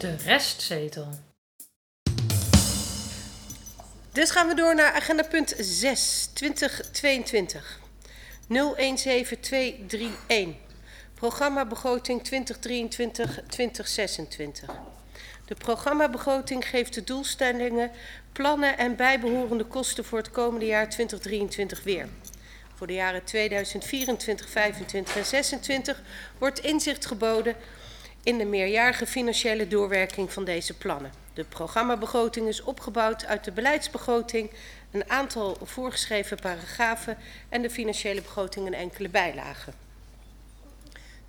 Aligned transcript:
De 0.00 0.16
restzetel. 0.16 1.08
Dus 4.12 4.30
gaan 4.30 4.48
we 4.48 4.54
door 4.54 4.74
naar 4.74 4.92
agenda 4.92 5.22
punt 5.22 5.54
6, 5.58 6.28
2022. 6.32 7.80
017231. 8.48 10.54
Programma 11.14 11.66
begroting 11.66 12.22
2023-2026. 12.22 12.30
De 15.46 15.54
programmabegroting 15.54 16.68
geeft 16.68 16.94
de 16.94 17.04
doelstellingen, 17.04 17.90
plannen 18.32 18.78
en 18.78 18.96
bijbehorende 18.96 19.64
kosten 19.64 20.04
voor 20.04 20.18
het 20.18 20.30
komende 20.30 20.66
jaar 20.66 20.88
2023 20.88 21.82
weer. 21.82 22.08
Voor 22.74 22.86
de 22.86 22.92
jaren 22.92 23.24
2024, 23.24 24.48
25 24.48 25.16
en 25.16 25.24
26 25.24 26.02
wordt 26.38 26.60
inzicht 26.60 27.06
geboden 27.06 27.56
in 28.22 28.38
de 28.38 28.44
meerjarige 28.44 29.06
financiële 29.06 29.68
doorwerking 29.68 30.32
van 30.32 30.44
deze 30.44 30.76
plannen. 30.76 31.12
De 31.34 31.44
programmabegroting 31.44 32.48
is 32.48 32.62
opgebouwd 32.62 33.26
uit 33.26 33.44
de 33.44 33.52
beleidsbegroting, 33.52 34.50
een 34.90 35.10
aantal 35.10 35.58
voorgeschreven 35.62 36.36
paragrafen 36.36 37.18
en 37.48 37.62
de 37.62 37.70
financiële 37.70 38.22
begroting 38.22 38.66
en 38.66 38.74
enkele 38.74 39.08
bijlagen. 39.08 39.74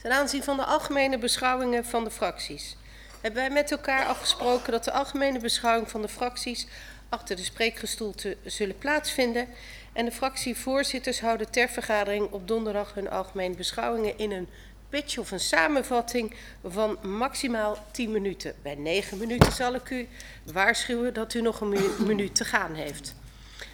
Ten 0.02 0.12
aanzien 0.12 0.44
van 0.44 0.58
de 0.58 0.66
algemene 0.66 1.18
beschouwingen 1.18 1.85
van 1.85 2.04
de 2.04 2.12
fracties 2.12 2.77
hebben 3.21 3.41
wij 3.41 3.49
met 3.52 3.71
elkaar 3.71 4.05
afgesproken 4.05 4.71
dat 4.71 4.84
de 4.84 4.91
algemene 4.91 5.40
beschouwing 5.40 5.90
van 5.90 6.02
de 6.02 6.08
fracties 6.08 6.68
achter 7.10 7.35
de 7.35 7.44
spreekgestoelte 7.44 8.38
zullen 8.46 8.77
plaatsvinden 8.77 9.48
en 9.94 10.05
de 10.05 10.12
fractievoorzitters 10.12 11.21
houden 11.21 11.52
ter 11.52 11.70
vergadering 11.70 12.32
op 12.32 12.48
donderdag 12.48 12.94
hun 12.94 13.10
algemene 13.10 13.55
beschouwingen 13.55 14.18
in 14.18 14.32
een 14.32 14.49
pitch 14.91 15.18
of 15.18 15.31
een 15.31 15.40
samenvatting 15.40 16.34
van 16.68 16.98
maximaal 17.02 17.77
10 17.91 18.12
minuten. 18.12 18.55
Bij 18.62 18.76
9 18.76 19.18
minuten 19.18 19.52
zal 19.52 19.73
ik 19.73 19.90
u 19.90 20.08
waarschuwen 20.44 21.13
dat 21.13 21.34
u 21.34 21.41
nog 21.41 21.62
een 21.62 21.77
minuut 22.07 22.35
te 22.35 22.46
gaan 22.46 22.74
heeft. 22.74 23.16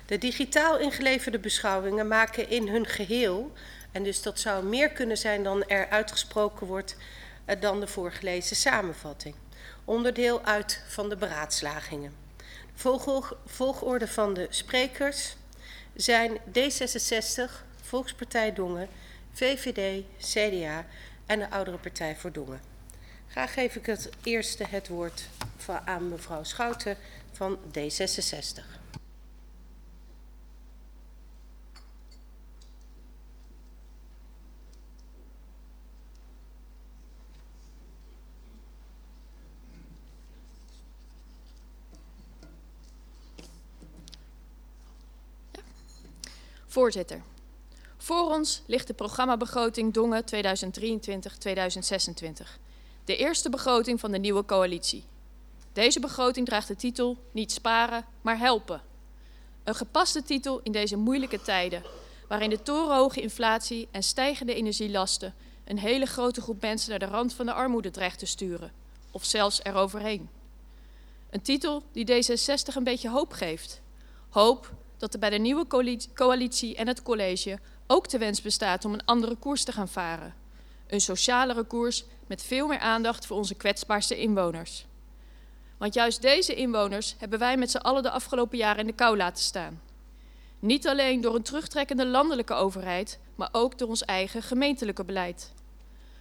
De 0.06 0.18
digitaal 0.18 0.80
ingeleverde 0.80 1.40
beschouwingen 1.40 2.08
maken 2.08 2.50
in 2.50 2.68
hun 2.68 2.86
geheel, 2.86 3.52
en 3.92 4.04
dus 4.04 4.22
dat 4.22 4.40
zou 4.40 4.66
meer 4.66 4.90
kunnen 4.90 5.18
zijn 5.18 5.44
dan 5.44 5.64
er 5.64 5.90
uitgesproken 5.90 6.68
wordt, 6.68 6.98
uh, 7.46 7.56
dan 7.62 7.80
de 7.80 7.88
voorgelezen 7.88 8.56
samenvatting. 8.56 9.36
Onderdeel 9.86 10.42
uit 10.44 10.82
van 10.88 11.10
de 11.10 11.16
beraadslagingen. 11.16 12.14
Volg 12.74 13.38
volgorde 13.46 14.08
van 14.08 14.34
de 14.34 14.48
sprekers 14.50 15.36
zijn 15.96 16.38
D66, 16.38 17.52
Volkspartij 17.82 18.54
Dongen, 18.54 18.90
VVD, 19.38 20.04
CDA 20.20 20.86
en 21.28 21.40
de 21.40 21.50
Oudere 21.50 21.78
Partij 21.78 22.16
voor 22.16 22.32
Dongen. 22.32 22.62
Graag 23.28 23.54
geef 23.54 23.76
ik 23.76 23.86
het 23.86 24.10
eerste 24.24 24.66
het 24.68 24.88
woord 24.88 25.30
aan 25.86 26.10
mevrouw 26.10 26.44
Schouten 26.44 26.98
van 27.32 27.58
D66. 27.78 28.78
Voorzitter. 46.68 47.22
Voor 48.08 48.32
ons 48.32 48.62
ligt 48.66 48.88
de 48.88 48.94
programmabegroting 48.94 49.94
Dongen 49.94 50.24
2023-2026. 50.24 50.28
De 53.06 53.18
eerste 53.18 53.50
begroting 53.50 54.00
van 54.00 54.12
de 54.12 54.18
nieuwe 54.18 54.46
coalitie. 54.46 55.04
Deze 55.74 56.00
begroting 56.00 56.46
draagt 56.46 56.68
de 56.68 56.76
titel 56.76 57.18
Niet 57.32 57.52
sparen, 57.52 58.06
maar 58.22 58.38
helpen. 58.38 58.82
Een 59.64 59.76
gepaste 59.76 60.24
titel 60.24 60.60
in 60.64 60.72
deze 60.72 60.98
moeilijke 60.98 61.42
tijden, 61.42 61.84
waarin 62.28 62.50
de 62.50 62.62
torenhoge 62.62 63.22
inflatie 63.22 63.88
en 63.92 64.04
stijgende 64.04 64.54
energielasten 64.54 65.34
een 65.66 65.80
hele 65.80 66.06
grote 66.06 66.42
groep 66.42 66.62
mensen 66.62 66.90
naar 66.90 67.00
de 67.00 67.06
rand 67.06 67.34
van 67.34 67.46
de 67.46 67.54
armoede 67.54 67.92
dreigt 67.92 68.20
te 68.20 68.26
sturen, 68.26 68.72
of 69.12 69.26
zelfs 69.26 69.64
eroverheen. 69.64 70.30
Een 71.30 71.42
titel 71.42 71.84
die 71.92 72.06
D66 72.12 72.76
een 72.76 72.84
beetje 72.84 73.10
hoop 73.10 73.32
geeft. 73.32 73.82
Hoop 74.30 74.74
dat 74.98 75.14
er 75.14 75.20
bij 75.20 75.30
de 75.30 75.38
nieuwe 75.38 75.68
coalitie 76.14 76.76
en 76.76 76.88
het 76.88 77.02
college 77.02 77.60
ook 77.88 78.10
de 78.10 78.18
wens 78.18 78.42
bestaat 78.42 78.86
om 78.86 78.94
een 78.94 79.06
andere 79.06 79.36
koers 79.36 79.64
te 79.64 79.72
gaan 79.72 79.88
varen. 79.88 80.36
Een 80.88 81.02
socialere 81.02 81.64
koers 81.64 82.04
met 82.28 82.44
veel 82.44 82.68
meer 82.68 82.80
aandacht 82.80 83.26
voor 83.26 83.38
onze 83.38 83.56
kwetsbaarste 83.56 84.18
inwoners. 84.18 84.86
Want 85.78 85.94
juist 85.94 86.22
deze 86.22 86.56
inwoners 86.56 87.16
hebben 87.18 87.40
wij 87.40 87.58
met 87.58 87.72
z'n 87.72 87.78
allen 87.78 88.04
de 88.04 88.10
afgelopen 88.10 88.58
jaren 88.58 88.80
in 88.80 88.88
de 88.88 88.94
kou 88.94 89.18
laten 89.18 89.44
staan. 89.44 89.82
Niet 90.60 90.88
alleen 90.88 91.22
door 91.22 91.36
een 91.36 91.44
terugtrekkende 91.44 92.06
landelijke 92.06 92.54
overheid, 92.54 93.20
maar 93.36 93.50
ook 93.52 93.78
door 93.78 93.88
ons 93.88 94.06
eigen 94.06 94.44
gemeentelijke 94.44 95.04
beleid. 95.04 95.54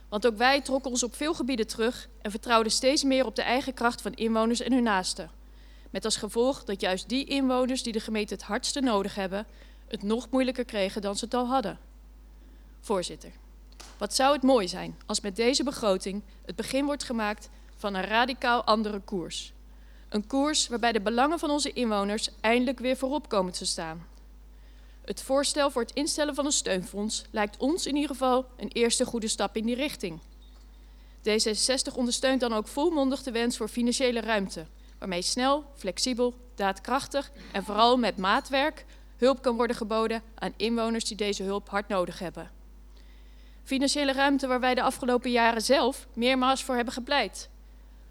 Want 0.08 0.26
ook 0.26 0.36
wij 0.36 0.60
trokken 0.60 0.90
ons 0.90 1.02
op 1.02 1.14
veel 1.14 1.34
gebieden 1.34 1.66
terug 1.66 2.08
en 2.22 2.30
vertrouwden 2.30 2.72
steeds 2.72 3.02
meer 3.02 3.26
op 3.26 3.36
de 3.36 3.42
eigen 3.42 3.74
kracht 3.74 4.02
van 4.02 4.14
inwoners 4.14 4.60
en 4.60 4.72
hun 4.72 4.82
naasten. 4.82 5.30
Met 5.90 6.04
als 6.04 6.16
gevolg 6.16 6.64
dat 6.64 6.80
juist 6.80 7.08
die 7.08 7.24
inwoners 7.24 7.82
die 7.82 7.92
de 7.92 8.00
gemeente 8.00 8.34
het 8.34 8.42
hardste 8.42 8.80
nodig 8.80 9.14
hebben, 9.14 9.46
het 9.88 10.02
nog 10.02 10.30
moeilijker 10.30 10.64
kregen 10.64 11.02
dan 11.02 11.16
ze 11.16 11.24
het 11.24 11.34
al 11.34 11.46
hadden. 11.46 11.78
Voorzitter, 12.80 13.30
wat 13.98 14.14
zou 14.14 14.32
het 14.32 14.42
mooi 14.42 14.68
zijn 14.68 14.98
als 15.06 15.20
met 15.20 15.36
deze 15.36 15.64
begroting 15.64 16.22
het 16.44 16.56
begin 16.56 16.84
wordt 16.84 17.04
gemaakt 17.04 17.48
van 17.76 17.94
een 17.94 18.04
radicaal 18.04 18.64
andere 18.64 19.00
koers. 19.00 19.52
Een 20.08 20.26
koers 20.26 20.68
waarbij 20.68 20.92
de 20.92 21.00
belangen 21.00 21.38
van 21.38 21.50
onze 21.50 21.72
inwoners 21.72 22.28
eindelijk 22.40 22.78
weer 22.78 22.96
voorop 22.96 23.28
komen 23.28 23.52
te 23.52 23.66
staan. 23.66 24.06
Het 25.04 25.22
voorstel 25.22 25.70
voor 25.70 25.82
het 25.82 25.92
instellen 25.92 26.34
van 26.34 26.44
een 26.46 26.52
steunfonds 26.52 27.24
lijkt 27.30 27.56
ons 27.56 27.86
in 27.86 27.94
ieder 27.94 28.10
geval 28.10 28.46
een 28.56 28.68
eerste 28.68 29.04
goede 29.04 29.28
stap 29.28 29.56
in 29.56 29.66
die 29.66 29.74
richting. 29.74 30.20
D66 31.28 31.94
ondersteunt 31.94 32.40
dan 32.40 32.52
ook 32.52 32.68
volmondig 32.68 33.22
de 33.22 33.30
wens 33.30 33.56
voor 33.56 33.68
financiële 33.68 34.20
ruimte, 34.20 34.66
waarmee 34.98 35.22
snel, 35.22 35.64
flexibel, 35.74 36.34
daadkrachtig 36.54 37.30
en 37.52 37.64
vooral 37.64 37.96
met 37.96 38.16
maatwerk 38.16 38.84
hulp 39.16 39.42
kan 39.42 39.56
worden 39.56 39.76
geboden 39.76 40.22
aan 40.34 40.52
inwoners 40.56 41.04
die 41.04 41.16
deze 41.16 41.42
hulp 41.42 41.68
hard 41.68 41.88
nodig 41.88 42.18
hebben. 42.18 42.50
Financiële 43.62 44.12
ruimte 44.12 44.46
waar 44.46 44.60
wij 44.60 44.74
de 44.74 44.82
afgelopen 44.82 45.30
jaren 45.30 45.62
zelf 45.62 46.06
meermaals 46.14 46.64
voor 46.64 46.74
hebben 46.74 46.94
gepleit. 46.94 47.48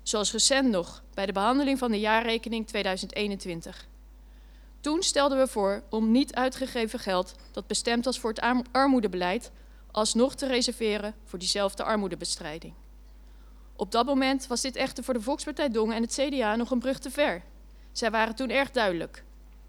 Zoals 0.04 0.32
recent 0.32 0.70
nog 0.70 1.04
bij 1.14 1.26
de 1.26 1.32
behandeling 1.32 1.78
van 1.78 1.92
de 1.92 2.00
jaarrekening 2.00 2.68
2021. 2.68 3.88
Toen 4.80 5.04
stelden 5.04 5.38
we 5.38 5.48
voor 5.48 5.84
om 5.90 6.12
niet 6.12 6.36
uitgegeven 6.36 7.00
geld 7.00 7.36
dat 7.52 7.68
bestemd 7.68 8.06
was 8.06 8.20
voor 8.20 8.34
het 8.34 8.64
armoedebeleid 8.72 9.52
alsnog 9.92 10.36
te 10.36 10.48
reserveren 10.48 11.16
voor 11.24 11.40
diezelfde 11.40 11.84
armoedebestrijding. 11.84 12.74
Op 13.76 13.92
dat 13.92 14.06
moment 14.06 14.48
was 14.48 14.62
dit 14.62 14.76
echter 14.76 15.04
voor 15.04 15.14
de 15.14 15.22
Volkspartij 15.22 15.70
Dongen 15.70 15.96
en 15.96 16.02
het 16.02 16.20
CDA 16.22 16.56
nog 16.56 16.72
een 16.72 16.80
brug 16.80 17.00
te 17.00 17.12
ver. 17.12 17.44
Zij 17.92 18.12
waren 18.12 18.36
toen 18.36 18.50
erg 18.50 18.72
duidelijk. 18.72 19.24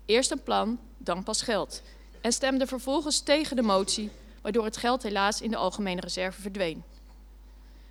Eerst 0.05 0.31
een 0.31 0.43
plan, 0.43 0.79
dan 1.07 1.23
pas 1.23 1.43
geld. 1.43 1.83
En 2.21 2.33
stemden 2.33 2.67
vervolgens 2.69 3.21
tegen 3.21 3.57
de 3.57 3.63
motie, 3.63 4.11
waardoor 4.43 4.65
het 4.65 4.77
geld 4.77 5.03
helaas 5.03 5.41
in 5.41 5.51
de 5.51 5.57
algemene 5.57 6.01
reserve 6.01 6.41
verdween. 6.41 6.83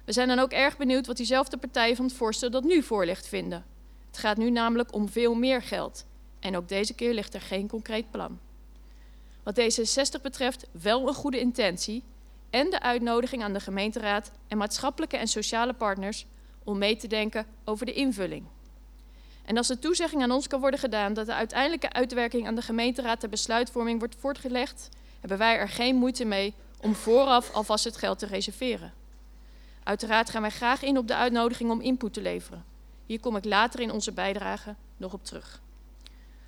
We 0.06 0.12
zijn 0.12 0.28
dan 0.28 0.40
ook 0.40 0.52
erg 0.52 0.78
benieuwd 0.78 1.08
wat 1.08 1.18
diezelfde 1.18 1.58
partijen 1.58 1.96
van 1.96 2.06
het 2.06 2.14
voorstel 2.14 2.50
dat 2.50 2.64
nu 2.64 2.84
voorligt 2.84 3.28
vinden. 3.28 3.66
Het 4.08 4.18
gaat 4.18 4.38
nu 4.38 4.50
namelijk 4.50 4.94
om 4.94 5.09
veel 5.09 5.34
meer 5.34 5.62
geld. 5.62 6.06
En 6.40 6.58
ook 6.58 6.68
deze 6.68 6.94
keer 6.94 7.14
ligt 7.14 7.34
er 7.34 7.42
geen 7.42 7.68
concreet 7.68 8.12
plan. 8.12 8.40
Wat 9.44 9.59
D66 9.59 10.22
betreft 10.22 10.68
wel 10.72 11.08
een 11.08 11.14
goede 11.14 11.40
intentie 11.40 12.03
en 12.50 12.70
de 12.70 12.82
uitnodiging 12.82 13.44
aan 13.44 13.53
de 13.53 13.59
gemeenteraad 13.59 14.32
en 14.47 14.58
maatschappelijke 14.58 15.18
en 15.18 15.28
sociale 15.28 15.74
partners 15.74 16.26
om 16.64 16.78
mee 16.78 16.96
te 16.96 17.08
denken 17.08 17.46
over 17.64 17.85
de 17.85 17.94
invulling. 17.94 18.46
En 19.46 19.58
als 19.58 19.68
de 19.68 19.80
toezegging 19.80 20.22
aan 20.22 20.32
ons 20.32 20.47
kan 20.47 20.59
worden 20.59 20.80
gedaan 20.80 21.14
dat 21.14 21.26
de 21.26 21.34
uiteindelijke 21.34 21.92
uitwerking 21.92 22.47
aan 22.47 22.56
de 22.56 22.62
gemeenteraad 22.62 23.20
ter 23.20 23.30
besluitvorming 23.30 24.00
wordt 24.00 24.16
voortgelegd, 24.20 24.90
hebben 25.20 25.38
wij 25.38 25.58
er 25.58 25.70
geen 25.70 25.96
moeite 25.96 26.26
mee 26.26 26.53
om 26.82 26.96
vooraf 26.96 27.52
alvast 27.53 27.84
het 27.84 27.97
geld 27.97 28.20
te 28.20 28.26
reserveren. 28.26 28.94
Uiteraard 29.84 30.30
gaan 30.30 30.42
wij 30.42 30.52
graag 30.52 30.84
in 30.84 30.97
op 30.97 31.08
de 31.08 31.16
uitnodiging 31.16 31.72
om 31.72 31.82
input 31.82 32.14
te 32.14 32.22
leveren. 32.22 32.66
Hier 33.06 33.20
kom 33.20 33.36
ik 33.36 33.46
later 33.46 33.80
in 33.80 33.92
onze 33.92 34.12
bijdrage 34.12 34.76
nog 34.97 35.14
op 35.14 35.24
terug. 35.24 35.62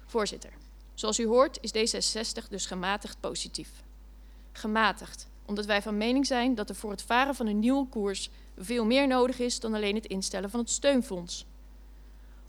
Voorzitter, 0.05 0.51
zoals 0.93 1.19
u 1.19 1.27
hoort 1.27 1.57
is 1.61 1.71
D66 1.71 2.47
dus 2.49 2.65
gematigd 2.65 3.19
positief. 3.19 3.69
Gematigd, 4.51 5.27
omdat 5.45 5.65
wij 5.65 5.81
van 5.81 5.97
mening 5.97 6.25
zijn 6.25 6.55
dat 6.55 6.69
er 6.69 6.75
voor 6.75 6.91
het 6.91 7.01
varen 7.01 7.35
van 7.35 7.47
een 7.47 7.59
nieuwe 7.59 7.87
koers 7.87 8.29
veel 8.57 8.85
meer 8.85 9.07
nodig 9.07 9.39
is 9.39 9.59
dan 9.59 9.73
alleen 9.73 9.95
het 9.95 10.05
instellen 10.05 10.49
van 10.49 10.59
het 10.59 10.69
steunfonds. 10.69 11.45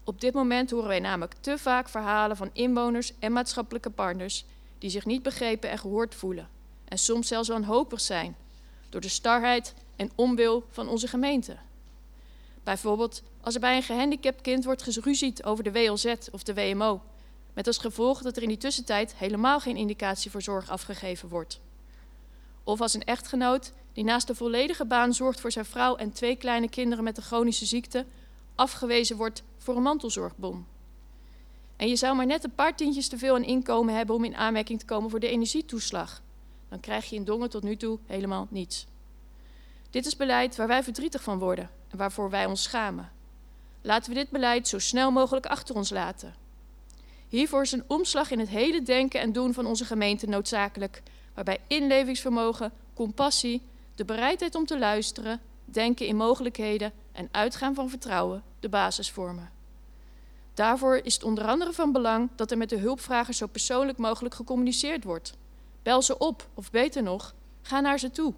Op 0.08 0.20
dit 0.20 0.34
moment 0.34 0.70
horen 0.70 0.88
wij 0.88 1.00
namelijk 1.00 1.34
te 1.40 1.58
vaak 1.58 1.88
verhalen 1.88 2.36
van 2.36 2.50
inwoners 2.52 3.12
en 3.18 3.32
maatschappelijke 3.32 3.90
partners 3.90 4.44
die 4.78 4.90
zich 4.90 5.06
niet 5.06 5.22
begrepen 5.22 5.70
en 5.70 5.78
gehoord 5.78 6.14
voelen 6.14 6.48
en 6.84 6.98
soms 6.98 7.28
zelfs 7.28 7.48
wanhopig 7.48 8.00
zijn 8.00 8.36
door 8.88 9.00
de 9.00 9.08
starheid 9.08 9.74
en 9.96 10.10
onwil 10.14 10.64
van 10.70 10.88
onze 10.88 11.08
gemeente. 11.08 11.56
Bijvoorbeeld 12.64 13.22
als 13.40 13.54
er 13.54 13.60
bij 13.60 13.76
een 13.76 13.82
gehandicapt 13.82 14.40
kind 14.40 14.64
wordt 14.64 14.82
geruzied 14.82 15.44
over 15.44 15.64
de 15.64 15.72
WLZ 15.72 16.14
of 16.32 16.42
de 16.42 16.54
WMO, 16.54 17.00
met 17.52 17.66
als 17.66 17.78
gevolg 17.78 18.22
dat 18.22 18.36
er 18.36 18.42
in 18.42 18.48
die 18.48 18.58
tussentijd 18.58 19.14
helemaal 19.14 19.60
geen 19.60 19.76
indicatie 19.76 20.30
voor 20.30 20.42
zorg 20.42 20.70
afgegeven 20.70 21.28
wordt. 21.28 21.60
Of 22.64 22.80
als 22.80 22.94
een 22.94 23.04
echtgenoot 23.04 23.72
die 23.92 24.04
naast 24.04 24.26
de 24.26 24.34
volledige 24.34 24.84
baan 24.84 25.14
zorgt 25.14 25.40
voor 25.40 25.52
zijn 25.52 25.64
vrouw 25.64 25.96
en 25.96 26.12
twee 26.12 26.36
kleine 26.36 26.68
kinderen 26.68 27.04
met 27.04 27.16
een 27.16 27.22
chronische 27.22 27.66
ziekte, 27.66 28.06
afgewezen 28.58 29.16
wordt 29.16 29.42
voor 29.58 29.76
een 29.76 29.82
mantelzorgbon. 29.82 30.66
En 31.76 31.88
je 31.88 31.96
zou 31.96 32.16
maar 32.16 32.26
net 32.26 32.44
een 32.44 32.54
paar 32.54 32.76
tientjes 32.76 33.08
te 33.08 33.18
veel 33.18 33.34
aan 33.34 33.44
inkomen 33.44 33.94
hebben 33.94 34.14
om 34.14 34.24
in 34.24 34.36
aanmerking 34.36 34.78
te 34.78 34.84
komen 34.84 35.10
voor 35.10 35.20
de 35.20 35.28
energietoeslag. 35.28 36.22
Dan 36.68 36.80
krijg 36.80 37.10
je 37.10 37.16
in 37.16 37.24
Dongen 37.24 37.50
tot 37.50 37.62
nu 37.62 37.76
toe 37.76 37.98
helemaal 38.06 38.46
niets. 38.50 38.86
Dit 39.90 40.06
is 40.06 40.16
beleid 40.16 40.56
waar 40.56 40.66
wij 40.66 40.82
verdrietig 40.82 41.22
van 41.22 41.38
worden 41.38 41.70
en 41.88 41.98
waarvoor 41.98 42.30
wij 42.30 42.46
ons 42.46 42.62
schamen. 42.62 43.12
Laten 43.82 44.12
we 44.12 44.18
dit 44.18 44.30
beleid 44.30 44.68
zo 44.68 44.78
snel 44.78 45.10
mogelijk 45.10 45.46
achter 45.46 45.74
ons 45.74 45.90
laten. 45.90 46.34
Hiervoor 47.28 47.62
is 47.62 47.72
een 47.72 47.84
omslag 47.86 48.30
in 48.30 48.38
het 48.38 48.48
hele 48.48 48.82
denken 48.82 49.20
en 49.20 49.32
doen 49.32 49.54
van 49.54 49.66
onze 49.66 49.84
gemeente 49.84 50.28
noodzakelijk, 50.28 51.02
waarbij 51.34 51.58
inlevingsvermogen, 51.66 52.72
compassie, 52.94 53.62
de 53.94 54.04
bereidheid 54.04 54.54
om 54.54 54.66
te 54.66 54.78
luisteren, 54.78 55.40
denken 55.64 56.06
in 56.06 56.16
mogelijkheden 56.16 56.92
en 57.12 57.28
uitgaan 57.30 57.74
van 57.74 57.88
vertrouwen 57.88 58.42
de 58.60 58.68
basis 58.68 59.10
vormen. 59.10 59.50
Daarvoor 60.54 60.96
is 60.96 61.14
het 61.14 61.24
onder 61.24 61.46
andere 61.46 61.72
van 61.72 61.92
belang 61.92 62.30
dat 62.36 62.50
er 62.50 62.58
met 62.58 62.68
de 62.68 62.78
hulpvragers 62.78 63.38
zo 63.38 63.46
persoonlijk 63.46 63.98
mogelijk 63.98 64.34
gecommuniceerd 64.34 65.04
wordt. 65.04 65.32
Bel 65.82 66.02
ze 66.02 66.18
op, 66.18 66.48
of 66.54 66.70
beter 66.70 67.02
nog, 67.02 67.34
ga 67.62 67.80
naar 67.80 67.98
ze 67.98 68.10
toe. 68.10 68.34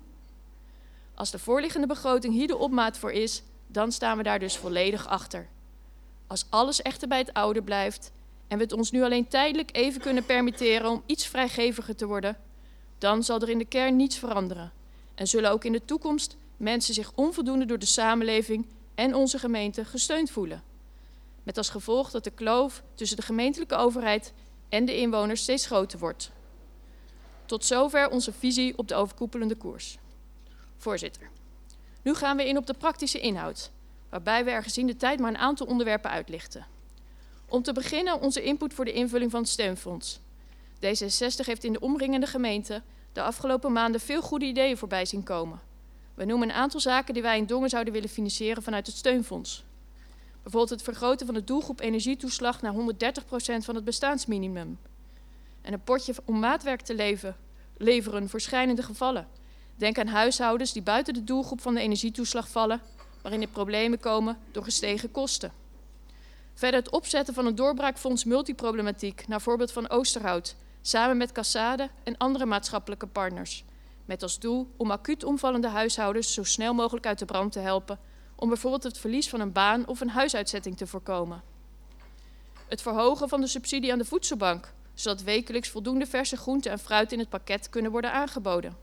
Als 1.15 1.31
de 1.31 1.39
voorliggende 1.39 1.87
begroting 1.87 2.35
hier 2.35 2.47
de 2.47 2.57
opmaat 2.57 2.99
voor 2.99 3.13
is, 3.13 3.43
dan 3.67 3.93
staan 3.93 4.17
we 4.17 4.23
daar 4.23 4.39
dus 4.39 4.57
volledig 4.57 5.09
achter. 5.09 5.49
Als 6.27 6.47
alles 6.51 6.83
echter 6.83 7.09
bij 7.09 7.19
het 7.19 7.33
oude 7.33 7.63
blijft 7.63 8.13
en 8.49 8.57
we 8.57 8.63
het 8.63 8.73
ons 8.73 8.91
nu 8.91 9.03
alleen 9.03 9.29
tijdelijk 9.29 9.77
even 9.77 10.01
kunnen 10.01 10.25
permitteren 10.25 10.91
om 10.91 11.03
iets 11.07 11.27
vrijgeviger 11.27 11.97
te 11.97 12.07
worden, 12.07 12.37
dan 12.99 13.23
zal 13.23 13.41
er 13.41 13.49
in 13.49 13.59
de 13.59 13.65
kern 13.65 13.97
niets 13.97 14.19
veranderen. 14.19 14.73
En 15.15 15.27
zullen 15.27 15.51
ook 15.51 15.65
in 15.65 15.73
de 15.73 15.85
toekomst 15.85 16.37
mensen 16.57 16.95
zich 16.95 17.13
onvoldoende 17.15 17.65
door 17.65 17.79
de 17.79 17.87
samenleving 17.87 18.67
en 18.95 19.15
onze 19.15 19.39
gemeente 19.39 19.85
gesteund 19.85 20.31
voelen. 20.31 20.63
Met 21.43 21.57
als 21.57 21.69
gevolg 21.69 22.11
dat 22.11 22.25
de 22.25 22.31
kloof 22.31 22.83
tussen 22.95 23.17
de 23.17 23.23
gemeentelijke 23.23 23.75
overheid 23.75 24.33
en 24.69 24.85
de 24.85 24.97
inwoners 24.97 25.43
steeds 25.43 25.67
groter 25.67 25.99
wordt. 25.99 26.31
Tot 27.47 27.65
zover 27.65 28.11
onze 28.11 28.33
visie 28.33 28.79
op 28.79 28.89
de 28.89 28.95
overkoepelende 28.95 29.55
koers. 29.55 29.99
Voorzitter, 30.77 31.31
nu 32.03 32.15
gaan 32.15 32.37
we 32.37 32.49
in 32.49 32.57
op 32.57 32.67
de 32.67 32.75
praktische 32.75 33.21
inhoud, 33.21 33.71
waarbij 34.09 34.45
we 34.45 34.51
er 34.51 34.63
gezien 34.63 34.87
de 34.87 34.97
tijd 34.97 35.21
maar 35.21 35.31
een 35.31 35.39
aantal 35.39 35.67
onderwerpen 35.67 36.11
uitlichten. 36.11 36.67
Om 37.49 37.63
te 37.63 37.73
beginnen 37.73 38.21
onze 38.21 38.43
input 38.43 38.75
voor 38.75 38.85
de 38.85 38.93
invulling 38.93 39.31
van 39.31 39.41
het 39.41 39.49
steunfonds. 39.49 40.21
D66 40.75 41.47
heeft 41.47 41.65
in 41.65 41.73
de 41.73 41.81
omringende 41.81 42.27
gemeente 42.27 42.83
de 43.13 43.23
afgelopen 43.23 43.73
maanden 43.73 44.01
veel 44.01 44.23
goede 44.23 44.45
ideeën 44.45 44.77
voorbij 44.77 45.05
zien 45.05 45.23
komen. 45.23 45.61
We 46.15 46.25
noemen 46.25 46.49
een 46.49 46.55
aantal 46.55 46.81
zaken 46.81 47.15
die 47.15 47.23
wij 47.23 47.39
in 47.39 47.47
Dongen 47.47 47.69
zouden 47.69 47.93
willen 47.93 48.09
financieren 48.09 48.63
vanuit 48.63 48.87
het 48.87 48.97
steunfonds. 48.97 49.65
Bijvoorbeeld 50.43 50.71
het 50.71 50.83
vergroten 50.83 51.27
van 51.27 51.35
de 51.35 51.45
doelgroep 51.45 51.81
energietoeslag 51.81 52.63
naar 52.63 52.75
130% 52.75 52.77
van 53.65 53.75
het 53.75 53.85
bestaansminimum. 53.85 54.79
En 55.63 55.73
een 55.73 55.85
potje 55.85 56.15
om 56.25 56.39
maatwerk 56.39 56.81
te 56.81 56.95
leven, 56.95 57.37
leveren 57.77 58.29
voor 58.29 58.41
schijnende 58.41 58.83
gevallen. 58.83 59.29
Denk 59.77 59.99
aan 59.99 60.07
huishoudens 60.07 60.73
die 60.73 60.83
buiten 60.83 61.15
de 61.15 61.25
doelgroep 61.25 61.61
van 61.61 61.75
de 61.75 61.81
energietoeslag 61.81 62.49
vallen, 62.49 62.81
waarin 63.23 63.43
er 63.43 63.49
problemen 63.49 64.01
komen 64.01 64.39
door 64.53 64.65
gestegen 64.65 65.11
kosten. 65.11 65.53
Verder 66.55 66.81
het 66.81 66.91
opzetten 66.91 67.35
van 67.35 67.47
een 67.47 67.55
doorbraakfonds 67.55 68.25
multiproblematiek, 68.25 69.29
naar 69.29 69.41
voorbeeld 69.41 69.73
van 69.73 69.89
Oosterhout, 69.89 70.57
samen 70.81 71.17
met 71.17 71.33
Cassade 71.33 71.89
en 72.03 72.17
andere 72.17 72.47
maatschappelijke 72.47 73.07
partners. 73.07 73.65
Met 74.11 74.23
als 74.23 74.39
doel 74.39 74.69
om 74.77 74.91
acuut 74.91 75.25
omvallende 75.25 75.69
huishoudens 75.69 76.35
zo 76.35 76.45
snel 76.45 76.75
mogelijk 76.75 77.07
uit 77.07 77.19
de 77.19 77.25
brand 77.25 77.53
te 77.53 77.59
helpen, 77.59 77.99
om 78.37 78.49
bijvoorbeeld 78.49 78.83
het 78.83 78.99
verlies 78.99 79.29
van 79.29 79.41
een 79.41 79.53
baan 79.53 79.87
of 79.87 80.01
een 80.01 80.09
huisuitzetting 80.09 80.77
te 80.77 80.87
voorkomen. 80.87 81.43
Het 82.69 82.83
verhogen 82.83 83.29
van 83.29 83.41
de 83.41 83.47
subsidie 83.47 83.93
aan 83.93 83.99
de 83.99 84.05
voedselbank, 84.05 84.73
zodat 84.95 85.23
wekelijks 85.23 85.69
voldoende 85.69 86.07
verse 86.07 86.37
groenten 86.37 86.71
en 86.71 86.79
fruit 86.79 87.13
in 87.13 87.19
het 87.19 87.29
pakket 87.29 87.69
kunnen 87.69 87.91
worden 87.91 88.13
aangeboden. 88.13 88.77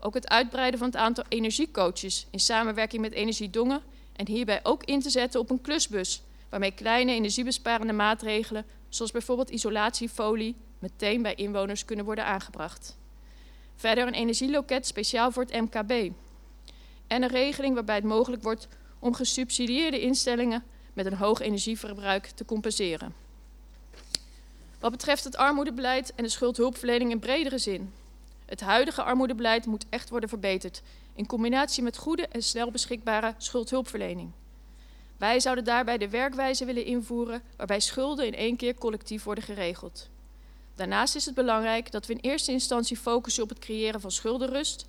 Ook 0.00 0.14
het 0.14 0.28
uitbreiden 0.28 0.78
van 0.78 0.88
het 0.88 0.96
aantal 0.96 1.24
energiecoaches 1.28 2.26
in 2.30 2.40
samenwerking 2.40 3.02
met 3.02 3.12
Energiedongen 3.12 3.82
en 4.12 4.28
hierbij 4.28 4.60
ook 4.62 4.84
in 4.84 5.00
te 5.00 5.10
zetten 5.10 5.40
op 5.40 5.50
een 5.50 5.60
klusbus, 5.60 6.22
waarmee 6.48 6.72
kleine 6.72 7.12
energiebesparende 7.12 7.92
maatregelen, 7.92 8.66
zoals 8.88 9.12
bijvoorbeeld 9.12 9.50
isolatiefolie, 9.50 10.56
meteen 10.78 11.22
bij 11.22 11.34
inwoners 11.34 11.84
kunnen 11.84 12.04
worden 12.04 12.24
aangebracht. 12.24 12.96
Verder 13.76 14.06
een 14.06 14.14
energieloket 14.14 14.86
speciaal 14.86 15.30
voor 15.30 15.42
het 15.42 15.60
MKB. 15.60 16.12
En 17.06 17.22
een 17.22 17.28
regeling 17.28 17.74
waarbij 17.74 17.94
het 17.94 18.04
mogelijk 18.04 18.42
wordt 18.42 18.68
om 18.98 19.14
gesubsidieerde 19.14 20.00
instellingen 20.00 20.64
met 20.92 21.06
een 21.06 21.16
hoog 21.16 21.40
energieverbruik 21.40 22.26
te 22.26 22.44
compenseren. 22.44 23.14
Wat 24.80 24.90
betreft 24.90 25.24
het 25.24 25.36
armoedebeleid 25.36 26.14
en 26.14 26.22
de 26.22 26.30
schuldhulpverlening 26.30 27.10
in 27.10 27.18
bredere 27.18 27.58
zin. 27.58 27.92
Het 28.46 28.60
huidige 28.60 29.02
armoedebeleid 29.02 29.66
moet 29.66 29.84
echt 29.88 30.10
worden 30.10 30.28
verbeterd 30.28 30.82
in 31.14 31.26
combinatie 31.26 31.82
met 31.82 31.96
goede 31.96 32.26
en 32.26 32.42
snel 32.42 32.70
beschikbare 32.70 33.34
schuldhulpverlening. 33.38 34.30
Wij 35.16 35.40
zouden 35.40 35.64
daarbij 35.64 35.98
de 35.98 36.08
werkwijze 36.08 36.64
willen 36.64 36.84
invoeren 36.84 37.42
waarbij 37.56 37.80
schulden 37.80 38.26
in 38.26 38.34
één 38.34 38.56
keer 38.56 38.74
collectief 38.74 39.24
worden 39.24 39.44
geregeld. 39.44 40.08
Daarnaast 40.76 41.14
is 41.14 41.24
het 41.24 41.34
belangrijk 41.34 41.90
dat 41.90 42.06
we 42.06 42.12
in 42.12 42.18
eerste 42.20 42.52
instantie 42.52 42.96
focussen 42.96 43.42
op 43.42 43.48
het 43.48 43.58
creëren 43.58 44.00
van 44.00 44.10
schuldenrust 44.10 44.86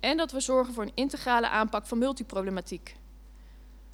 en 0.00 0.16
dat 0.16 0.32
we 0.32 0.40
zorgen 0.40 0.74
voor 0.74 0.82
een 0.82 0.92
integrale 0.94 1.48
aanpak 1.48 1.86
van 1.86 1.98
multiproblematiek. 1.98 2.96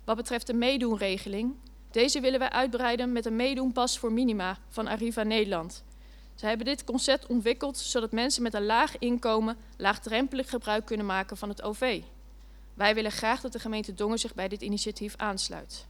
Wat 0.04 0.16
betreft 0.16 0.46
de 0.46 0.54
meedoenregeling, 0.54 1.54
deze 1.90 2.20
willen 2.20 2.38
wij 2.38 2.50
uitbreiden 2.50 3.12
met 3.12 3.26
een 3.26 3.36
meedoenpas 3.36 3.98
voor 3.98 4.12
minima 4.12 4.58
van 4.68 4.86
Arriva 4.86 5.22
Nederland. 5.22 5.84
Zij 6.34 6.48
hebben 6.48 6.66
dit 6.66 6.84
concept 6.84 7.26
ontwikkeld 7.26 7.78
zodat 7.78 8.12
mensen 8.12 8.42
met 8.42 8.54
een 8.54 8.66
laag 8.66 8.98
inkomen 8.98 9.56
laagdrempelig 9.76 10.50
gebruik 10.50 10.84
kunnen 10.84 11.06
maken 11.06 11.36
van 11.36 11.48
het 11.48 11.62
OV. 11.62 12.02
Wij 12.74 12.94
willen 12.94 13.12
graag 13.12 13.40
dat 13.40 13.52
de 13.52 13.58
gemeente 13.58 13.94
Dongen 13.94 14.18
zich 14.18 14.34
bij 14.34 14.48
dit 14.48 14.62
initiatief 14.62 15.16
aansluit. 15.16 15.86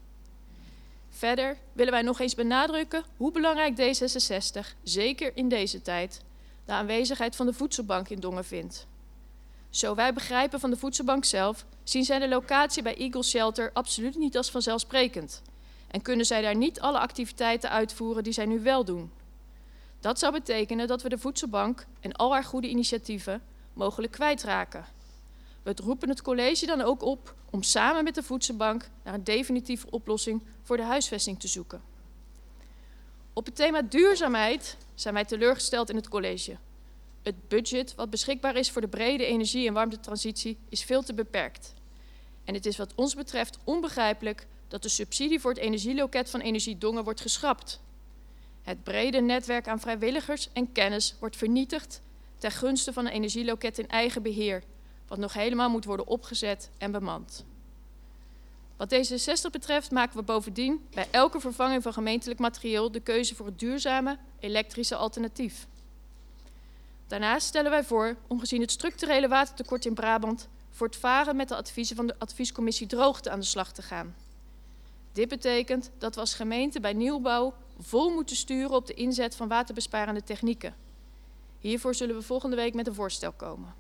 Verder 1.19 1.57
willen 1.73 1.93
wij 1.93 2.03
nog 2.03 2.21
eens 2.21 2.35
benadrukken 2.35 3.05
hoe 3.17 3.33
belangrijk 3.33 3.77
D66, 3.81 4.77
zeker 4.83 5.37
in 5.37 5.49
deze 5.49 5.83
tijd, 5.83 6.21
de 6.65 6.73
aanwezigheid 6.73 7.37
van 7.37 7.47
de 7.47 7.53
voedselbank 7.53 8.09
in 8.09 8.21
Dongen 8.21 8.45
vindt. 8.45 8.87
Zo 9.71 9.95
wij 9.95 10.13
begrijpen 10.13 10.61
van 10.61 10.71
de 10.71 10.77
voedselbank 10.77 11.25
zelf, 11.25 11.65
zien 11.85 12.05
zij 12.05 12.19
de 12.19 12.29
locatie 12.29 12.83
bij 12.83 12.97
Eagle 12.97 13.23
Shelter 13.23 13.71
absoluut 13.73 14.17
niet 14.17 14.37
als 14.37 14.51
vanzelfsprekend. 14.51 15.43
En 15.91 16.03
kunnen 16.03 16.27
zij 16.27 16.43
daar 16.43 16.57
niet 16.57 16.81
alle 16.81 16.99
activiteiten 16.99 17.71
uitvoeren 17.71 18.23
die 18.23 18.33
zij 18.33 18.47
nu 18.47 18.61
wel 18.61 18.85
doen. 18.85 19.13
Dat 20.01 20.19
zou 20.19 20.33
betekenen 20.33 20.87
dat 20.87 21.03
we 21.03 21.09
de 21.09 21.19
voedselbank 21.19 21.87
en 22.01 22.13
al 22.13 22.33
haar 22.33 22.45
goede 22.45 22.69
initiatieven 22.69 23.43
mogelijk 23.73 24.13
kwijtraken. 24.13 24.85
We 25.63 25.75
roepen 25.85 26.09
het 26.09 26.23
college 26.23 26.67
dan 26.67 26.81
ook 26.81 27.03
op 27.03 27.35
om 27.51 27.63
samen 27.63 28.05
met 28.05 28.15
de 28.15 28.23
voedselbank 28.23 28.89
naar 29.05 29.15
een 29.15 29.25
definitieve 29.25 29.91
oplossing 29.91 30.43
voor 30.63 30.77
de 30.77 30.83
huisvesting 30.83 31.41
te 31.41 31.49
zoeken. 31.49 31.83
Op 33.33 33.47
het 33.47 33.57
thema 33.57 33.83
duurzaamheid 33.83 34.77
zijn 34.95 35.15
wij 35.15 35.25
teleurgesteld 35.25 35.91
in 35.91 35.97
het 35.97 36.09
college. 36.09 36.57
Het 37.23 37.49
budget 37.49 37.95
wat 37.95 38.11
beschikbaar 38.11 38.57
is 38.57 38.71
voor 38.71 38.81
de 38.81 38.89
brede 38.89 39.25
energie- 39.25 39.67
en 39.67 39.73
warmtetransitie 39.73 40.59
is 40.69 40.85
veel 40.85 41.03
te 41.03 41.15
beperkt. 41.15 41.75
En 42.45 42.55
het 42.55 42.67
is 42.67 42.77
wat 42.77 42.95
ons 42.95 43.15
betreft 43.15 43.59
onbegrijpelijk 43.65 44.47
dat 44.69 44.83
de 44.83 44.89
subsidie 44.89 45.41
voor 45.41 45.51
het 45.51 45.61
energieloket 45.61 46.31
van 46.31 46.41
Energiedongen 46.41 47.05
wordt 47.05 47.21
geschrapt. 47.21 47.81
Het 48.63 48.83
brede 48.83 49.21
netwerk 49.21 49.69
aan 49.69 49.81
vrijwilligers 49.81 50.49
en 50.53 50.73
kennis 50.73 51.15
wordt 51.21 51.37
vernietigd 51.37 52.03
ten 52.39 52.51
gunste 52.51 52.93
van 52.93 53.07
een 53.07 53.13
energieloket 53.13 53.79
in 53.79 53.89
eigen 53.89 54.23
beheer, 54.23 54.63
wat 55.09 55.19
nog 55.19 55.33
helemaal 55.33 55.71
moet 55.71 55.85
worden 55.85 56.07
opgezet 56.07 56.71
en 56.79 56.93
bemand. 56.93 57.45
Wat 58.77 58.95
D66 58.95 59.51
betreft 59.51 59.91
maken 59.91 60.17
we 60.17 60.23
bovendien 60.23 60.87
bij 60.95 61.09
elke 61.11 61.41
vervanging 61.41 61.83
van 61.83 61.93
gemeentelijk 61.93 62.41
materieel 62.41 62.91
de 62.91 63.01
keuze 63.01 63.35
voor 63.35 63.47
het 63.47 63.59
duurzame 63.59 64.19
elektrische 64.41 64.97
alternatief. 64.97 65.67
Daarnaast 67.07 67.47
stellen 67.47 67.71
wij 67.71 67.85
voor 67.85 68.17
om 68.27 68.41
gezien 68.41 68.61
het 68.61 68.71
structurele 68.71 69.29
watertekort 69.29 69.85
in 69.85 69.95
Brabant 69.95 70.49
voortvarend 70.71 71.37
met 71.37 71.49
de 71.49 71.57
adviezen 71.57 71.97
van 71.97 72.07
de 72.07 72.15
adviescommissie 72.19 72.87
Droogte 72.87 73.31
aan 73.31 73.41
de 73.41 73.47
slag 73.47 73.73
te 73.73 73.83
gaan. 73.83 74.15
Dit 75.13 75.29
betekent 75.29 75.91
dat 75.99 76.15
we 76.15 76.21
als 76.21 76.35
gemeente 76.35 76.81
bij 76.81 76.93
nieuwbouw 76.93 77.55
vol 77.79 78.11
moeten 78.11 78.37
sturen 78.37 78.77
op 78.77 78.87
de 78.87 78.95
inzet 78.95 79.37
van 79.37 79.49
waterbesparende 79.49 80.23
technieken. 80.23 80.75
Hiervoor 81.59 81.95
zullen 81.95 82.17
we 82.17 82.23
volgende 82.23 82.57
week 82.57 82.75
met 82.75 82.87
een 82.87 82.95
voorstel 82.95 83.33
komen. 83.33 83.75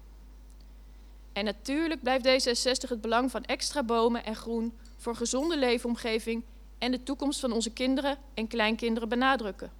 En 1.39 1.45
natuurlijk 1.45 2.03
blijft 2.03 2.27
D66 2.27 2.89
het 2.89 3.01
belang 3.01 3.31
van 3.31 3.45
extra 3.45 3.83
bomen 3.83 4.25
en 4.25 4.37
groen 4.37 4.79
voor 4.97 5.17
gezonde 5.17 5.59
leefomgeving 5.59 6.45
en 6.79 6.91
de 6.91 7.03
toekomst 7.03 7.41
van 7.41 7.53
onze 7.53 7.71
kinderen 7.71 8.19
en 8.35 8.47
kleinkinderen 8.47 9.09
benadrukken. 9.09 9.73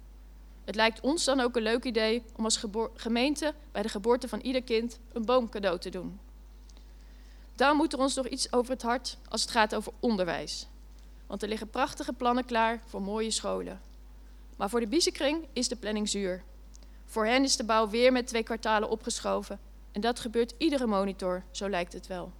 Het 0.63 0.75
lijkt 0.75 1.01
ons 1.01 1.23
dan 1.23 1.39
ook 1.39 1.55
een 1.55 1.61
leuk 1.61 1.83
idee 1.83 2.23
om 2.35 2.43
als 2.43 2.65
gemeente 2.95 3.53
bij 3.71 3.81
de 3.81 3.89
geboorte 3.89 4.27
van 4.27 4.39
ieder 4.39 4.63
kind 4.63 4.99
een 5.13 5.25
boom 5.25 5.49
cadeau 5.49 5.79
te 5.79 5.89
doen. 5.89 6.19
Dan 7.55 7.75
moet 7.75 7.93
er 7.93 7.99
ons 7.99 8.15
nog 8.15 8.27
iets 8.27 8.53
over 8.53 8.71
het 8.71 8.81
hart 8.81 9.17
als 9.29 9.41
het 9.41 9.51
gaat 9.51 9.75
over 9.75 9.93
onderwijs. 9.99 10.67
Want 11.27 11.41
er 11.41 11.49
liggen 11.49 11.69
prachtige 11.69 12.13
plannen 12.13 12.45
klaar 12.45 12.81
voor 12.85 13.01
mooie 13.01 13.31
scholen. 13.31 13.81
Maar 14.57 14.69
voor 14.69 14.79
de 14.79 14.87
Biezenkring 14.87 15.47
is 15.53 15.67
de 15.67 15.75
planning 15.75 16.09
zuur. 16.09 16.43
Voor 17.05 17.25
hen 17.25 17.43
is 17.43 17.55
de 17.55 17.63
bouw 17.63 17.89
weer 17.89 18.11
met 18.11 18.27
twee 18.27 18.43
kwartalen 18.43 18.89
opgeschoven. 18.89 19.68
En 19.99 20.05
dat 20.05 20.19
gebeurt 20.19 20.53
iedere 20.57 20.85
monitor, 20.85 21.43
zo 21.51 21.69
lijkt 21.69 21.93
het 21.93 22.07
wel. 22.07 22.31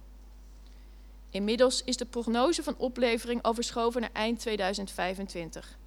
Inmiddels 1.30 1.84
is 1.84 1.96
de 1.96 2.04
prognose 2.04 2.62
van 2.62 2.76
oplevering 2.76 3.42
al 3.42 3.54
verschoven 3.54 4.00
naar 4.00 4.12
eind 4.12 4.38
2025. 4.38 5.78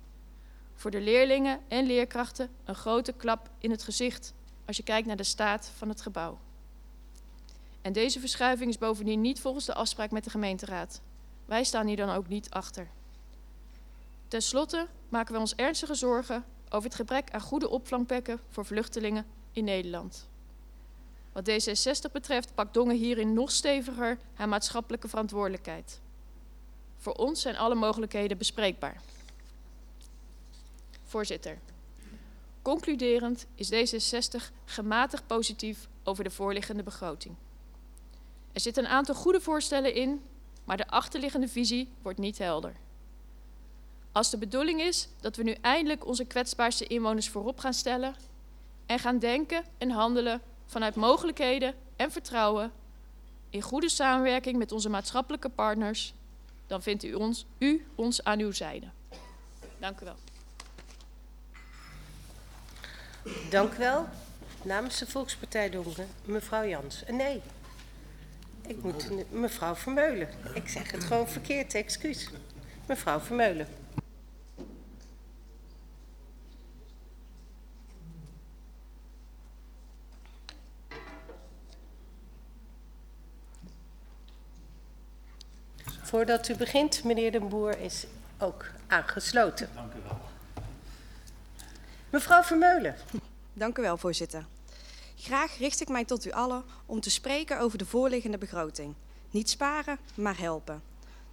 Voor 0.74 0.92
de 0.92 1.02
leerlingen 1.02 1.60
en 1.68 1.86
leerkrachten 1.86 2.50
een 2.64 2.76
grote 2.76 3.14
klap 3.14 3.50
in 3.58 3.72
het 3.72 3.84
gezicht 3.84 4.34
als 4.66 4.78
je 4.78 4.84
kijkt 4.84 5.08
naar 5.08 5.16
de 5.16 5.24
staat 5.24 5.72
van 5.78 5.90
het 5.90 6.02
gebouw. 6.02 6.40
En 7.82 7.94
deze 7.94 8.20
verschuiving 8.20 8.70
is 8.70 8.78
bovendien 8.78 9.22
niet 9.22 9.42
volgens 9.42 9.66
de 9.66 9.74
afspraak 9.74 10.12
met 10.12 10.24
de 10.24 10.30
gemeenteraad. 10.30 11.02
Wij 11.46 11.64
staan 11.64 11.88
hier 11.88 11.98
dan 11.98 12.10
ook 12.10 12.28
niet 12.28 12.50
achter. 12.50 12.88
Ten 14.28 14.42
slotte 14.42 14.88
maken 15.10 15.34
we 15.34 15.40
ons 15.40 15.56
ernstige 15.56 15.96
zorgen 15.96 16.46
over 16.70 16.90
het 16.90 16.96
gebrek 16.96 17.32
aan 17.32 17.42
goede 17.42 17.70
opvangplekken 17.70 18.40
voor 18.50 18.66
vluchtelingen 18.66 19.26
in 19.52 19.64
Nederland. 19.64 20.32
Wat 21.34 21.50
D66 21.50 22.12
betreft 22.12 22.56
pakt 22.56 22.74
Dongen 22.74 22.96
hierin 22.96 23.34
nog 23.34 23.52
steviger 23.52 24.18
haar 24.34 24.50
maatschappelijke 24.50 25.08
verantwoordelijkheid. 25.08 26.00
Voor 26.98 27.14
ons 27.14 27.42
zijn 27.42 27.58
alle 27.58 27.76
mogelijkheden 27.76 28.38
bespreekbaar. 28.38 29.02
Voorzitter, 31.04 31.60
concluderend 32.62 33.46
is 33.56 33.72
D66 33.72 34.52
gematigd 34.66 35.28
positief 35.28 35.88
over 36.04 36.24
de 36.24 36.30
voorliggende 36.30 36.84
begroting. 36.84 37.36
Er 38.52 38.60
zitten 38.60 38.84
een 38.84 38.90
aantal 38.90 39.16
goede 39.16 39.42
voorstellen 39.42 39.94
in, 39.94 40.22
maar 40.64 40.78
de 40.78 40.88
achterliggende 40.88 41.48
visie 41.48 41.90
wordt 42.02 42.20
niet 42.20 42.38
helder. 42.38 42.76
Als 44.12 44.30
de 44.30 44.38
bedoeling 44.38 44.82
is 44.82 45.08
dat 45.22 45.36
we 45.36 45.44
nu 45.44 45.56
eindelijk 45.62 46.06
onze 46.06 46.26
kwetsbaarste 46.26 46.88
inwoners 46.88 47.30
voorop 47.30 47.60
gaan 47.60 47.74
stellen 47.74 48.16
en 48.86 49.00
gaan 49.00 49.20
denken 49.20 49.64
en 49.78 49.90
handelen 49.90 50.42
vanuit 50.74 50.96
mogelijkheden 50.96 51.74
en 51.96 52.12
vertrouwen 52.12 52.72
in 53.50 53.62
goede 53.62 53.90
samenwerking 53.90 54.58
met 54.58 54.72
onze 54.72 54.90
maatschappelijke 54.90 55.50
partners, 55.50 56.14
dan 56.68 56.82
vindt 56.82 57.04
u 57.04 57.14
ons, 57.14 57.46
u 57.58 57.86
ons 57.96 58.24
aan 58.24 58.40
uw 58.40 58.52
zijde. 58.52 58.88
Dank 59.80 60.02
u 60.02 60.06
wel. 60.06 60.16
Dank 63.50 63.74
u 63.74 63.78
wel. 63.78 64.08
Namens 64.64 65.00
de 65.00 65.08
Volkspartij 65.08 65.70
Dongen, 65.70 66.08
mevrouw 66.26 66.66
Jans. 66.66 67.04
Eh, 67.04 67.16
nee, 67.16 67.42
ik 68.68 68.84
moet 68.84 69.32
mevrouw 69.32 69.76
Vermeulen. 69.76 70.30
Ik 70.54 70.68
zeg 70.68 70.92
het 70.92 71.04
gewoon 71.04 71.28
verkeerd, 71.28 71.74
excuus. 71.74 72.30
Mevrouw 72.86 73.20
Vermeulen. 73.20 73.68
Voordat 86.14 86.48
u 86.48 86.56
begint, 86.56 87.04
meneer 87.04 87.32
Den 87.32 87.50
Boer 87.50 87.80
is 87.80 88.06
ook 88.40 88.66
aangesloten. 88.88 89.70
Dank 89.76 89.94
u 89.94 89.98
wel. 90.04 90.20
Mevrouw 92.10 92.44
Vermeulen. 92.44 92.96
Dank 93.54 93.78
u 93.78 93.82
wel, 93.82 93.98
voorzitter. 93.98 94.46
Graag 95.16 95.58
richt 95.58 95.82
ik 95.82 95.88
mij 95.90 96.06
tot 96.06 96.26
u 96.26 96.32
allen 96.32 96.64
om 96.86 97.00
te 97.00 97.10
spreken 97.10 97.60
over 97.60 97.78
de 97.78 97.86
voorliggende 97.86 98.38
begroting. 98.38 98.94
Niet 99.32 99.50
sparen, 99.50 99.98
maar 100.16 100.38
helpen. 100.38 100.82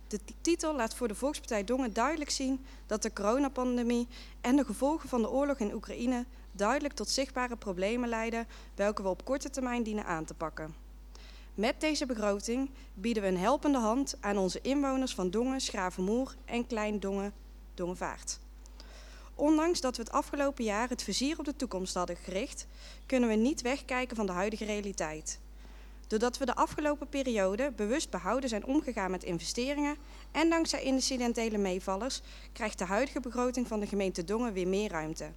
De 0.08 0.20
titel 0.40 0.74
laat 0.74 0.94
voor 0.94 1.08
de 1.08 1.14
Volkspartij 1.14 1.64
Dongen 1.64 1.92
duidelijk 1.92 2.30
zien 2.30 2.64
dat 2.86 3.02
de 3.02 3.12
coronapandemie 3.12 4.08
en 4.40 4.56
de 4.56 4.64
gevolgen 4.64 5.08
van 5.08 5.22
de 5.22 5.30
oorlog 5.30 5.58
in 5.58 5.74
Oekraïne 5.74 6.24
duidelijk 6.52 6.94
tot 6.94 7.08
zichtbare 7.08 7.56
problemen 7.56 8.08
leiden, 8.08 8.46
welke 8.74 9.02
we 9.02 9.08
op 9.08 9.24
korte 9.24 9.50
termijn 9.50 9.82
dienen 9.82 10.04
aan 10.04 10.24
te 10.24 10.34
pakken. 10.34 10.89
Met 11.54 11.80
deze 11.80 12.06
begroting 12.06 12.70
bieden 12.94 13.22
we 13.22 13.28
een 13.28 13.38
helpende 13.38 13.78
hand 13.78 14.16
aan 14.20 14.38
onze 14.38 14.60
inwoners 14.60 15.14
van 15.14 15.30
Dongen, 15.30 15.60
Schravenmoer 15.60 16.34
en 16.44 16.66
Klein 16.66 17.00
Dongen, 17.00 17.32
Dongenvaart. 17.74 18.38
Ondanks 19.34 19.80
dat 19.80 19.96
we 19.96 20.02
het 20.02 20.12
afgelopen 20.12 20.64
jaar 20.64 20.88
het 20.88 21.02
vizier 21.02 21.38
op 21.38 21.44
de 21.44 21.56
toekomst 21.56 21.94
hadden 21.94 22.16
gericht, 22.16 22.66
kunnen 23.06 23.28
we 23.28 23.34
niet 23.34 23.62
wegkijken 23.62 24.16
van 24.16 24.26
de 24.26 24.32
huidige 24.32 24.64
realiteit. 24.64 25.38
Doordat 26.06 26.38
we 26.38 26.46
de 26.46 26.54
afgelopen 26.54 27.08
periode 27.08 27.72
bewust 27.76 28.10
behouden 28.10 28.48
zijn 28.48 28.64
omgegaan 28.64 29.10
met 29.10 29.24
investeringen 29.24 29.96
en 30.30 30.50
dankzij 30.50 30.82
incidentele 30.82 31.58
meevallers, 31.58 32.20
krijgt 32.52 32.78
de 32.78 32.84
huidige 32.84 33.20
begroting 33.20 33.66
van 33.66 33.80
de 33.80 33.86
gemeente 33.86 34.24
Dongen 34.24 34.52
weer 34.52 34.68
meer 34.68 34.90
ruimte. 34.90 35.30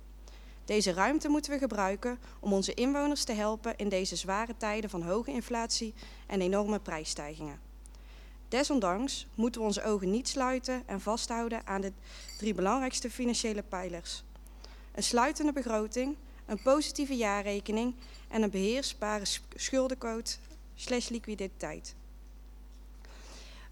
Deze 0.66 0.94
ruimte 0.94 1.30
moeten 1.30 1.52
we 1.52 1.58
gebruiken 1.58 2.20
om 2.40 2.54
onze 2.54 2.74
inwoners 2.74 3.24
te 3.24 3.34
helpen 3.34 3.78
in 3.78 3.90
deze 3.90 4.16
zware 4.16 4.58
tijden 4.58 4.90
van 4.90 5.02
hoge 5.02 5.32
inflatie 5.32 5.94
en 6.28 6.42
enorme 6.42 6.80
prijsstijgingen. 6.80 7.60
Desondanks 8.48 9.28
moeten 9.36 9.62
we 9.62 9.68
onze 9.68 9.84
ogen 9.84 10.12
niet 10.12 10.28
sluiten 10.28 10.84
en 10.86 11.02
vasthouden 11.02 11.68
aan 11.68 11.82
de 11.82 11.92
drie 12.38 12.54
belangrijkste 12.54 13.12
financiële 13.12 13.64
pijlers. 13.64 14.24
Een 14.92 15.04
sluitende 15.04 15.54
begroting, 15.54 16.16
een 16.46 16.62
positieve 16.62 17.16
jaarrekening 17.16 17.96
en 18.28 18.42
een 18.42 18.50
beheersbare 18.50 19.26
schuldenquote 19.56 20.36
slash 20.76 21.10
liquiditeit. 21.10 21.96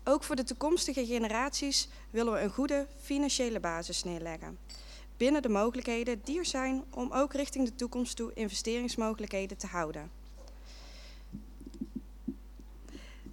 Ook 0.03 0.24
voor 0.24 0.36
de 0.36 0.43
toekomstige 0.43 1.05
generaties 1.05 1.88
willen 2.10 2.33
we 2.33 2.39
een 2.39 2.50
goede 2.50 2.88
financiële 3.01 3.60
basis 3.60 4.03
neerleggen. 4.03 4.57
Binnen 5.21 5.41
de 5.41 5.49
mogelijkheden 5.49 6.21
die 6.23 6.37
er 6.37 6.45
zijn 6.45 6.83
om 6.93 7.11
ook 7.11 7.33
richting 7.33 7.65
de 7.65 7.75
toekomst 7.75 8.15
toe 8.15 8.31
investeringsmogelijkheden 8.33 9.57
te 9.57 9.67
houden. 9.67 10.11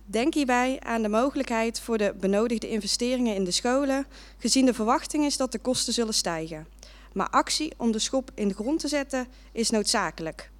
Denk 0.04 0.34
hierbij 0.34 0.80
aan 0.80 1.02
de 1.02 1.08
mogelijkheid 1.08 1.80
voor 1.80 1.98
de 1.98 2.14
benodigde 2.20 2.68
investeringen 2.68 3.34
in 3.34 3.44
de 3.44 3.50
scholen, 3.50 4.06
gezien 4.38 4.66
de 4.66 4.74
verwachting 4.74 5.24
is 5.24 5.36
dat 5.36 5.52
de 5.52 5.58
kosten 5.58 5.92
zullen 5.92 6.14
stijgen. 6.14 6.66
Maar 7.12 7.28
actie 7.28 7.72
om 7.76 7.92
de 7.92 7.98
schop 7.98 8.30
in 8.34 8.48
de 8.48 8.54
grond 8.54 8.80
te 8.80 8.88
zetten 8.88 9.26
is 9.52 9.70
noodzakelijk. 9.70 10.50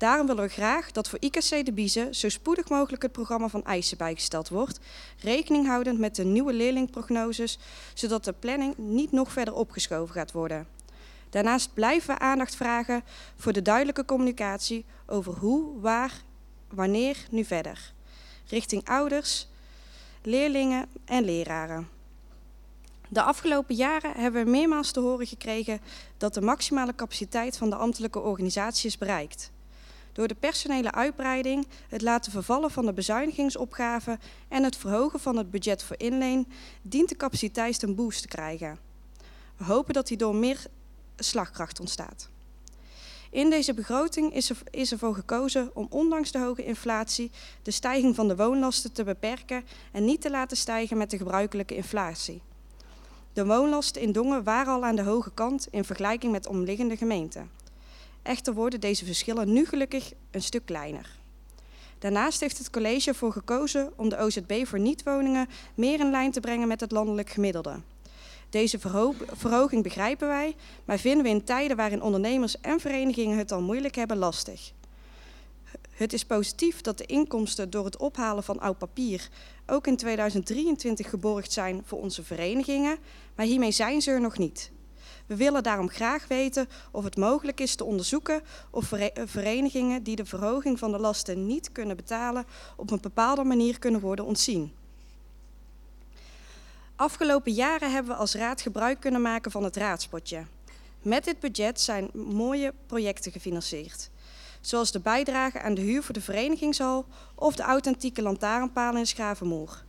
Daarom 0.00 0.26
willen 0.26 0.44
we 0.44 0.50
graag 0.50 0.90
dat 0.92 1.08
voor 1.08 1.18
IKC 1.20 1.64
de 1.64 1.72
Biezen 1.72 2.14
zo 2.14 2.28
spoedig 2.28 2.68
mogelijk 2.68 3.02
het 3.02 3.12
programma 3.12 3.48
van 3.48 3.64
eisen 3.64 3.98
bijgesteld 3.98 4.48
wordt, 4.48 4.80
rekening 5.18 5.66
houdend 5.66 5.98
met 5.98 6.16
de 6.16 6.24
nieuwe 6.24 6.52
leerlingprognoses, 6.52 7.58
zodat 7.94 8.24
de 8.24 8.32
planning 8.32 8.78
niet 8.78 9.12
nog 9.12 9.32
verder 9.32 9.54
opgeschoven 9.54 10.14
gaat 10.14 10.32
worden. 10.32 10.66
Daarnaast 11.30 11.74
blijven 11.74 12.14
we 12.14 12.20
aandacht 12.20 12.56
vragen 12.56 13.02
voor 13.36 13.52
de 13.52 13.62
duidelijke 13.62 14.04
communicatie 14.04 14.84
over 15.06 15.32
hoe, 15.32 15.80
waar, 15.80 16.22
wanneer 16.68 17.16
nu 17.30 17.44
verder 17.44 17.92
richting 18.46 18.88
ouders, 18.88 19.48
leerlingen 20.22 20.86
en 21.04 21.24
leraren. 21.24 21.88
De 23.08 23.22
afgelopen 23.22 23.74
jaren 23.74 24.12
hebben 24.16 24.44
we 24.44 24.50
meermaals 24.50 24.90
te 24.90 25.00
horen 25.00 25.26
gekregen 25.26 25.80
dat 26.16 26.34
de 26.34 26.40
maximale 26.40 26.94
capaciteit 26.94 27.56
van 27.56 27.70
de 27.70 27.76
ambtelijke 27.76 28.20
organisatie 28.20 28.88
is 28.88 28.98
bereikt. 28.98 29.50
Door 30.12 30.28
de 30.28 30.34
personele 30.34 30.92
uitbreiding, 30.92 31.66
het 31.88 32.02
laten 32.02 32.32
vervallen 32.32 32.70
van 32.70 32.86
de 32.86 32.92
bezuinigingsopgaven 32.92 34.20
en 34.48 34.62
het 34.62 34.76
verhogen 34.76 35.20
van 35.20 35.36
het 35.36 35.50
budget 35.50 35.82
voor 35.82 35.96
inleen, 35.98 36.46
dient 36.82 37.08
de 37.08 37.16
capaciteit 37.16 37.82
een 37.82 37.94
boost 37.94 38.22
te 38.22 38.28
krijgen. 38.28 38.78
We 39.56 39.64
hopen 39.64 39.94
dat 39.94 40.08
hierdoor 40.08 40.34
meer 40.34 40.66
slagkracht 41.16 41.80
ontstaat. 41.80 42.28
In 43.30 43.50
deze 43.50 43.74
begroting 43.74 44.34
is, 44.34 44.50
er, 44.50 44.56
is 44.70 44.92
ervoor 44.92 45.14
gekozen 45.14 45.70
om 45.74 45.86
ondanks 45.90 46.32
de 46.32 46.38
hoge 46.38 46.64
inflatie 46.64 47.30
de 47.62 47.70
stijging 47.70 48.14
van 48.14 48.28
de 48.28 48.36
woonlasten 48.36 48.92
te 48.92 49.04
beperken 49.04 49.64
en 49.92 50.04
niet 50.04 50.20
te 50.20 50.30
laten 50.30 50.56
stijgen 50.56 50.96
met 50.96 51.10
de 51.10 51.16
gebruikelijke 51.16 51.76
inflatie. 51.76 52.42
De 53.32 53.46
woonlasten 53.46 54.02
in 54.02 54.12
Dongen 54.12 54.42
waren 54.42 54.72
al 54.72 54.84
aan 54.84 54.96
de 54.96 55.02
hoge 55.02 55.30
kant 55.34 55.68
in 55.70 55.84
vergelijking 55.84 56.32
met 56.32 56.46
omliggende 56.46 56.96
gemeenten. 56.96 57.50
Echter 58.22 58.54
worden 58.54 58.80
deze 58.80 59.04
verschillen 59.04 59.52
nu 59.52 59.66
gelukkig 59.66 60.12
een 60.30 60.42
stuk 60.42 60.66
kleiner. 60.66 61.18
Daarnaast 61.98 62.40
heeft 62.40 62.58
het 62.58 62.70
college 62.70 63.08
ervoor 63.08 63.32
gekozen 63.32 63.92
om 63.96 64.08
de 64.08 64.18
OZB 64.18 64.66
voor 64.66 64.78
niet-woningen 64.78 65.48
meer 65.74 66.00
in 66.00 66.10
lijn 66.10 66.30
te 66.30 66.40
brengen 66.40 66.68
met 66.68 66.80
het 66.80 66.92
landelijk 66.92 67.30
gemiddelde. 67.30 67.80
Deze 68.50 68.78
verhoging 69.32 69.82
begrijpen 69.82 70.28
wij, 70.28 70.56
maar 70.84 70.98
vinden 70.98 71.22
we 71.22 71.28
in 71.28 71.44
tijden 71.44 71.76
waarin 71.76 72.02
ondernemers 72.02 72.60
en 72.60 72.80
verenigingen 72.80 73.38
het 73.38 73.52
al 73.52 73.62
moeilijk 73.62 73.94
hebben 73.94 74.16
lastig. 74.16 74.72
Het 75.90 76.12
is 76.12 76.24
positief 76.24 76.80
dat 76.80 76.98
de 76.98 77.06
inkomsten 77.06 77.70
door 77.70 77.84
het 77.84 77.96
ophalen 77.96 78.42
van 78.42 78.60
oud 78.60 78.78
papier 78.78 79.28
ook 79.66 79.86
in 79.86 79.96
2023 79.96 81.10
geborgd 81.10 81.52
zijn 81.52 81.82
voor 81.84 82.00
onze 82.00 82.22
verenigingen, 82.22 82.98
maar 83.34 83.46
hiermee 83.46 83.72
zijn 83.72 84.02
ze 84.02 84.10
er 84.10 84.20
nog 84.20 84.38
niet. 84.38 84.70
We 85.30 85.36
willen 85.36 85.62
daarom 85.62 85.88
graag 85.88 86.26
weten 86.28 86.68
of 86.90 87.04
het 87.04 87.16
mogelijk 87.16 87.60
is 87.60 87.74
te 87.74 87.84
onderzoeken 87.84 88.42
of 88.70 88.92
verenigingen 89.24 90.02
die 90.02 90.16
de 90.16 90.24
verhoging 90.24 90.78
van 90.78 90.92
de 90.92 90.98
lasten 90.98 91.46
niet 91.46 91.72
kunnen 91.72 91.96
betalen 91.96 92.44
op 92.76 92.90
een 92.90 93.00
bepaalde 93.00 93.44
manier 93.44 93.78
kunnen 93.78 94.00
worden 94.00 94.24
ontzien. 94.24 94.72
Afgelopen 96.96 97.52
jaren 97.52 97.92
hebben 97.92 98.12
we 98.12 98.18
als 98.18 98.34
raad 98.34 98.60
gebruik 98.60 99.00
kunnen 99.00 99.22
maken 99.22 99.50
van 99.50 99.64
het 99.64 99.76
raadspotje. 99.76 100.44
Met 101.02 101.24
dit 101.24 101.40
budget 101.40 101.80
zijn 101.80 102.10
mooie 102.12 102.74
projecten 102.86 103.32
gefinancierd. 103.32 104.10
Zoals 104.60 104.92
de 104.92 105.00
bijdrage 105.00 105.60
aan 105.60 105.74
de 105.74 105.80
huur 105.80 106.02
voor 106.02 106.14
de 106.14 106.20
verenigingshal 106.20 107.04
of 107.34 107.56
de 107.56 107.62
authentieke 107.62 108.22
lantaarnpalen 108.22 108.98
in 108.98 109.06
Schavenmoer. 109.06 109.84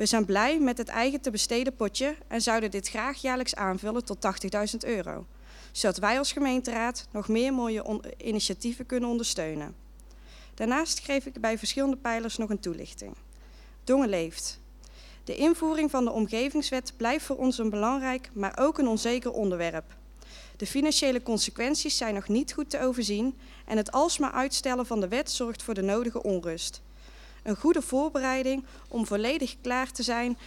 We 0.00 0.06
zijn 0.06 0.24
blij 0.24 0.58
met 0.58 0.78
het 0.78 0.88
eigen 0.88 1.20
te 1.20 1.30
besteden 1.30 1.76
potje 1.76 2.16
en 2.28 2.40
zouden 2.40 2.70
dit 2.70 2.88
graag 2.88 3.20
jaarlijks 3.20 3.54
aanvullen 3.54 4.04
tot 4.04 4.18
80.000 4.72 4.76
euro. 4.78 5.26
Zodat 5.72 5.98
wij 5.98 6.18
als 6.18 6.32
gemeenteraad 6.32 7.06
nog 7.10 7.28
meer 7.28 7.52
mooie 7.52 8.00
initiatieven 8.16 8.86
kunnen 8.86 9.08
ondersteunen. 9.08 9.74
Daarnaast 10.54 10.98
geef 10.98 11.26
ik 11.26 11.40
bij 11.40 11.58
verschillende 11.58 11.96
pijlers 11.96 12.36
nog 12.36 12.50
een 12.50 12.60
toelichting. 12.60 13.14
Dongen 13.84 14.08
leeft. 14.08 14.60
De 15.24 15.36
invoering 15.36 15.90
van 15.90 16.04
de 16.04 16.10
omgevingswet 16.10 16.92
blijft 16.96 17.24
voor 17.24 17.36
ons 17.36 17.58
een 17.58 17.70
belangrijk, 17.70 18.30
maar 18.32 18.58
ook 18.58 18.78
een 18.78 18.88
onzeker 18.88 19.32
onderwerp. 19.32 19.96
De 20.56 20.66
financiële 20.66 21.22
consequenties 21.22 21.96
zijn 21.96 22.14
nog 22.14 22.28
niet 22.28 22.52
goed 22.52 22.70
te 22.70 22.80
overzien 22.80 23.38
en 23.66 23.76
het 23.76 23.92
alsmaar 23.92 24.32
uitstellen 24.32 24.86
van 24.86 25.00
de 25.00 25.08
wet 25.08 25.30
zorgt 25.30 25.62
voor 25.62 25.74
de 25.74 25.82
nodige 25.82 26.22
onrust. 26.22 26.80
Een 27.42 27.56
goede 27.56 27.82
voorbereiding 27.82 28.64
om 28.88 29.06
volledig 29.06 29.56
klaar 29.60 29.92
te 29.92 30.02
zijn 30.02 30.38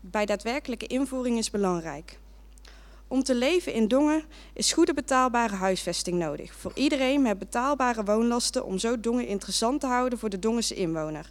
bij 0.00 0.26
daadwerkelijke 0.26 0.86
invoering 0.86 1.38
is 1.38 1.50
belangrijk. 1.50 2.18
Om 3.08 3.22
te 3.22 3.34
leven 3.34 3.72
in 3.72 3.88
Dongen 3.88 4.22
is 4.52 4.72
goede 4.72 4.94
betaalbare 4.94 5.54
huisvesting 5.54 6.18
nodig. 6.18 6.54
Voor 6.54 6.72
iedereen 6.74 7.22
met 7.22 7.38
betaalbare 7.38 8.04
woonlasten 8.04 8.64
om 8.64 8.78
zo 8.78 9.00
Dongen 9.00 9.26
interessant 9.26 9.80
te 9.80 9.86
houden 9.86 10.18
voor 10.18 10.28
de 10.28 10.38
Dongense 10.38 10.74
inwoner. 10.74 11.30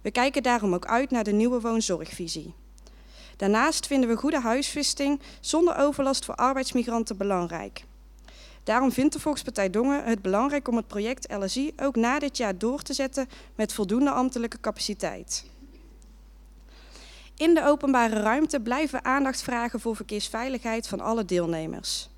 We 0.00 0.10
kijken 0.10 0.42
daarom 0.42 0.74
ook 0.74 0.86
uit 0.86 1.10
naar 1.10 1.24
de 1.24 1.32
nieuwe 1.32 1.60
woonzorgvisie. 1.60 2.54
Daarnaast 3.36 3.86
vinden 3.86 4.08
we 4.08 4.16
goede 4.16 4.40
huisvesting 4.40 5.20
zonder 5.40 5.76
overlast 5.76 6.24
voor 6.24 6.34
arbeidsmigranten 6.34 7.16
belangrijk. 7.16 7.84
Daarom 8.66 8.92
vindt 8.92 9.12
de 9.12 9.20
Volkspartij 9.20 9.70
Dongen 9.70 10.04
het 10.04 10.22
belangrijk 10.22 10.68
om 10.68 10.76
het 10.76 10.86
project 10.86 11.32
LSI 11.32 11.72
ook 11.76 11.96
na 11.96 12.18
dit 12.18 12.36
jaar 12.36 12.58
door 12.58 12.82
te 12.82 12.92
zetten 12.92 13.28
met 13.54 13.72
voldoende 13.72 14.10
ambtelijke 14.10 14.60
capaciteit. 14.60 15.44
In 17.36 17.54
de 17.54 17.64
openbare 17.64 18.20
ruimte 18.20 18.60
blijven 18.60 18.98
we 18.98 19.08
aandacht 19.08 19.42
vragen 19.42 19.80
voor 19.80 19.96
verkeersveiligheid 19.96 20.88
van 20.88 21.00
alle 21.00 21.24
deelnemers. 21.24 22.08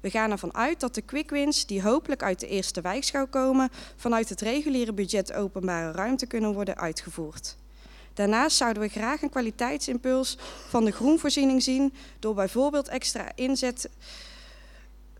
We 0.00 0.10
gaan 0.10 0.30
ervan 0.30 0.54
uit 0.54 0.80
dat 0.80 0.94
de 0.94 1.02
quick 1.02 1.30
wins, 1.30 1.66
die 1.66 1.82
hopelijk 1.82 2.22
uit 2.22 2.40
de 2.40 2.48
eerste 2.48 2.80
wijkschouw 2.80 3.26
komen, 3.26 3.70
vanuit 3.96 4.28
het 4.28 4.40
reguliere 4.40 4.92
budget 4.92 5.32
openbare 5.32 5.92
ruimte 5.92 6.26
kunnen 6.26 6.52
worden 6.52 6.76
uitgevoerd. 6.76 7.56
Daarnaast 8.14 8.56
zouden 8.56 8.82
we 8.82 8.88
graag 8.88 9.22
een 9.22 9.30
kwaliteitsimpuls 9.30 10.38
van 10.68 10.84
de 10.84 10.92
groenvoorziening 10.92 11.62
zien 11.62 11.92
door 12.18 12.34
bijvoorbeeld 12.34 12.88
extra 12.88 13.32
inzet 13.34 13.88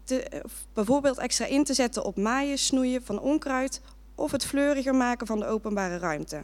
te, 0.09 0.43
bijvoorbeeld 0.73 1.19
extra 1.19 1.47
in 1.47 1.65
te 1.65 1.75
zetten 1.75 2.05
op 2.05 2.17
maaien, 2.17 2.59
snoeien 2.59 3.05
van 3.05 3.21
onkruid 3.21 3.81
of 4.15 4.31
het 4.31 4.47
fleuriger 4.47 4.95
maken 4.95 5.27
van 5.27 5.39
de 5.39 5.47
openbare 5.47 5.99
ruimte. 5.99 6.43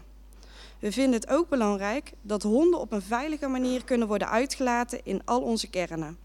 We 0.78 0.92
vinden 0.92 1.21
het 1.21 1.28
ook 1.28 1.49
belangrijk 1.49 2.12
dat 2.23 2.42
honden 2.42 2.80
op 2.80 2.92
een 2.92 3.02
veilige 3.02 3.47
manier 3.47 3.85
kunnen 3.85 4.09
worden 4.09 4.28
uitgelaten 4.28 5.00
in 5.04 5.23
al 5.25 5.40
onze 5.40 5.71
kernen. 5.71 6.18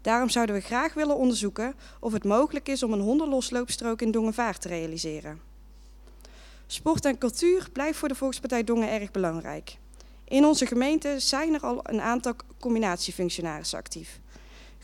Daarom 0.00 0.28
zouden 0.28 0.54
we 0.54 0.60
graag 0.60 0.94
willen 0.94 1.16
onderzoeken 1.16 1.74
of 2.00 2.12
het 2.12 2.24
mogelijk 2.24 2.68
is 2.68 2.82
om 2.82 2.92
een 2.92 3.00
hondenlosloopstrook 3.00 4.02
in 4.02 4.10
Dongenvaart 4.10 4.60
te 4.60 4.68
realiseren. 4.68 5.40
Sport 6.66 7.04
en 7.04 7.18
cultuur 7.18 7.68
blijft 7.72 7.98
voor 7.98 8.08
de 8.08 8.14
Volkspartij 8.14 8.64
Dongen 8.64 8.90
erg 8.90 9.10
belangrijk. 9.10 9.76
In 10.24 10.44
onze 10.44 10.66
gemeente 10.66 11.20
zijn 11.20 11.54
er 11.54 11.60
al 11.60 11.80
een 11.82 12.00
aantal 12.00 12.34
combinatiefunctionarissen 12.60 13.78
actief. 13.78 14.20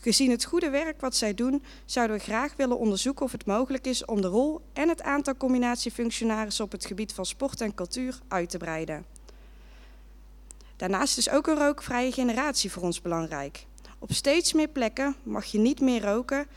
Gezien 0.01 0.31
het 0.31 0.45
goede 0.45 0.69
werk 0.69 1.01
wat 1.01 1.15
zij 1.15 1.33
doen, 1.33 1.63
zouden 1.85 2.17
we 2.17 2.23
graag 2.23 2.55
willen 2.55 2.77
onderzoeken 2.77 3.25
of 3.25 3.31
het 3.31 3.45
mogelijk 3.45 3.87
is 3.87 4.05
om 4.05 4.21
de 4.21 4.27
rol 4.27 4.61
en 4.73 4.89
het 4.89 5.01
aantal 5.01 5.37
combinatiefunctionarissen 5.37 6.65
op 6.65 6.71
het 6.71 6.85
gebied 6.85 7.13
van 7.13 7.25
sport 7.25 7.61
en 7.61 7.73
cultuur 7.73 8.19
uit 8.27 8.49
te 8.49 8.57
breiden. 8.57 9.05
Daarnaast 10.75 11.17
is 11.17 11.29
ook 11.29 11.47
een 11.47 11.57
rookvrije 11.57 12.11
generatie 12.11 12.71
voor 12.71 12.83
ons 12.83 13.01
belangrijk. 13.01 13.65
Op 13.99 14.11
steeds 14.11 14.53
meer 14.53 14.67
plekken 14.67 15.15
mag 15.23 15.45
je 15.45 15.59
niet 15.59 15.79
meer 15.79 16.01
roken. 16.01 16.47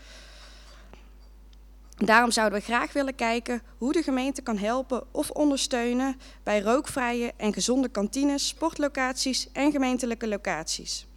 Daarom 1.97 2.31
zouden 2.31 2.59
we 2.59 2.65
graag 2.65 2.93
willen 2.93 3.15
kijken 3.15 3.61
hoe 3.77 3.93
de 3.93 4.03
gemeente 4.03 4.41
kan 4.41 4.57
helpen 4.57 5.03
of 5.11 5.29
ondersteunen 5.29 6.15
bij 6.43 6.61
rookvrije 6.61 7.33
en 7.37 7.53
gezonde 7.53 7.89
kantines, 7.89 8.47
sportlocaties 8.47 9.47
en 9.51 9.71
gemeentelijke 9.71 10.27
locaties. 10.27 11.07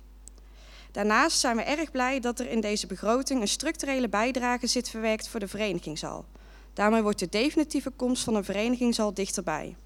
Daarnaast 0.96 1.38
zijn 1.38 1.56
we 1.56 1.62
erg 1.62 1.90
blij 1.90 2.20
dat 2.20 2.38
er 2.38 2.50
in 2.50 2.61
deze 2.61 2.87
begroting 2.87 3.40
een 3.40 3.48
structurele 3.48 4.09
bijdrage 4.09 4.66
zit 4.66 4.88
verwerkt 4.88 5.28
voor 5.28 5.40
de 5.40 5.48
verenigingshal. 5.48 6.24
Daarmee 6.72 7.02
wordt 7.02 7.18
de 7.18 7.28
definitieve 7.28 7.90
komst 7.90 8.24
van 8.24 8.35
een 8.35 8.44
verenigingshal 8.44 9.14
dichterbij. 9.14 9.76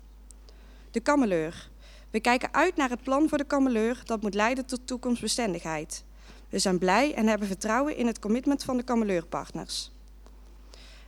De 0.91 1.01
kameleur. 1.01 1.69
We 2.11 2.21
kijken 2.21 2.55
uit 2.55 2.77
naar 2.77 2.91
het 2.91 3.03
plan 3.03 3.29
voor 3.29 3.39
de 3.39 3.45
kameleur 3.45 4.03
dat 4.05 4.23
moet 4.23 4.35
leiden 4.35 4.67
tot 4.67 4.87
toekomstbestendigheid. 4.87 6.05
We 6.49 6.59
zijn 6.59 6.79
blij 6.79 7.15
en 7.15 7.27
hebben 7.27 7.49
vertrouwen 7.49 7.97
in 7.97 8.07
het 8.07 8.19
commitment 8.19 8.65
van 8.65 8.77
de 8.77 8.83
kameleurpartners. 8.83 9.91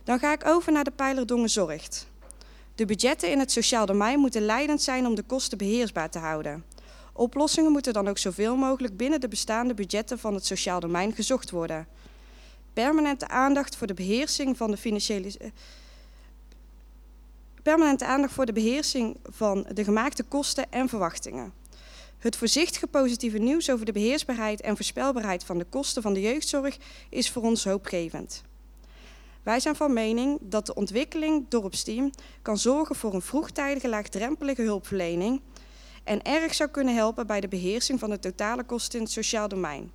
Dan 0.03 0.19
ga 0.19 0.33
ik 0.33 0.47
over 0.47 0.71
naar 0.71 0.83
de 0.83 0.91
pijler 0.91 1.25
Dongen 1.25 1.49
Zorgt. 1.49 2.07
De 2.75 2.85
budgetten 2.85 3.31
in 3.31 3.39
het 3.39 3.51
sociaal 3.51 3.85
domein 3.85 4.19
moeten 4.19 4.45
leidend 4.45 4.81
zijn 4.81 5.05
om 5.05 5.15
de 5.15 5.23
kosten 5.23 5.57
beheersbaar 5.57 6.09
te 6.09 6.19
houden. 6.19 6.63
Oplossingen 7.13 7.71
moeten 7.71 7.93
dan 7.93 8.07
ook 8.07 8.17
zoveel 8.17 8.55
mogelijk 8.55 8.97
binnen 8.97 9.21
de 9.21 9.27
bestaande 9.27 9.73
budgetten 9.73 10.19
van 10.19 10.33
het 10.33 10.45
sociaal 10.45 10.79
domein 10.79 11.13
gezocht 11.13 11.51
worden. 11.51 11.87
Permanente 12.73 13.27
aandacht 13.27 13.75
voor 13.75 13.87
de 13.87 13.93
beheersing 13.93 14.57
van 14.57 14.71
de 14.71 14.77
financiële. 14.77 15.37
Eh, 15.39 15.47
permanente 17.63 18.05
aandacht 18.05 18.33
voor 18.33 18.45
de 18.45 18.53
beheersing 18.53 19.17
van 19.23 19.65
de 19.73 19.83
gemaakte 19.83 20.23
kosten 20.23 20.71
en 20.71 20.89
verwachtingen. 20.89 21.53
Het 22.17 22.35
voorzichtige 22.35 22.87
positieve 22.87 23.37
nieuws 23.37 23.69
over 23.69 23.85
de 23.85 23.91
beheersbaarheid 23.91 24.61
en 24.61 24.75
voorspelbaarheid 24.75 25.43
van 25.43 25.57
de 25.57 25.65
kosten 25.65 26.01
van 26.01 26.13
de 26.13 26.21
jeugdzorg 26.21 26.77
is 27.09 27.31
voor 27.31 27.43
ons 27.43 27.63
hoopgevend. 27.63 28.43
Wij 29.43 29.59
zijn 29.59 29.75
van 29.75 29.93
mening 29.93 30.39
dat 30.41 30.65
de 30.65 30.73
ontwikkeling 30.73 31.45
Dorpsteam 31.49 32.11
kan 32.41 32.57
zorgen 32.57 32.95
voor 32.95 33.13
een 33.13 33.21
vroegtijdige 33.21 33.89
laagdrempelige 33.89 34.61
hulpverlening 34.61 35.41
en 36.03 36.21
erg 36.21 36.53
zou 36.53 36.69
kunnen 36.69 36.95
helpen 36.95 37.27
bij 37.27 37.41
de 37.41 37.47
beheersing 37.47 37.99
van 37.99 38.09
de 38.09 38.19
totale 38.19 38.63
kosten 38.63 38.99
in 38.99 39.05
het 39.05 39.13
sociaal 39.13 39.47
domein. 39.47 39.91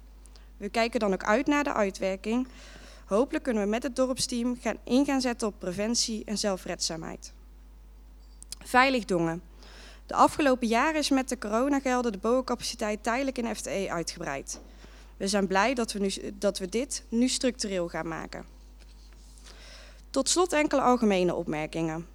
We 0.57 0.69
kijken 0.69 1.01
dan 1.01 1.13
ook 1.13 1.25
uit 1.25 1.47
naar 1.47 1.65
de 1.65 1.73
uitwerking. 1.73 2.49
Hopelijk 3.07 3.45
kunnen 3.45 3.63
we 3.63 3.69
met 3.69 3.83
het 3.83 3.97
dorpsteam 3.97 4.59
gaan 4.61 4.79
in 4.85 5.21
zetten 5.21 5.49
op 5.49 5.55
preventie 5.59 6.25
en 6.25 6.39
zelfredzaamheid. 6.39 7.33
Veilig 8.65 9.05
Dongen. 9.05 9.43
De 10.07 10.15
afgelopen 10.15 10.69
jaren 10.69 11.01
is 11.01 11.11
met 11.11 11.29
de 11.29 11.39
coronagelden 11.39 12.13
de 12.13 12.19
boencapaciteit 12.19 13.03
tijdelijk 13.03 13.39
in 13.39 13.57
FTE 13.57 13.87
uitgebreid. 13.91 14.61
We 15.17 15.29
zijn 15.29 15.47
blij 15.47 15.75
dat 15.75 15.93
we, 15.93 15.99
nu, 15.99 16.11
dat 16.35 16.59
we 16.59 16.69
dit 16.69 17.05
nu 17.09 17.29
structureel 17.29 17.89
gaan 17.89 18.09
maken. 18.09 18.45
Tot 20.11 20.29
slot 20.29 20.53
enkele 20.53 20.81
algemene 20.81 21.35
opmerkingen. 21.35 22.07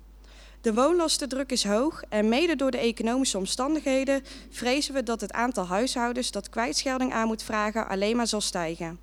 De 0.63 0.73
woonlastendruk 0.73 1.51
is 1.51 1.63
hoog 1.63 2.03
en 2.09 2.29
mede 2.29 2.55
door 2.55 2.71
de 2.71 2.77
economische 2.77 3.37
omstandigheden 3.37 4.23
vrezen 4.49 4.93
we 4.93 5.03
dat 5.03 5.21
het 5.21 5.31
aantal 5.31 5.65
huishoudens 5.65 6.31
dat 6.31 6.49
kwijtschelding 6.49 7.13
aan 7.13 7.27
moet 7.27 7.43
vragen 7.43 7.87
alleen 7.87 8.15
maar 8.15 8.27
zal 8.27 8.41
stijgen. 8.41 8.99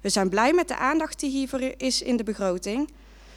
We 0.00 0.08
zijn 0.08 0.28
blij 0.28 0.52
met 0.52 0.68
de 0.68 0.76
aandacht 0.76 1.20
die 1.20 1.30
hiervoor 1.30 1.60
is 1.76 2.02
in 2.02 2.16
de 2.16 2.22
begroting. 2.22 2.90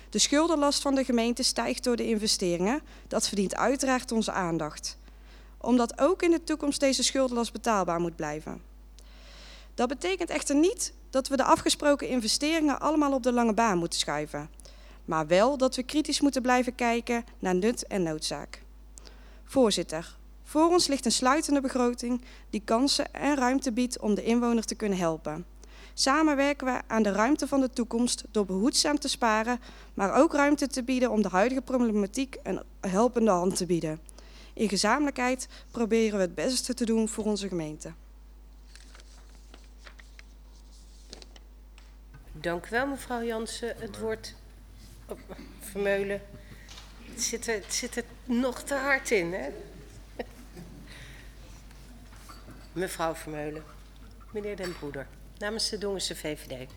De 0.09 0.19
schuldenlast 0.19 0.81
van 0.81 0.95
de 0.95 1.03
gemeente 1.03 1.43
stijgt 1.43 1.83
door 1.83 1.95
de 1.95 2.07
investeringen. 2.07 2.81
Dat 3.07 3.27
verdient 3.27 3.55
uiteraard 3.55 4.11
onze 4.11 4.31
aandacht. 4.31 4.97
Omdat 5.57 5.99
ook 5.99 6.21
in 6.21 6.31
de 6.31 6.43
toekomst 6.43 6.79
deze 6.79 7.03
schuldenlast 7.03 7.51
betaalbaar 7.51 7.99
moet 7.99 8.15
blijven. 8.15 8.61
Dat 9.75 9.87
betekent 9.87 10.29
echter 10.29 10.55
niet 10.55 10.93
dat 11.09 11.27
we 11.27 11.37
de 11.37 11.43
afgesproken 11.43 12.07
investeringen 12.07 12.79
allemaal 12.79 13.13
op 13.13 13.23
de 13.23 13.33
lange 13.33 13.53
baan 13.53 13.77
moeten 13.77 13.99
schuiven 13.99 14.58
maar 15.09 15.27
wel 15.27 15.57
dat 15.57 15.75
we 15.75 15.83
kritisch 15.83 16.21
moeten 16.21 16.41
blijven 16.41 16.75
kijken 16.75 17.23
naar 17.39 17.55
nut 17.55 17.87
en 17.87 18.03
noodzaak. 18.03 18.61
Voorzitter, 19.43 20.17
voor 20.43 20.69
ons 20.69 20.87
ligt 20.87 21.05
een 21.05 21.11
sluitende 21.11 21.61
begroting 21.61 22.21
die 22.49 22.61
kansen 22.65 23.13
en 23.13 23.35
ruimte 23.35 23.71
biedt 23.71 23.99
om 23.99 24.15
de 24.15 24.23
inwoner 24.23 24.65
te 24.65 24.75
kunnen 24.75 24.97
helpen. 24.97 25.45
Samen 25.93 26.35
werken 26.35 26.67
we 26.67 26.81
aan 26.87 27.03
de 27.03 27.11
ruimte 27.11 27.47
van 27.47 27.61
de 27.61 27.69
toekomst 27.69 28.23
door 28.31 28.45
behoedzaam 28.45 28.99
te 28.99 29.07
sparen, 29.07 29.59
maar 29.93 30.13
ook 30.13 30.33
ruimte 30.33 30.67
te 30.67 30.83
bieden 30.83 31.11
om 31.11 31.21
de 31.21 31.29
huidige 31.29 31.61
problematiek 31.61 32.37
een 32.43 32.63
helpende 32.79 33.31
hand 33.31 33.55
te 33.57 33.65
bieden. 33.65 33.99
In 34.53 34.69
gezamenlijkheid 34.69 35.47
proberen 35.71 36.15
we 36.15 36.23
het 36.23 36.35
beste 36.35 36.73
te 36.73 36.85
doen 36.85 37.09
voor 37.09 37.25
onze 37.25 37.47
gemeente. 37.47 37.93
Dank 42.31 42.65
u 42.65 42.69
wel, 42.69 42.87
mevrouw 42.87 43.23
Jansen. 43.23 43.75
Het 43.77 43.99
woord 43.99 44.35
Vermeulen. 45.59 46.21
Het 47.11 47.21
zit, 47.21 47.47
er, 47.47 47.63
zit 47.67 47.95
er 47.95 48.03
nog 48.25 48.61
te 48.61 48.75
hard 48.75 49.11
in, 49.11 49.33
hè? 49.33 49.49
Mevrouw 52.73 53.15
Vermeulen. 53.15 53.63
Meneer 54.31 54.55
Den 54.55 54.77
Broeder. 54.77 55.07
Namens 55.37 55.69
de 55.69 55.77
Dongense 55.77 56.15
VVD. 56.15 56.69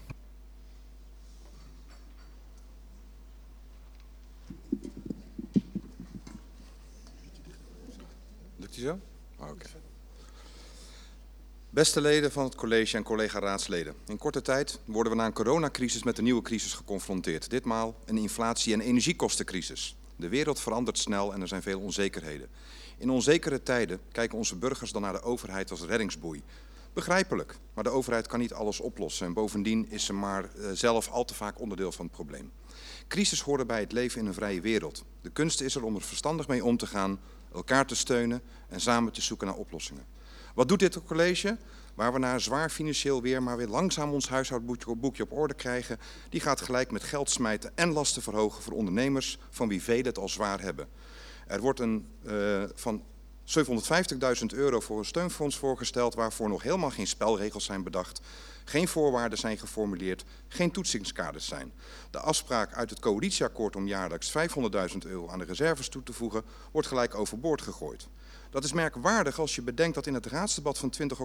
Lukt 8.57 8.75
die 8.75 8.85
zo? 8.85 8.99
Oh, 9.37 9.51
Oké. 9.51 9.67
Beste 11.75 12.01
leden 12.01 12.33
van 12.33 12.45
het 12.45 12.55
college 12.55 12.97
en 12.97 13.03
collega-raadsleden. 13.03 13.95
In 14.07 14.19
korte 14.19 14.43
tijd 14.43 14.81
worden 14.85 15.13
we 15.13 15.19
na 15.19 15.27
een 15.27 15.33
coronacrisis 15.33 16.03
met 16.03 16.19
een 16.19 16.25
nieuwe 16.25 16.43
crisis 16.43 16.73
geconfronteerd. 16.73 17.51
Ditmaal 17.51 17.95
een 18.05 18.19
inflatie- 18.19 18.73
en 18.73 18.81
energiekostencrisis. 18.81 19.97
De 20.17 20.29
wereld 20.29 20.61
verandert 20.61 20.99
snel 20.99 21.33
en 21.33 21.41
er 21.41 21.49
zijn 21.49 21.63
veel 21.63 21.81
onzekerheden. 21.81 22.49
In 22.99 23.11
onzekere 23.11 23.63
tijden 23.63 24.01
kijken 24.11 24.39
onze 24.39 24.57
burgers 24.57 24.93
dan 24.93 25.03
naar 25.03 25.13
de 25.13 25.23
overheid 25.23 25.71
als 25.71 25.83
reddingsboei. 25.83 26.43
Begrijpelijk, 26.93 27.59
maar 27.75 27.85
de 27.85 27.91
overheid 27.91 28.27
kan 28.27 28.41
niet 28.41 28.53
alles 28.53 28.81
oplossen 28.81 29.27
en 29.27 29.33
bovendien 29.33 29.91
is 29.91 30.05
ze 30.05 30.13
maar 30.13 30.51
uh, 30.57 30.71
zelf 30.73 31.09
al 31.09 31.25
te 31.25 31.35
vaak 31.35 31.61
onderdeel 31.61 31.93
van 31.93 32.05
het 32.05 32.15
probleem. 32.15 32.53
Crisis 33.09 33.41
horen 33.41 33.67
bij 33.67 33.81
het 33.81 33.93
leven 33.93 34.21
in 34.21 34.27
een 34.27 34.35
vrije 34.35 34.61
wereld. 34.61 35.05
De 35.21 35.31
kunst 35.31 35.61
is 35.61 35.75
er 35.75 35.85
om 35.85 35.95
er 35.95 36.03
verstandig 36.03 36.49
mee 36.49 36.65
om 36.65 36.77
te 36.77 36.87
gaan, 36.87 37.21
elkaar 37.53 37.87
te 37.87 37.97
steunen 37.97 38.43
en 38.69 38.81
samen 38.81 39.13
te 39.13 39.23
zoeken 39.23 39.47
naar 39.47 39.57
oplossingen. 39.57 40.12
Wat 40.55 40.69
doet 40.69 40.79
dit 40.79 41.05
college? 41.05 41.59
Waar 41.95 42.13
we 42.13 42.19
na 42.19 42.39
zwaar 42.39 42.71
financieel 42.71 43.23
weer 43.23 43.43
maar 43.43 43.57
weer 43.57 43.69
langzaam 43.69 44.13
ons 44.13 44.29
huishoudboekje 44.29 45.23
op 45.23 45.33
orde 45.33 45.55
krijgen, 45.55 45.99
die 46.29 46.41
gaat 46.41 46.61
gelijk 46.61 46.91
met 46.91 47.03
geld 47.03 47.31
smijten 47.31 47.73
en 47.75 47.93
lasten 47.93 48.23
verhogen 48.23 48.63
voor 48.63 48.73
ondernemers 48.73 49.39
van 49.51 49.69
wie 49.69 49.83
velen 49.83 50.07
het 50.07 50.19
al 50.19 50.29
zwaar 50.29 50.61
hebben. 50.61 50.89
Er 51.47 51.61
wordt 51.61 51.81
een 51.81 52.07
uh, 52.27 52.65
van 52.75 53.03
750.000 53.45 53.59
euro 54.55 54.81
voor 54.81 54.99
een 54.99 55.05
steunfonds 55.05 55.57
voorgesteld 55.57 56.15
waarvoor 56.15 56.49
nog 56.49 56.63
helemaal 56.63 56.91
geen 56.91 57.07
spelregels 57.07 57.65
zijn 57.65 57.83
bedacht, 57.83 58.21
geen 58.65 58.89
voorwaarden 58.89 59.39
zijn 59.39 59.59
geformuleerd, 59.59 60.25
geen 60.49 60.71
toetsingskaders 60.71 61.47
zijn. 61.47 61.73
De 62.11 62.19
afspraak 62.19 62.75
uit 62.75 62.91
het 62.91 63.01
coalitieakkoord 63.01 63.77
om 63.77 63.87
jaarlijks 63.87 64.33
500.000 64.33 64.99
euro 64.99 65.29
aan 65.29 65.39
de 65.39 65.45
reserves 65.45 65.89
toe 65.89 66.03
te 66.03 66.13
voegen 66.13 66.43
wordt 66.73 66.89
gelijk 66.89 67.15
overboord 67.15 67.63
gegooid. 67.63 68.09
Dat 68.53 68.65
is 68.65 68.73
merkwaardig 68.73 69.39
als 69.39 69.55
je 69.55 69.63
bedenkt 69.63 69.95
dat 69.95 70.07
in 70.07 70.15
het 70.15 70.27
raadsdebat 70.27 70.79
van 70.79 70.91
20 70.91 71.21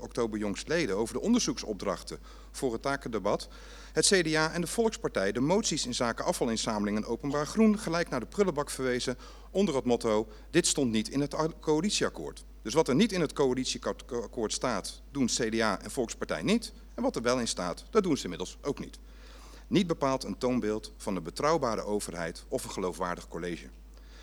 oktober 0.00 0.38
jongstleden 0.38 0.96
over 0.96 1.14
de 1.14 1.20
onderzoeksopdrachten 1.20 2.18
voor 2.50 2.72
het 2.72 2.82
takendebat 2.82 3.48
het 3.92 4.06
CDA 4.06 4.52
en 4.52 4.60
de 4.60 4.66
Volkspartij 4.66 5.32
de 5.32 5.40
moties 5.40 5.86
in 5.86 5.94
zaken 5.94 6.24
afvalinzameling 6.24 6.96
en 6.96 7.04
openbaar 7.04 7.46
groen 7.46 7.78
gelijk 7.78 8.08
naar 8.08 8.20
de 8.20 8.26
prullenbak 8.26 8.70
verwezen 8.70 9.18
onder 9.50 9.74
het 9.74 9.84
motto 9.84 10.28
dit 10.50 10.66
stond 10.66 10.90
niet 10.90 11.08
in 11.08 11.20
het 11.20 11.36
coalitieakkoord. 11.60 12.44
Dus 12.62 12.74
wat 12.74 12.88
er 12.88 12.94
niet 12.94 13.12
in 13.12 13.20
het 13.20 13.32
coalitieakkoord 13.32 14.52
staat, 14.52 15.02
doen 15.10 15.26
CDA 15.26 15.80
en 15.82 15.90
Volkspartij 15.90 16.42
niet. 16.42 16.72
En 16.94 17.02
wat 17.02 17.16
er 17.16 17.22
wel 17.22 17.38
in 17.38 17.48
staat, 17.48 17.84
dat 17.90 18.02
doen 18.02 18.16
ze 18.16 18.22
inmiddels 18.22 18.58
ook 18.60 18.78
niet. 18.78 18.98
Niet 19.66 19.86
bepaald 19.86 20.24
een 20.24 20.38
toonbeeld 20.38 20.92
van 20.96 21.16
een 21.16 21.22
betrouwbare 21.22 21.82
overheid 21.82 22.44
of 22.48 22.64
een 22.64 22.70
geloofwaardig 22.70 23.28
college. 23.28 23.68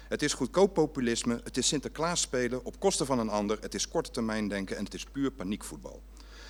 Het 0.10 0.22
is 0.22 0.34
goedkoop 0.34 0.74
populisme, 0.74 1.42
het 1.44 1.58
is 1.58 1.68
Sinterklaas 1.68 2.22
spelen 2.22 2.66
op 2.66 2.80
kosten 2.80 3.06
van 3.06 3.20
een 3.20 3.30
ander, 3.30 3.58
het 3.62 3.74
is 3.74 3.88
korte 3.88 4.12
termijn 4.12 4.48
denken 4.48 4.78
en 4.78 4.84
het 4.84 4.94
is 4.94 5.04
puur 5.04 5.32
paniekvoetbal. 5.32 6.02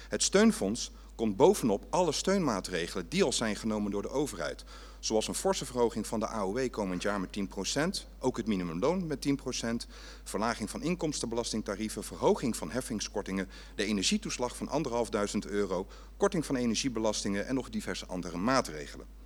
Het 0.10 0.24
steunfonds 0.24 0.92
komt 1.16 1.36
bovenop 1.36 1.86
alle 1.90 2.12
steunmaatregelen 2.12 3.10
die 3.10 3.24
al 3.24 3.34
zijn 3.34 3.56
genomen 3.56 3.92
door 3.92 4.02
de 4.02 4.10
overheid. 4.10 4.64
Zoals 5.00 5.28
een 5.28 5.34
forse 5.34 5.66
verhoging 5.66 6.08
van 6.08 6.20
de 6.20 6.28
AOW 6.28 6.70
komend 6.70 7.02
jaar 7.02 7.20
met 7.20 7.40
10%, 7.40 8.08
ook 8.20 8.38
het 8.38 8.48
minimumloon 8.48 9.08
met 9.08 9.28
10%, 9.28 9.32
verlaging 10.24 10.70
van 10.70 10.82
inkomstenbelastingtarieven, 10.82 12.04
verhoging 12.04 12.58
van 12.58 12.72
heffingskortingen, 12.72 13.50
de 13.76 13.86
energietoeslag 13.86 14.56
van 14.56 14.86
1.500 15.46 15.52
euro, 15.52 15.88
korting 16.18 16.46
van 16.46 16.56
energiebelastingen 16.56 17.48
en 17.48 17.56
nog 17.56 17.70
diverse 17.70 18.06
andere 18.06 18.38
maatregelen. 18.38 19.19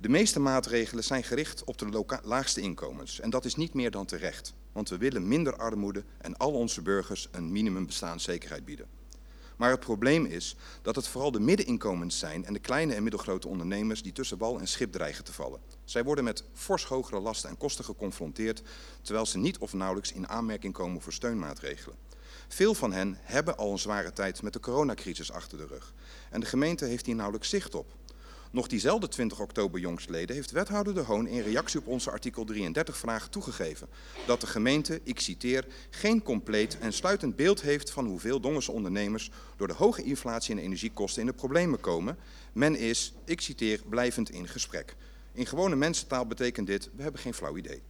De 0.00 0.08
meeste 0.08 0.40
maatregelen 0.40 1.04
zijn 1.04 1.24
gericht 1.24 1.64
op 1.64 1.78
de 1.78 2.04
laagste 2.22 2.60
inkomens 2.60 3.20
en 3.20 3.30
dat 3.30 3.44
is 3.44 3.54
niet 3.54 3.74
meer 3.74 3.90
dan 3.90 4.06
terecht, 4.06 4.54
want 4.72 4.88
we 4.88 4.96
willen 4.96 5.28
minder 5.28 5.56
armoede 5.56 6.04
en 6.18 6.36
al 6.36 6.52
onze 6.52 6.82
burgers 6.82 7.28
een 7.30 7.52
minimum 7.52 7.86
bestaanszekerheid 7.86 8.64
bieden. 8.64 8.86
Maar 9.56 9.70
het 9.70 9.80
probleem 9.80 10.24
is 10.24 10.56
dat 10.82 10.96
het 10.96 11.08
vooral 11.08 11.30
de 11.30 11.40
middeninkomens 11.40 12.18
zijn 12.18 12.44
en 12.44 12.52
de 12.52 12.58
kleine 12.58 12.94
en 12.94 13.02
middelgrote 13.02 13.48
ondernemers 13.48 14.02
die 14.02 14.12
tussen 14.12 14.38
wal 14.38 14.58
en 14.58 14.68
schip 14.68 14.92
dreigen 14.92 15.24
te 15.24 15.32
vallen. 15.32 15.60
Zij 15.84 16.04
worden 16.04 16.24
met 16.24 16.44
fors 16.52 16.84
hogere 16.84 17.20
lasten 17.20 17.50
en 17.50 17.56
kosten 17.56 17.84
geconfronteerd, 17.84 18.62
terwijl 19.02 19.26
ze 19.26 19.38
niet 19.38 19.58
of 19.58 19.72
nauwelijks 19.72 20.12
in 20.12 20.28
aanmerking 20.28 20.72
komen 20.72 21.00
voor 21.00 21.12
steunmaatregelen. 21.12 21.96
Veel 22.48 22.74
van 22.74 22.92
hen 22.92 23.18
hebben 23.20 23.56
al 23.56 23.72
een 23.72 23.78
zware 23.78 24.12
tijd 24.12 24.42
met 24.42 24.52
de 24.52 24.60
coronacrisis 24.60 25.32
achter 25.32 25.58
de 25.58 25.66
rug. 25.66 25.94
En 26.30 26.40
de 26.40 26.46
gemeente 26.46 26.84
heeft 26.84 27.06
hier 27.06 27.14
nauwelijks 27.14 27.48
zicht 27.48 27.74
op. 27.74 27.96
Nog 28.50 28.66
diezelfde 28.66 29.08
20 29.08 29.40
oktober 29.40 29.80
jongstleden 29.80 30.36
heeft 30.36 30.50
wethouder 30.50 30.94
De 30.94 31.00
Hoon 31.00 31.26
in 31.26 31.42
reactie 31.42 31.80
op 31.80 31.86
onze 31.86 32.10
artikel 32.10 32.44
33 32.44 32.96
vraag 32.96 33.28
toegegeven 33.28 33.88
dat 34.26 34.40
de 34.40 34.46
gemeente, 34.46 35.00
ik 35.04 35.20
citeer, 35.20 35.66
geen 35.90 36.22
compleet 36.22 36.78
en 36.78 36.92
sluitend 36.92 37.36
beeld 37.36 37.60
heeft 37.60 37.90
van 37.90 38.06
hoeveel 38.06 38.40
Dongense 38.40 38.72
ondernemers 38.72 39.30
door 39.56 39.68
de 39.68 39.74
hoge 39.74 40.02
inflatie 40.02 40.54
en 40.54 40.62
energiekosten 40.62 41.20
in 41.20 41.26
de 41.26 41.34
problemen 41.34 41.80
komen. 41.80 42.18
Men 42.52 42.76
is, 42.76 43.14
ik 43.24 43.40
citeer, 43.40 43.80
blijvend 43.88 44.30
in 44.30 44.48
gesprek. 44.48 44.96
In 45.32 45.46
gewone 45.46 45.76
mensentaal 45.76 46.26
betekent 46.26 46.66
dit, 46.66 46.90
we 46.96 47.02
hebben 47.02 47.20
geen 47.20 47.34
flauw 47.34 47.56
idee. 47.56 47.82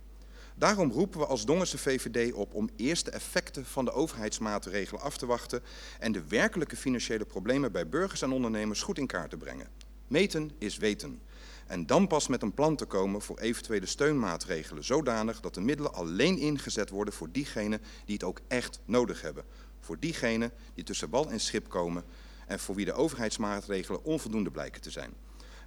Daarom 0.54 0.90
roepen 0.90 1.20
we 1.20 1.26
als 1.26 1.44
Dongense 1.44 1.78
VVD 1.78 2.32
op 2.32 2.54
om 2.54 2.70
eerst 2.76 3.04
de 3.04 3.10
effecten 3.10 3.66
van 3.66 3.84
de 3.84 3.92
overheidsmaatregelen 3.92 5.02
af 5.02 5.16
te 5.16 5.26
wachten 5.26 5.62
en 5.98 6.12
de 6.12 6.22
werkelijke 6.28 6.76
financiële 6.76 7.24
problemen 7.24 7.72
bij 7.72 7.88
burgers 7.88 8.22
en 8.22 8.32
ondernemers 8.32 8.82
goed 8.82 8.98
in 8.98 9.06
kaart 9.06 9.30
te 9.30 9.36
brengen. 9.36 9.77
Meten 10.08 10.50
is 10.58 10.76
weten. 10.76 11.20
En 11.66 11.86
dan 11.86 12.06
pas 12.06 12.28
met 12.28 12.42
een 12.42 12.54
plan 12.54 12.76
te 12.76 12.84
komen 12.84 13.22
voor 13.22 13.38
eventuele 13.38 13.86
steunmaatregelen, 13.86 14.84
zodanig 14.84 15.40
dat 15.40 15.54
de 15.54 15.60
middelen 15.60 15.94
alleen 15.94 16.38
ingezet 16.38 16.90
worden 16.90 17.14
voor 17.14 17.28
diegenen 17.32 17.80
die 18.04 18.14
het 18.14 18.24
ook 18.24 18.40
echt 18.48 18.80
nodig 18.84 19.20
hebben. 19.20 19.44
Voor 19.80 19.98
diegenen 19.98 20.52
die 20.74 20.84
tussen 20.84 21.10
wal 21.10 21.30
en 21.30 21.40
schip 21.40 21.68
komen 21.68 22.04
en 22.46 22.58
voor 22.58 22.74
wie 22.74 22.84
de 22.84 22.92
overheidsmaatregelen 22.92 24.04
onvoldoende 24.04 24.50
blijken 24.50 24.80
te 24.80 24.90
zijn. 24.90 25.12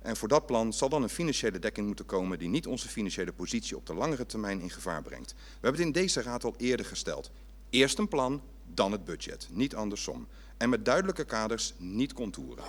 En 0.02 0.18
voor 0.18 0.28
dat 0.28 0.46
plan 0.46 0.74
zal 0.74 0.90
dan 0.90 1.04
een 1.04 1.10
financiële 1.10 1.60
dekking 1.60 1.88
moeten 1.88 2.06
komen 2.06 2.40
die 2.40 2.50
niet 2.50 2.68
onze 2.68 2.88
financiële 2.88 3.34
positie 3.34 3.78
op 3.78 3.86
de 3.86 3.94
langere 3.94 4.26
termijn 4.26 4.62
in 4.62 4.70
gevaar 4.70 5.02
brengt. 5.02 5.34
We 5.34 5.38
hebben 5.52 5.72
het 5.72 5.96
in 5.96 6.02
deze 6.02 6.22
raad 6.22 6.44
al 6.44 6.54
eerder 6.58 6.86
gesteld. 6.86 7.32
Eerst 7.70 7.98
een 7.98 8.08
plan, 8.08 8.42
dan 8.74 8.92
het 8.92 9.06
budget, 9.06 9.48
niet 9.52 9.76
andersom. 9.76 10.28
En 10.58 10.70
met 10.70 10.86
duidelijke 10.86 11.24
kaders, 11.24 11.74
niet 11.78 12.14
contouren. 12.14 12.64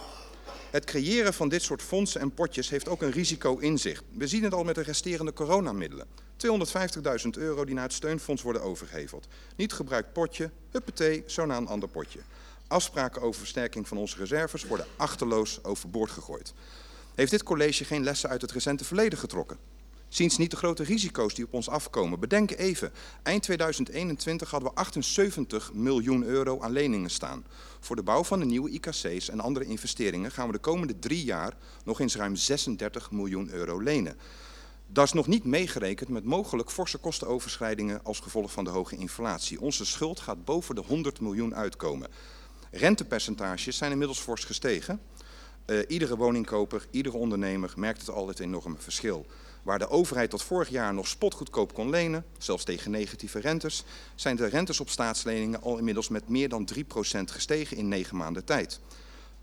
Het 0.72 0.85
creëren 0.85 1.35
van 1.35 1.48
dit 1.48 1.62
soort 1.62 1.82
fondsen 1.82 2.20
en 2.20 2.35
potjes 2.35 2.70
heeft 2.70 2.88
ook 2.88 3.02
een 3.02 3.11
risico 3.11 3.56
in 3.58 3.78
zich. 3.78 4.02
We 4.12 4.26
zien 4.26 4.42
het 4.42 4.54
al 4.54 4.64
met 4.64 4.74
de 4.74 4.82
resterende 4.82 5.32
coronamiddelen. 5.32 6.06
250.000 7.24 7.30
euro 7.30 7.64
die 7.64 7.74
naar 7.74 7.85
het 7.85 7.92
steunfonds 7.92 8.42
worden 8.42 8.62
overgeheveld. 8.62 9.28
Niet 9.56 9.72
gebruikt 9.72 10.12
potje, 10.12 10.50
huppatee, 10.70 11.22
zo 11.26 11.46
naar 11.46 11.56
een 11.56 11.66
ander 11.66 11.88
potje. 11.88 12.18
Afspraken 12.66 13.22
over 13.22 13.40
versterking 13.40 13.88
van 13.88 13.96
onze 13.96 14.16
reserves 14.16 14.64
worden 14.64 14.87
achterloos 14.96 15.64
overboord 15.64 16.11
gegooid. 16.11 16.52
Heeft 17.14 17.30
dit 17.30 17.42
college 17.42 17.85
geen 17.85 18.04
lessen 18.04 18.28
uit 18.28 18.40
het 18.40 18.52
recente 18.52 18.85
verleden 18.85 19.18
getrokken? 19.18 19.71
Zien 20.12 20.31
ze 20.31 20.40
niet 20.40 20.51
de 20.51 20.57
grote 20.57 20.83
risico's 20.83 21.35
die 21.35 21.44
op 21.44 21.53
ons 21.53 21.68
afkomen? 21.68 22.20
Bedenk 22.20 22.51
even, 22.51 22.92
eind 23.22 23.42
2021 23.42 24.51
hadden 24.51 24.68
we 24.68 24.77
78 24.77 25.72
miljoen 25.72 26.25
euro 26.25 26.61
aan 26.61 26.72
leningen 26.72 27.11
staan. 27.11 27.44
Voor 27.81 27.96
de 27.96 28.03
bouw 28.03 28.25
van 28.25 28.38
de 28.38 28.44
nieuwe 28.44 28.70
IKC's 28.70 29.29
en 29.29 29.40
andere 29.40 29.64
investeringen 29.64 30.31
gaan 30.31 30.46
we 30.46 30.53
de 30.53 30.59
komende 30.59 30.98
drie 30.98 31.25
jaar 31.25 31.57
nog 31.85 32.01
eens 32.01 32.16
ruim 32.16 32.37
36 32.37 33.11
miljoen 33.11 33.51
euro 33.51 33.81
lenen. 33.81 34.16
Dat 34.87 35.05
is 35.05 35.12
nog 35.12 35.27
niet 35.27 35.44
meegerekend 35.44 36.09
met 36.09 36.25
mogelijk 36.25 36.70
forse 36.70 36.98
kostenoverschrijdingen 36.98 38.05
als 38.05 38.20
gevolg 38.20 38.53
van 38.53 38.64
de 38.64 38.70
hoge 38.70 38.96
inflatie. 38.96 39.61
Onze 39.61 39.85
schuld 39.85 40.20
gaat 40.20 40.44
boven 40.44 40.75
de 40.75 40.83
100 40.87 41.20
miljoen 41.20 41.55
uitkomen. 41.55 42.09
Rentepercentages 42.70 43.77
zijn 43.77 43.92
inmiddels 43.92 44.20
fors 44.20 44.44
gestegen. 44.44 45.01
Uh, 45.66 45.79
iedere 45.88 46.16
woningkoper, 46.16 46.87
iedere 46.90 47.16
ondernemer 47.16 47.72
merkt 47.77 48.01
het 48.01 48.11
al 48.11 48.29
het 48.29 48.40
enorme 48.40 48.77
verschil. 48.79 49.27
Waar 49.62 49.79
de 49.79 49.88
overheid 49.88 50.31
tot 50.31 50.42
vorig 50.42 50.68
jaar 50.68 50.94
nog 50.94 51.09
spotgoedkoop 51.09 51.75
kon 51.75 51.90
lenen, 51.90 52.25
zelfs 52.38 52.64
tegen 52.64 52.90
negatieve 52.90 53.38
rentes, 53.38 53.85
zijn 54.14 54.37
de 54.37 54.46
rentes 54.46 54.81
op 54.81 54.88
staatsleningen 54.88 55.62
al 55.62 55.79
inmiddels 55.79 56.09
met 56.09 56.29
meer 56.29 56.48
dan 56.48 56.68
3% 56.75 56.79
gestegen 57.25 57.77
in 57.77 57.88
negen 57.88 58.16
maanden 58.16 58.44
tijd. 58.44 58.81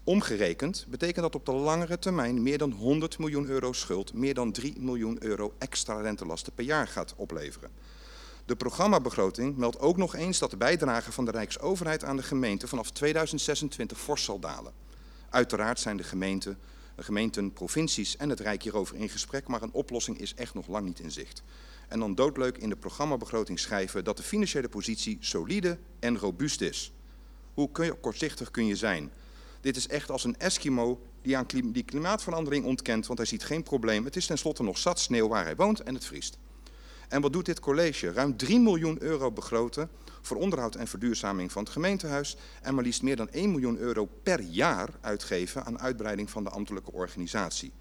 Omgerekend 0.04 0.86
betekent 0.90 1.22
dat 1.22 1.36
op 1.36 1.46
de 1.46 1.52
langere 1.52 2.00
termijn 2.00 2.44
meer 2.44 2.58
dan 2.58 2.72
100 2.72 3.18
miljoen 3.18 3.48
euro 3.48 3.74
schuld, 3.74 4.14
meer 4.14 4.34
dan 4.34 4.52
3 4.52 4.74
miljoen 4.80 5.24
euro 5.24 5.54
extra 5.58 6.02
rentelasten 6.02 6.54
per 6.54 6.66
jaar 6.66 6.88
gaat 6.88 7.14
opleveren. 7.16 7.70
De 8.46 8.56
programmabegroting 8.56 9.58
meldt 9.58 9.80
ook 9.80 9.98
nog 9.98 10.16
eens 10.16 10.40
dat 10.40 10.52
de 10.52 10.58
bijdrage 10.58 11.12
van 11.12 11.26
de 11.26 11.32
Rijksoverheid 11.32 12.04
aan 12.04 12.16
de 12.16 12.24
gemeente 12.24 12.68
vanaf 12.68 12.92
2026 12.92 14.00
fors 14.00 14.24
zal 14.24 14.40
dalen. 14.40 14.74
Uiteraard 15.30 15.80
zijn 15.80 15.98
de 15.98 16.04
gemeenten, 16.04 16.58
de 17.00 17.06
gemeenten, 17.06 17.54
provincies 17.54 18.18
en 18.18 18.30
het 18.30 18.40
Rijk 18.40 18.64
hierover 18.64 18.96
in 18.96 19.10
gesprek, 19.10 19.48
maar 19.48 19.62
een 19.62 19.72
oplossing 19.72 20.20
is 20.20 20.34
echt 20.34 20.54
nog 20.54 20.68
lang 20.68 20.86
niet 20.86 21.00
in 21.00 21.12
zicht. 21.12 21.44
En 21.88 22.00
dan 22.00 22.16
doodleuk 22.16 22.58
in 22.58 22.70
de 22.70 22.76
programmabegroting 22.76 23.60
schrijven 23.60 24.04
dat 24.04 24.18
de 24.18 24.24
financiële 24.24 24.70
positie 24.70 25.18
solide 25.20 25.78
en 26.00 26.18
robuust 26.18 26.62
is. 26.62 26.92
Hoe 27.54 27.72
kun 27.72 27.86
je, 27.86 27.94
kortzichtig 27.94 28.52
kun 28.52 28.66
je 28.66 28.76
zijn? 28.76 29.12
Dit 29.62 29.76
is 29.76 29.88
echt 29.88 30.12
als 30.12 30.24
een 30.24 30.38
Eskimo 30.38 31.02
die 31.22 31.38
aan 31.38 31.46
die 31.64 31.84
klimaatverandering 31.84 32.66
ontkent, 32.66 33.08
want 33.08 33.20
hij 33.20 33.28
ziet 33.28 33.44
geen 33.44 33.64
probleem. 33.64 34.06
Het 34.06 34.16
is 34.16 34.26
tenslotte 34.26 34.64
nog 34.64 34.78
zat 34.78 35.00
sneeuw 35.00 35.28
waar 35.28 35.44
hij 35.44 35.56
woont 35.56 35.80
en 35.80 35.94
het 35.94 36.06
vriest. 36.06 36.38
En 37.10 37.22
wat 37.22 37.34
doet 37.34 37.46
dit 37.46 37.60
college? 37.60 38.12
Ruim 38.12 38.38
3 38.38 38.60
miljoen 38.60 39.02
euro 39.02 39.32
begroten 39.32 39.90
voor 40.30 40.38
onderhoud 40.38 40.76
en 40.76 40.88
verduurzaming 40.88 41.52
van 41.52 41.63
het 41.63 41.72
gemeentehuis 41.72 42.38
en 42.62 42.76
maar 42.76 42.84
liefst 42.84 43.02
meer 43.02 43.15
dan 43.15 43.30
1 43.30 43.52
miljoen 43.52 43.78
euro 43.78 44.06
per 44.24 44.42
jaar 44.42 44.89
uitgeven 45.02 45.65
aan 45.65 45.80
uitbreiding 45.80 46.30
van 46.30 46.44
de 46.44 46.50
ambtelijke 46.50 46.92
organisatie. 46.92 47.72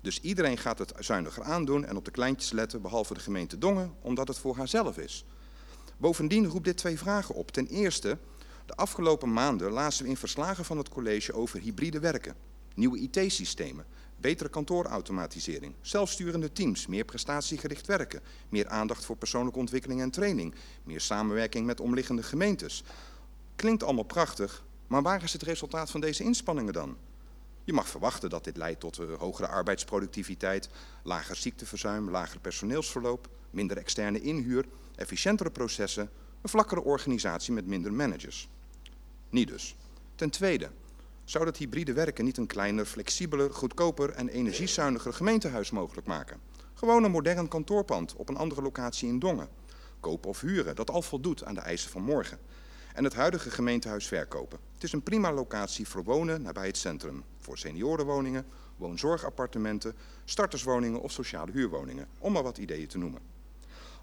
Dus 0.00 0.20
iedereen 0.20 0.58
gaat 0.58 0.78
het 0.78 0.92
zuiniger 0.98 1.42
aandoen 1.42 1.84
en 1.84 1.96
op 1.96 2.04
de 2.04 2.10
kleintjes 2.10 2.52
letten, 2.52 2.82
behalve 2.82 3.14
de 3.14 3.20
gemeente 3.20 3.58
Dongen, 3.58 3.94
omdat 4.00 4.28
het 4.28 4.38
voor 4.38 4.56
haarzelf 4.56 4.98
is. 4.98 5.24
Bovendien 5.96 6.46
roept 6.46 6.64
dit 6.64 6.76
twee 6.76 6.98
vragen 6.98 7.34
op. 7.34 7.50
Ten 7.50 7.66
eerste, 7.66 8.18
de 8.66 8.74
afgelopen 8.74 9.32
maanden 9.32 9.70
lazen 9.70 10.04
we 10.04 10.10
in 10.10 10.16
verslagen 10.16 10.64
van 10.64 10.78
het 10.78 10.88
college 10.88 11.32
over 11.32 11.60
hybride 11.60 12.00
werken, 12.00 12.34
nieuwe 12.74 12.98
IT-systemen, 12.98 13.86
betere 14.20 14.48
kantoorautomatisering, 14.48 15.74
zelfsturende 15.80 16.52
teams, 16.52 16.86
meer 16.86 17.04
prestatiegericht 17.04 17.86
werken, 17.86 18.20
meer 18.48 18.68
aandacht 18.68 19.04
voor 19.04 19.16
persoonlijke 19.16 19.58
ontwikkeling 19.58 20.00
en 20.00 20.10
training, 20.10 20.54
meer 20.82 21.00
samenwerking 21.00 21.66
met 21.66 21.80
omliggende 21.80 22.22
gemeentes. 22.22 22.82
Klinkt 23.56 23.82
allemaal 23.82 24.04
prachtig, 24.04 24.64
maar 24.86 25.02
waar 25.02 25.22
is 25.22 25.32
het 25.32 25.42
resultaat 25.42 25.90
van 25.90 26.00
deze 26.00 26.24
inspanningen 26.24 26.72
dan? 26.72 26.96
Je 27.64 27.72
mag 27.72 27.88
verwachten 27.88 28.30
dat 28.30 28.44
dit 28.44 28.56
leidt 28.56 28.80
tot 28.80 28.98
uh, 28.98 29.06
hogere 29.18 29.48
arbeidsproductiviteit, 29.48 30.68
lager 31.02 31.36
ziekteverzuim, 31.36 32.10
lager 32.10 32.40
personeelsverloop, 32.40 33.28
minder 33.50 33.76
externe 33.76 34.20
inhuur, 34.20 34.66
efficiëntere 34.94 35.50
processen, 35.50 36.10
een 36.42 36.48
vlakkere 36.48 36.82
organisatie 36.82 37.52
met 37.52 37.66
minder 37.66 37.92
managers. 37.92 38.48
Niet 39.30 39.48
dus. 39.48 39.76
Ten 40.14 40.30
tweede, 40.30 40.70
zou 41.30 41.44
dat 41.44 41.56
hybride 41.56 41.92
werken 41.92 42.24
niet 42.24 42.36
een 42.36 42.46
kleiner, 42.46 42.84
flexibeler, 42.84 43.52
goedkoper 43.52 44.10
en 44.10 44.28
energiezuiniger 44.28 45.12
gemeentehuis 45.12 45.70
mogelijk 45.70 46.06
maken? 46.06 46.40
Gewoon 46.74 47.04
een 47.04 47.10
modern 47.10 47.48
kantoorpand 47.48 48.14
op 48.14 48.28
een 48.28 48.36
andere 48.36 48.62
locatie 48.62 49.08
in 49.08 49.18
Dongen. 49.18 49.48
Kopen 50.00 50.30
of 50.30 50.40
huren, 50.40 50.76
dat 50.76 50.90
al 50.90 51.02
voldoet 51.02 51.44
aan 51.44 51.54
de 51.54 51.60
eisen 51.60 51.90
van 51.90 52.02
morgen. 52.02 52.38
En 52.94 53.04
het 53.04 53.14
huidige 53.14 53.50
gemeentehuis 53.50 54.06
verkopen. 54.06 54.58
Het 54.74 54.82
is 54.82 54.92
een 54.92 55.02
prima 55.02 55.32
locatie 55.32 55.88
voor 55.88 56.04
wonen 56.04 56.42
nabij 56.42 56.66
het 56.66 56.76
centrum. 56.76 57.24
Voor 57.38 57.58
seniorenwoningen, 57.58 58.46
woonzorgappartementen, 58.76 59.94
starterswoningen 60.24 61.00
of 61.00 61.12
sociale 61.12 61.52
huurwoningen. 61.52 62.06
Om 62.18 62.32
maar 62.32 62.42
wat 62.42 62.58
ideeën 62.58 62.88
te 62.88 62.98
noemen. 62.98 63.20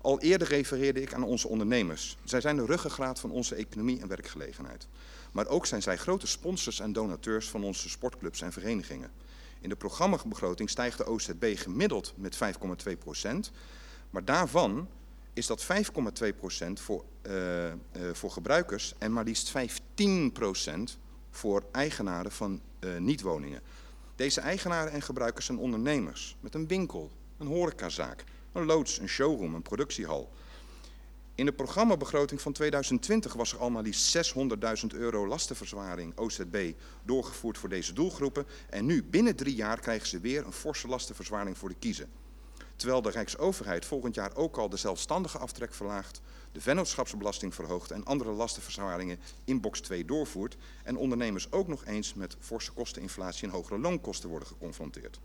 Al 0.01 0.19
eerder 0.19 0.47
refereerde 0.47 1.01
ik 1.01 1.13
aan 1.13 1.23
onze 1.23 1.47
ondernemers. 1.47 2.17
Zij 2.23 2.41
zijn 2.41 2.55
de 2.55 2.65
ruggengraat 2.65 3.19
van 3.19 3.31
onze 3.31 3.55
economie 3.55 4.01
en 4.01 4.07
werkgelegenheid. 4.07 4.87
Maar 5.37 5.47
ook 5.47 5.65
zijn 5.65 5.81
zij 5.81 5.97
grote 5.97 6.27
sponsors 6.27 6.79
en 6.79 6.93
donateurs 6.93 7.49
van 7.49 7.63
onze 7.63 7.89
sportclubs 7.89 8.41
en 8.41 8.51
verenigingen. 8.51 9.11
In 9.59 9.69
de 9.69 9.75
programmabegroting 9.75 10.69
stijgt 10.69 10.97
de 10.97 11.05
OZB 11.05 11.53
gemiddeld 11.55 12.13
met 12.15 12.37
5,2 12.87 12.97
procent. 12.97 13.51
Maar 14.09 14.25
daarvan 14.25 14.89
is 15.33 15.47
dat 15.47 15.65
5,2 16.23 16.35
procent 16.37 16.79
voor, 16.79 17.03
uh, 17.27 17.65
uh, 17.65 17.73
voor 18.13 18.31
gebruikers 18.31 18.93
en 18.97 19.13
maar 19.13 19.23
liefst 19.23 19.49
15 19.49 20.31
procent 20.31 20.97
voor 21.29 21.63
eigenaren 21.71 22.31
van 22.31 22.61
uh, 22.79 22.97
niet-woningen. 22.97 23.61
Deze 24.15 24.41
eigenaren 24.41 24.91
en 24.91 25.01
gebruikers 25.01 25.45
zijn 25.45 25.57
ondernemers 25.57 26.37
met 26.39 26.55
een 26.55 26.67
winkel, 26.67 27.11
een 27.37 27.47
horecazaak, 27.47 28.23
een 28.51 28.65
loods, 28.65 28.99
een 28.99 29.09
showroom, 29.09 29.55
een 29.55 29.61
productiehal. 29.61 30.29
In 31.37 31.45
de 31.45 31.53
programmabegroting 31.53 32.41
van 32.41 32.53
2020 32.53 33.33
was 33.33 33.53
er 33.53 33.59
al 33.59 33.69
maar 33.69 33.83
liefst 33.83 34.33
600.000 34.33 34.87
euro 34.87 35.27
lastenverzwaring 35.27 36.17
OZB 36.17 36.73
doorgevoerd 37.03 37.57
voor 37.57 37.69
deze 37.69 37.93
doelgroepen. 37.93 38.45
En 38.69 38.85
nu, 38.85 39.03
binnen 39.03 39.35
drie 39.35 39.55
jaar, 39.55 39.79
krijgen 39.79 40.07
ze 40.07 40.19
weer 40.19 40.45
een 40.45 40.51
forse 40.51 40.87
lastenverzwaring 40.87 41.57
voor 41.57 41.69
de 41.69 41.75
kiezen. 41.79 42.09
Terwijl 42.75 43.01
de 43.01 43.09
Rijksoverheid 43.09 43.85
volgend 43.85 44.15
jaar 44.15 44.35
ook 44.35 44.57
al 44.57 44.69
de 44.69 44.77
zelfstandige 44.77 45.37
aftrek 45.37 45.73
verlaagt, 45.73 46.21
de 46.51 46.61
vennootschapsbelasting 46.61 47.55
verhoogt 47.55 47.91
en 47.91 48.05
andere 48.05 48.31
lastenverzwaringen 48.31 49.19
in 49.45 49.61
box 49.61 49.79
2 49.79 50.05
doorvoert. 50.05 50.57
En 50.83 50.97
ondernemers 50.97 51.51
ook 51.51 51.67
nog 51.67 51.85
eens 51.85 52.13
met 52.13 52.35
forse 52.39 52.71
kosteninflatie 52.71 53.47
en 53.47 53.53
hogere 53.53 53.79
loonkosten 53.79 54.29
worden 54.29 54.47
geconfronteerd. 54.47 55.19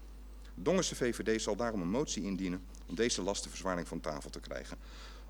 De 0.55 0.63
Dongense 0.63 0.95
VVD 0.95 1.43
zal 1.43 1.57
daarom 1.57 1.81
een 1.81 1.91
motie 1.91 2.23
indienen 2.23 2.65
om 2.87 2.95
deze 2.95 3.23
lastenverzwaring 3.23 3.89
van 3.89 4.01
tafel 4.01 4.31
te 4.31 4.41
krijgen. 4.41 4.79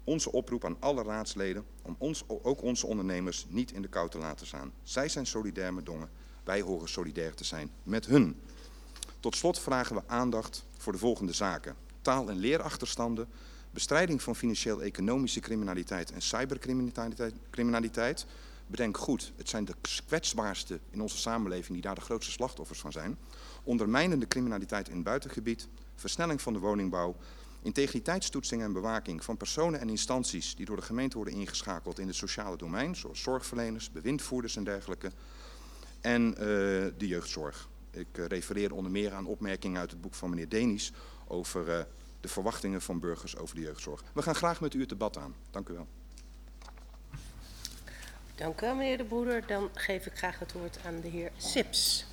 Onze 0.05 0.33
oproep 0.33 0.65
aan 0.65 0.77
alle 0.81 1.03
raadsleden 1.03 1.65
om 1.83 1.97
ons, 1.99 2.25
ook 2.27 2.63
onze 2.63 2.87
ondernemers 2.87 3.47
niet 3.49 3.73
in 3.73 3.83
de 3.83 3.89
kou 3.89 4.09
te 4.09 4.19
laten 4.19 4.47
staan. 4.47 4.73
Zij 4.83 5.09
zijn 5.09 5.27
solidair 5.27 5.75
met 5.75 5.87
Dongen, 5.87 6.11
wij 6.45 6.61
horen 6.61 6.89
solidair 6.89 7.35
te 7.35 7.45
zijn 7.45 7.71
met 7.83 8.07
hun. 8.07 8.41
Tot 9.21 9.37
slot 9.37 9.61
vragen 9.61 9.97
we 9.97 10.03
aandacht 10.07 10.65
voor 10.79 10.93
de 10.93 10.99
volgende 10.99 11.33
zaken. 11.33 11.77
Taal- 12.01 12.29
en 12.29 12.37
leerachterstanden, 12.37 13.29
bestrijding 13.71 14.23
van 14.23 14.37
financieel-economische 14.37 15.41
criminaliteit 15.41 16.13
en 16.13 16.23
cybercriminaliteit. 16.23 18.27
Bedenk 18.67 18.97
goed, 18.97 19.33
het 19.37 19.49
zijn 19.49 19.65
de 19.65 19.75
kwetsbaarste 20.07 20.81
in 20.91 21.01
onze 21.01 21.19
samenleving 21.19 21.73
die 21.73 21.83
daar 21.83 21.95
de 21.95 22.01
grootste 22.01 22.33
slachtoffers 22.33 22.81
van 22.81 22.93
zijn. 22.93 23.19
Ondermijnende 23.63 24.29
criminaliteit 24.29 24.89
in 24.89 24.95
het 24.95 25.05
buitengebied, 25.05 25.69
versnelling 25.95 26.43
van 26.43 26.53
de 26.53 26.59
woningbouw, 26.59 27.17
integriteitstoetsing 27.63 28.63
en 28.63 28.73
bewaking 28.73 29.25
van 29.25 29.37
personen 29.37 29.81
en 29.81 29.89
instanties 29.89 30.55
die 30.55 30.67
door 30.67 30.77
de 30.77 30.83
gemeente 30.83 31.17
worden 31.17 31.35
ingeschakeld 31.35 31.99
in 31.99 32.07
het 32.07 32.17
sociale 32.17 32.57
domein, 32.57 32.97
zoals 32.97 33.23
zorgverleners, 33.23 33.91
bewindvoerders 33.91 34.57
en 34.57 34.65
dergelijke, 34.65 35.11
en 36.01 36.29
uh, 36.31 36.37
de 36.37 37.07
jeugdzorg. 37.07 37.69
Ik 37.91 38.19
uh, 38.19 38.27
refereer 38.27 38.75
onder 38.75 38.93
meer 38.93 39.13
aan 39.13 39.27
opmerkingen 39.27 39.81
uit 39.81 39.91
het 39.91 40.01
boek 40.01 40.15
van 40.15 40.31
meneer 40.31 40.49
Denis 40.49 40.93
over 41.27 41.69
uh, 41.69 41.85
de 42.21 42.29
verwachtingen 42.29 42.83
van 42.83 43.01
burgers 43.01 43.37
over 43.37 43.55
de 43.55 43.61
jeugdzorg. 43.61 44.03
We 44.13 44.23
gaan 44.23 44.35
graag 44.35 44.61
met 44.61 44.75
u 44.75 44.81
het 44.81 44.89
debat 44.89 45.17
aan. 45.17 45.35
Dank 45.51 45.69
u 45.69 45.73
wel. 45.73 45.87
Dank 48.35 48.61
u 48.61 48.67
wel, 48.67 48.75
meneer 48.75 48.97
de 48.97 49.05
Broeder. 49.05 49.47
Dan 49.47 49.71
geef 49.75 50.07
ik 50.07 50.17
graag 50.17 50.39
het 50.39 50.53
woord 50.53 50.79
aan 50.85 51.01
de 51.01 51.09
heer 51.09 51.31
Sips. 51.37 52.07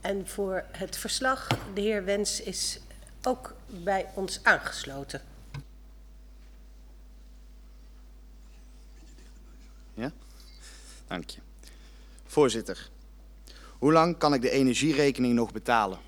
En 0.00 0.28
voor 0.28 0.64
het 0.70 0.96
verslag, 0.96 1.46
de 1.74 1.80
heer 1.80 2.04
Wens 2.04 2.42
is 2.42 2.80
ook 3.22 3.54
bij 3.66 4.06
ons 4.14 4.40
aangesloten. 4.42 5.22
Ja? 9.94 10.12
Dank 11.06 11.30
je. 11.30 11.40
Voorzitter, 12.26 12.90
hoe 13.78 13.92
lang 13.92 14.18
kan 14.18 14.34
ik 14.34 14.42
de 14.42 14.50
energierekening 14.50 15.34
nog 15.34 15.52
betalen? 15.52 15.98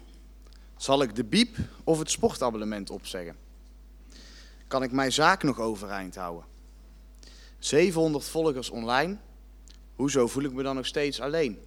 Zal 0.76 1.02
ik 1.02 1.14
de 1.14 1.24
biep 1.24 1.56
of 1.84 1.98
het 1.98 2.10
sportabonnement 2.10 2.90
opzeggen? 2.90 3.36
Kan 4.66 4.82
ik 4.82 4.92
mijn 4.92 5.12
zaak 5.12 5.42
nog 5.42 5.58
overeind 5.58 6.14
houden? 6.14 6.44
700 7.58 8.24
volgers 8.24 8.70
online. 8.70 9.16
Hoezo 9.96 10.26
voel 10.26 10.44
ik 10.44 10.52
me 10.52 10.62
dan 10.62 10.74
nog 10.74 10.86
steeds 10.86 11.20
alleen? 11.20 11.58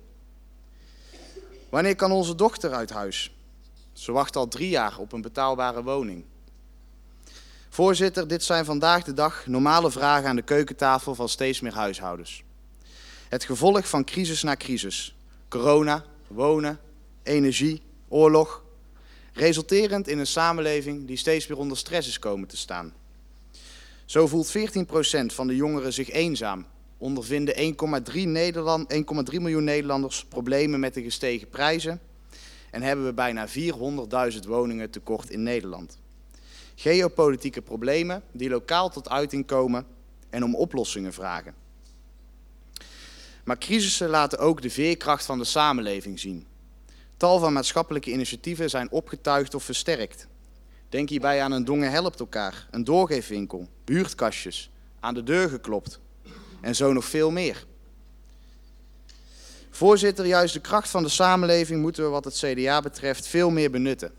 Wanneer 1.74 1.96
kan 1.96 2.12
onze 2.12 2.36
dochter 2.36 2.74
uit 2.74 2.90
huis? 2.90 3.32
Ze 3.94 4.12
wacht 4.12 4.36
al 4.36 4.48
drie 4.48 4.70
jaar 4.70 4.98
op 4.98 5.12
een 5.12 5.22
betaalbare 5.22 5.84
woning. 5.84 6.24
Voorzitter, 7.70 8.28
dit 8.28 8.44
zijn 8.44 8.66
vandaag 8.66 9.04
de 9.04 9.14
dag 9.14 9.48
normale 9.48 9.92
vragen 9.92 10.30
aan 10.30 10.36
de 10.36 10.42
keukentafel 10.42 11.16
van 11.16 11.30
steeds 11.30 11.60
meer 11.60 11.74
huishoudens. 11.74 12.44
Het 13.30 13.44
gevolg 13.44 13.88
van 13.90 14.04
crisis 14.04 14.44
na 14.44 14.56
crisis. 14.56 15.16
Corona, 15.48 16.06
wonen, 16.28 16.80
energie, 17.24 17.82
oorlog. 18.08 18.64
Resulterend 19.34 20.08
in 20.08 20.20
een 20.20 20.28
samenleving 20.28 21.08
die 21.08 21.18
steeds 21.18 21.48
meer 21.48 21.58
onder 21.58 21.78
stress 21.78 22.08
is 22.08 22.20
komen 22.20 22.48
te 22.48 22.58
staan. 22.58 22.94
Zo 24.06 24.28
voelt 24.28 24.58
14% 24.58 24.60
van 25.26 25.48
de 25.48 25.56
jongeren 25.56 25.94
zich 25.94 26.10
eenzaam 26.10 26.66
ondervinden 27.04 27.76
1,3 28.12 28.14
Nederland, 28.14 28.94
1,3 28.94 29.40
miljoen 29.40 29.64
Nederlanders 29.64 30.26
problemen 30.26 30.80
met 30.80 30.94
de 30.94 31.04
gestegen 31.04 31.50
prijzen 31.50 32.00
en 32.72 32.82
hebben 32.82 33.06
we 33.06 33.14
bijna 33.14 33.48
400.000 33.48 34.40
woningen 34.48 34.90
tekort 34.90 35.30
in 35.30 35.44
Nederland. 35.44 35.98
geopolitieke 36.76 37.62
problemen 37.62 38.24
die 38.32 38.50
lokaal 38.50 38.90
tot 38.90 39.10
uiting 39.10 39.46
komen 39.46 39.86
en 40.30 40.44
om 40.44 40.56
oplossingen 40.56 41.14
vragen. 41.14 41.54
Maar 43.44 43.58
crisissen 43.58 44.10
laten 44.10 44.40
ook 44.40 44.62
de 44.62 44.70
veerkracht 44.70 45.26
van 45.26 45.38
de 45.38 45.44
samenleving 45.44 46.20
zien. 46.20 46.46
Tal 47.18 47.40
van 47.40 47.54
maatschappelijke 47.54 48.12
initiatieven 48.12 48.70
zijn 48.70 48.92
opgetuigd 48.92 49.56
of 49.56 49.64
versterkt. 49.64 50.28
Denk 50.90 51.10
hierbij 51.10 51.42
aan 51.42 51.52
een 51.52 51.66
Dongen 51.66 51.92
helpt 51.92 52.20
elkaar, 52.20 52.68
een 52.72 52.84
doorgeefwinkel, 52.84 53.68
buurtkastjes, 53.84 54.70
aan 55.00 55.14
de 55.14 55.24
deur 55.24 55.50
geklopt 55.50 56.02
en 56.64 56.76
zo 56.76 56.94
nog 56.94 57.06
veel 57.06 57.32
meer. 57.32 57.66
Voorzitter, 59.70 60.26
juist 60.26 60.54
de 60.54 60.60
kracht 60.60 60.90
van 60.90 61.04
de 61.04 61.10
samenleving 61.10 61.82
moeten 61.82 62.04
we 62.04 62.10
wat 62.10 62.26
het 62.26 62.34
CDA 62.34 62.82
betreft 62.82 63.28
veel 63.28 63.50
meer 63.50 63.72
benutten. 63.72 64.12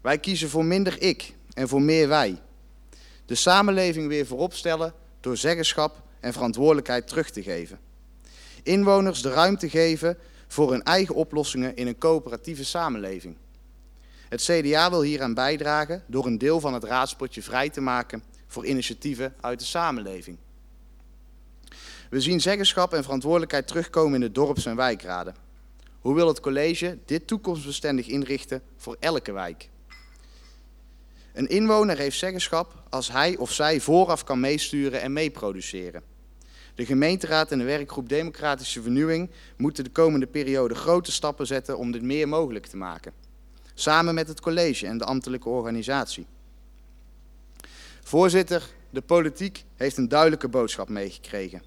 Wij 0.00 0.18
kiezen 0.18 0.48
voor 0.48 0.64
minder 0.64 1.02
ik 1.02 1.34
en 1.54 1.68
voor 1.68 1.82
meer 1.82 2.08
wij. 2.08 2.40
De 3.26 3.34
samenleving 3.34 4.08
weer 4.08 4.26
voorop 4.26 4.54
stellen 4.54 4.92
door 5.20 5.36
zeggenschap 5.36 6.02
en 6.20 6.32
verantwoordelijkheid 6.32 7.08
terug 7.08 7.30
te 7.30 7.42
geven. 7.42 7.78
Inwoners 8.62 9.22
de 9.22 9.30
ruimte 9.30 9.68
geven 9.68 10.18
voor 10.48 10.70
hun 10.70 10.82
eigen 10.82 11.14
oplossingen 11.14 11.76
in 11.76 11.86
een 11.86 11.98
coöperatieve 11.98 12.64
samenleving. 12.64 13.36
Het 14.28 14.42
CDA 14.42 14.90
wil 14.90 15.02
hieraan 15.02 15.34
bijdragen 15.34 16.02
door 16.06 16.26
een 16.26 16.38
deel 16.38 16.60
van 16.60 16.74
het 16.74 16.84
raadspotje 16.84 17.42
vrij 17.42 17.70
te 17.70 17.80
maken 17.80 18.22
voor 18.46 18.66
initiatieven 18.66 19.34
uit 19.40 19.58
de 19.58 19.64
samenleving. 19.64 20.38
We 22.10 22.20
zien 22.20 22.40
zeggenschap 22.40 22.92
en 22.92 23.02
verantwoordelijkheid 23.02 23.66
terugkomen 23.66 24.14
in 24.14 24.20
de 24.20 24.32
dorps- 24.32 24.66
en 24.66 24.76
wijkraden. 24.76 25.34
Hoe 26.00 26.14
wil 26.14 26.28
het 26.28 26.40
college 26.40 26.98
dit 27.04 27.26
toekomstbestendig 27.26 28.06
inrichten 28.06 28.62
voor 28.76 28.96
elke 29.00 29.32
wijk? 29.32 29.68
Een 31.32 31.48
inwoner 31.48 31.98
heeft 31.98 32.18
zeggenschap 32.18 32.82
als 32.90 33.12
hij 33.12 33.36
of 33.36 33.52
zij 33.52 33.80
vooraf 33.80 34.24
kan 34.24 34.40
meesturen 34.40 35.00
en 35.00 35.12
meeproduceren. 35.12 36.02
De 36.74 36.86
gemeenteraad 36.86 37.52
en 37.52 37.58
de 37.58 37.64
werkgroep 37.64 38.08
Democratische 38.08 38.82
Vernieuwing 38.82 39.30
moeten 39.56 39.84
de 39.84 39.90
komende 39.90 40.26
periode 40.26 40.74
grote 40.74 41.12
stappen 41.12 41.46
zetten 41.46 41.78
om 41.78 41.90
dit 41.92 42.02
meer 42.02 42.28
mogelijk 42.28 42.66
te 42.66 42.76
maken. 42.76 43.12
Samen 43.74 44.14
met 44.14 44.28
het 44.28 44.40
college 44.40 44.86
en 44.86 44.98
de 44.98 45.04
ambtelijke 45.04 45.48
organisatie. 45.48 46.26
Voorzitter, 48.02 48.68
de 48.90 49.00
politiek 49.00 49.64
heeft 49.76 49.96
een 49.96 50.08
duidelijke 50.08 50.48
boodschap 50.48 50.88
meegekregen. 50.88 51.62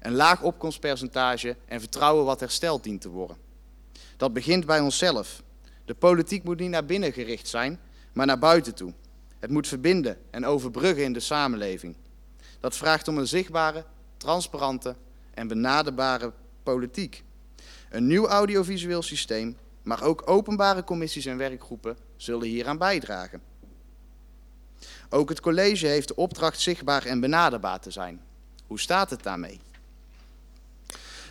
Een 0.00 0.14
laag 0.14 0.42
opkomstpercentage 0.42 1.56
en 1.66 1.80
vertrouwen 1.80 2.24
wat 2.24 2.40
hersteld 2.40 2.82
dient 2.82 3.00
te 3.00 3.08
worden. 3.08 3.36
Dat 4.16 4.32
begint 4.32 4.66
bij 4.66 4.80
onszelf. 4.80 5.42
De 5.84 5.94
politiek 5.94 6.44
moet 6.44 6.58
niet 6.58 6.70
naar 6.70 6.84
binnen 6.84 7.12
gericht 7.12 7.48
zijn, 7.48 7.80
maar 8.12 8.26
naar 8.26 8.38
buiten 8.38 8.74
toe. 8.74 8.92
Het 9.38 9.50
moet 9.50 9.68
verbinden 9.68 10.18
en 10.30 10.46
overbruggen 10.46 11.04
in 11.04 11.12
de 11.12 11.20
samenleving. 11.20 11.96
Dat 12.60 12.76
vraagt 12.76 13.08
om 13.08 13.18
een 13.18 13.26
zichtbare, 13.26 13.84
transparante 14.16 14.96
en 15.34 15.48
benaderbare 15.48 16.32
politiek. 16.62 17.24
Een 17.90 18.06
nieuw 18.06 18.26
audiovisueel 18.26 19.02
systeem, 19.02 19.56
maar 19.82 20.02
ook 20.02 20.30
openbare 20.30 20.84
commissies 20.84 21.26
en 21.26 21.36
werkgroepen 21.36 21.96
zullen 22.16 22.48
hieraan 22.48 22.78
bijdragen. 22.78 23.42
Ook 25.08 25.28
het 25.28 25.40
college 25.40 25.86
heeft 25.86 26.08
de 26.08 26.16
opdracht 26.16 26.60
zichtbaar 26.60 27.04
en 27.04 27.20
benaderbaar 27.20 27.80
te 27.80 27.90
zijn. 27.90 28.20
Hoe 28.66 28.80
staat 28.80 29.10
het 29.10 29.22
daarmee? 29.22 29.60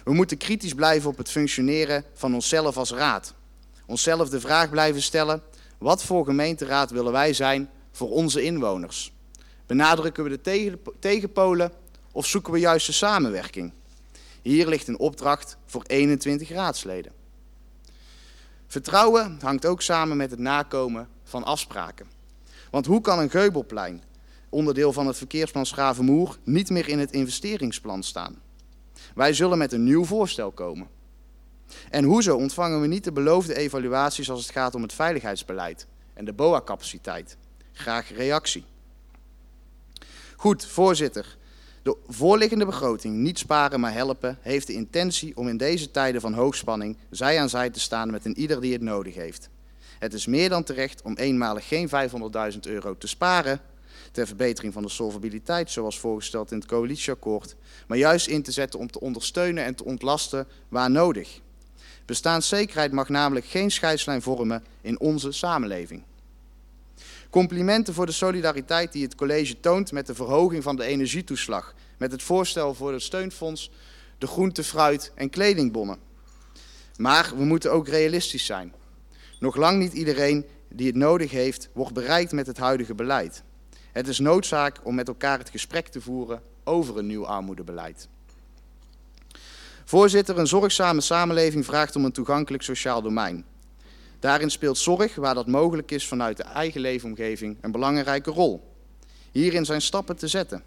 We 0.10 0.16
moeten 0.16 0.38
kritisch 0.38 0.74
blijven 0.74 1.10
op 1.10 1.18
het 1.18 1.30
functioneren 1.30 2.04
van 2.14 2.34
onszelf 2.34 2.78
als 2.78 2.92
raad. 2.92 3.34
Onszelf 3.86 4.30
de 4.30 4.40
vraag 4.40 4.70
blijven 4.70 5.02
stellen: 5.02 5.42
wat 5.78 6.04
voor 6.04 6.26
gemeenteraad 6.26 6.92
willen 6.92 7.12
wij 7.12 7.34
zijn 7.34 7.70
voor 7.92 8.10
onze 8.10 8.44
inwoners? 8.44 9.14
Benadrukken 9.66 10.24
we 10.24 10.30
de 10.30 10.78
tegenpolen 11.00 11.72
of 12.12 12.26
zoeken 12.26 12.54
we 12.54 12.60
juist 12.60 12.86
de 12.86 12.92
samenwerking? 12.92 13.74
Hier 14.42 14.68
ligt 14.68 14.88
een 14.88 15.00
opdracht 15.00 15.58
voor 15.66 15.84
21 15.88 16.50
raadsleden. 16.50 17.12
Vertrouwen 18.68 19.38
hangt 19.42 19.66
ook 19.66 19.82
samen 19.82 20.18
met 20.18 20.32
het 20.32 20.40
nakomen 20.40 21.08
van 21.24 21.44
afspraken. 21.44 22.08
Want 22.72 22.86
hoe 22.86 23.02
kan 23.02 23.20
een 23.20 23.30
Geubelplein, 23.30 24.04
onderdeel 24.50 24.94
van 24.94 25.08
het 25.08 25.18
verkeersplan 25.18 25.66
Schravenmoer, 25.66 26.38
niet 26.44 26.70
meer 26.70 26.88
in 26.88 27.00
het 27.00 27.12
investeringsplan 27.12 28.04
staan? 28.04 28.48
Wij 29.20 29.34
zullen 29.34 29.58
met 29.58 29.74
een 29.74 29.84
nieuw 29.84 30.06
voorstel 30.06 30.52
komen. 30.52 30.88
En 31.90 32.04
hoezo 32.04 32.36
ontvangen 32.36 32.82
we 32.82 32.88
niet 32.88 33.04
de 33.04 33.12
beloofde 33.12 33.56
evaluaties 33.56 34.30
als 34.30 34.42
het 34.42 34.52
gaat 34.52 34.76
om 34.76 34.82
het 34.82 34.94
veiligheidsbeleid 34.94 35.88
en 36.14 36.26
de 36.26 36.34
BOA-capaciteit? 36.34 37.38
Graag 37.74 38.16
reactie. 38.16 38.64
Goed, 40.36 40.66
voorzitter. 40.66 41.38
De 41.84 41.98
voorliggende 42.08 42.66
begroting, 42.66 43.16
niet 43.16 43.40
sparen 43.40 43.80
maar 43.80 43.94
helpen, 43.94 44.38
heeft 44.42 44.68
de 44.68 44.74
intentie 44.74 45.38
om 45.38 45.48
in 45.48 45.58
deze 45.58 45.92
tijden 45.92 46.22
van 46.22 46.34
hoogspanning 46.34 46.98
zij 47.10 47.40
aan 47.40 47.50
zij 47.50 47.70
te 47.70 47.80
staan 47.80 48.12
met 48.12 48.26
een 48.26 48.38
ieder 48.38 48.62
die 48.62 48.74
het 48.74 48.82
nodig 48.82 49.16
heeft. 49.16 49.50
Het 50.00 50.14
is 50.14 50.26
meer 50.26 50.50
dan 50.50 50.64
terecht 50.64 51.02
om 51.02 51.16
eenmalig 51.16 51.68
geen 51.68 51.90
500.000 52.54 52.60
euro 52.62 52.98
te 52.98 53.08
sparen 53.08 53.62
ter 54.12 54.28
verbetering 54.28 54.74
van 54.74 54.84
de 54.84 54.90
solvabiliteit, 54.90 55.72
zoals 55.72 56.00
voorgesteld 56.00 56.52
in 56.52 56.58
het 56.58 56.68
coalitieakkoord, 56.68 57.56
maar 57.88 57.98
juist 57.98 58.28
in 58.28 58.44
te 58.44 58.52
zetten 58.52 58.80
om 58.80 58.92
te 58.92 59.00
ondersteunen 59.00 59.64
en 59.64 59.76
te 59.76 59.86
ontlasten 59.86 60.48
waar 60.70 60.92
nodig. 60.92 61.42
Bestaanszekerheid 62.06 62.92
mag 62.92 63.10
namelijk 63.10 63.46
geen 63.46 63.72
scheidslijn 63.72 64.22
vormen 64.22 64.64
in 64.82 65.00
onze 65.00 65.32
samenleving. 65.32 66.04
Complimenten 67.30 67.94
voor 67.94 68.06
de 68.06 68.12
solidariteit 68.12 68.92
die 68.92 69.04
het 69.04 69.16
college 69.16 69.60
toont 69.60 69.92
met 69.92 70.08
de 70.08 70.16
verhoging 70.16 70.64
van 70.64 70.76
de 70.76 70.84
energietoeslag, 70.84 71.74
met 71.98 72.12
het 72.12 72.24
voorstel 72.24 72.74
voor 72.74 72.92
het 72.92 73.02
steunfonds, 73.02 73.72
de 74.18 74.28
groente, 74.28 74.64
fruit 74.64 75.12
en 75.16 75.30
kledingbonnen. 75.30 75.98
Maar 76.96 77.32
we 77.38 77.44
moeten 77.44 77.72
ook 77.72 77.88
realistisch 77.88 78.46
zijn. 78.46 78.74
Nog 79.40 79.56
lang 79.56 79.80
niet 79.80 79.94
iedereen 79.94 80.46
die 80.70 80.88
het 80.88 80.96
nodig 80.96 81.32
heeft, 81.32 81.70
wordt 81.74 81.94
bereikt 81.94 82.32
met 82.32 82.48
het 82.48 82.58
huidige 82.58 82.96
beleid. 82.96 83.44
Het 83.92 84.08
is 84.08 84.20
noodzaak 84.20 84.80
om 84.84 84.96
met 84.96 85.08
elkaar 85.08 85.38
het 85.38 85.50
gesprek 85.50 85.88
te 85.88 86.02
voeren 86.02 86.42
over 86.64 86.98
een 86.98 87.08
nieuw 87.08 87.26
armoedebeleid. 87.26 88.08
Voorzitter, 89.86 90.38
een 90.38 90.48
zorgzame 90.48 91.02
samenleving 91.02 91.66
vraagt 91.66 91.96
om 91.96 92.06
een 92.06 92.12
toegankelijk 92.12 92.64
sociaal 92.64 93.02
domein. 93.02 93.46
Daarin 94.20 94.50
speelt 94.50 94.78
zorg, 94.78 95.16
waar 95.16 95.34
dat 95.34 95.48
mogelijk 95.48 95.92
is 95.92 96.08
vanuit 96.08 96.38
de 96.38 96.44
eigen 96.44 96.82
leefomgeving, 96.82 97.58
een 97.62 97.72
belangrijke 97.72 98.32
rol. 98.32 98.74
Hierin 99.32 99.66
zijn 99.66 99.82
stappen 99.82 100.16
te 100.16 100.28
zetten. 100.28 100.64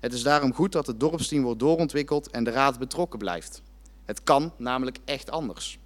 Het 0.00 0.12
is 0.12 0.22
daarom 0.22 0.54
goed 0.54 0.72
dat 0.72 0.86
het 0.86 1.00
dorpsteam 1.00 1.42
wordt 1.42 1.60
doorontwikkeld 1.60 2.30
en 2.30 2.44
de 2.44 2.50
raad 2.50 2.78
betrokken 2.78 3.18
blijft. 3.18 3.62
Het 4.04 4.22
kan 4.22 4.52
namelijk 4.56 4.98
echt 5.04 5.30
anders. 5.30 5.78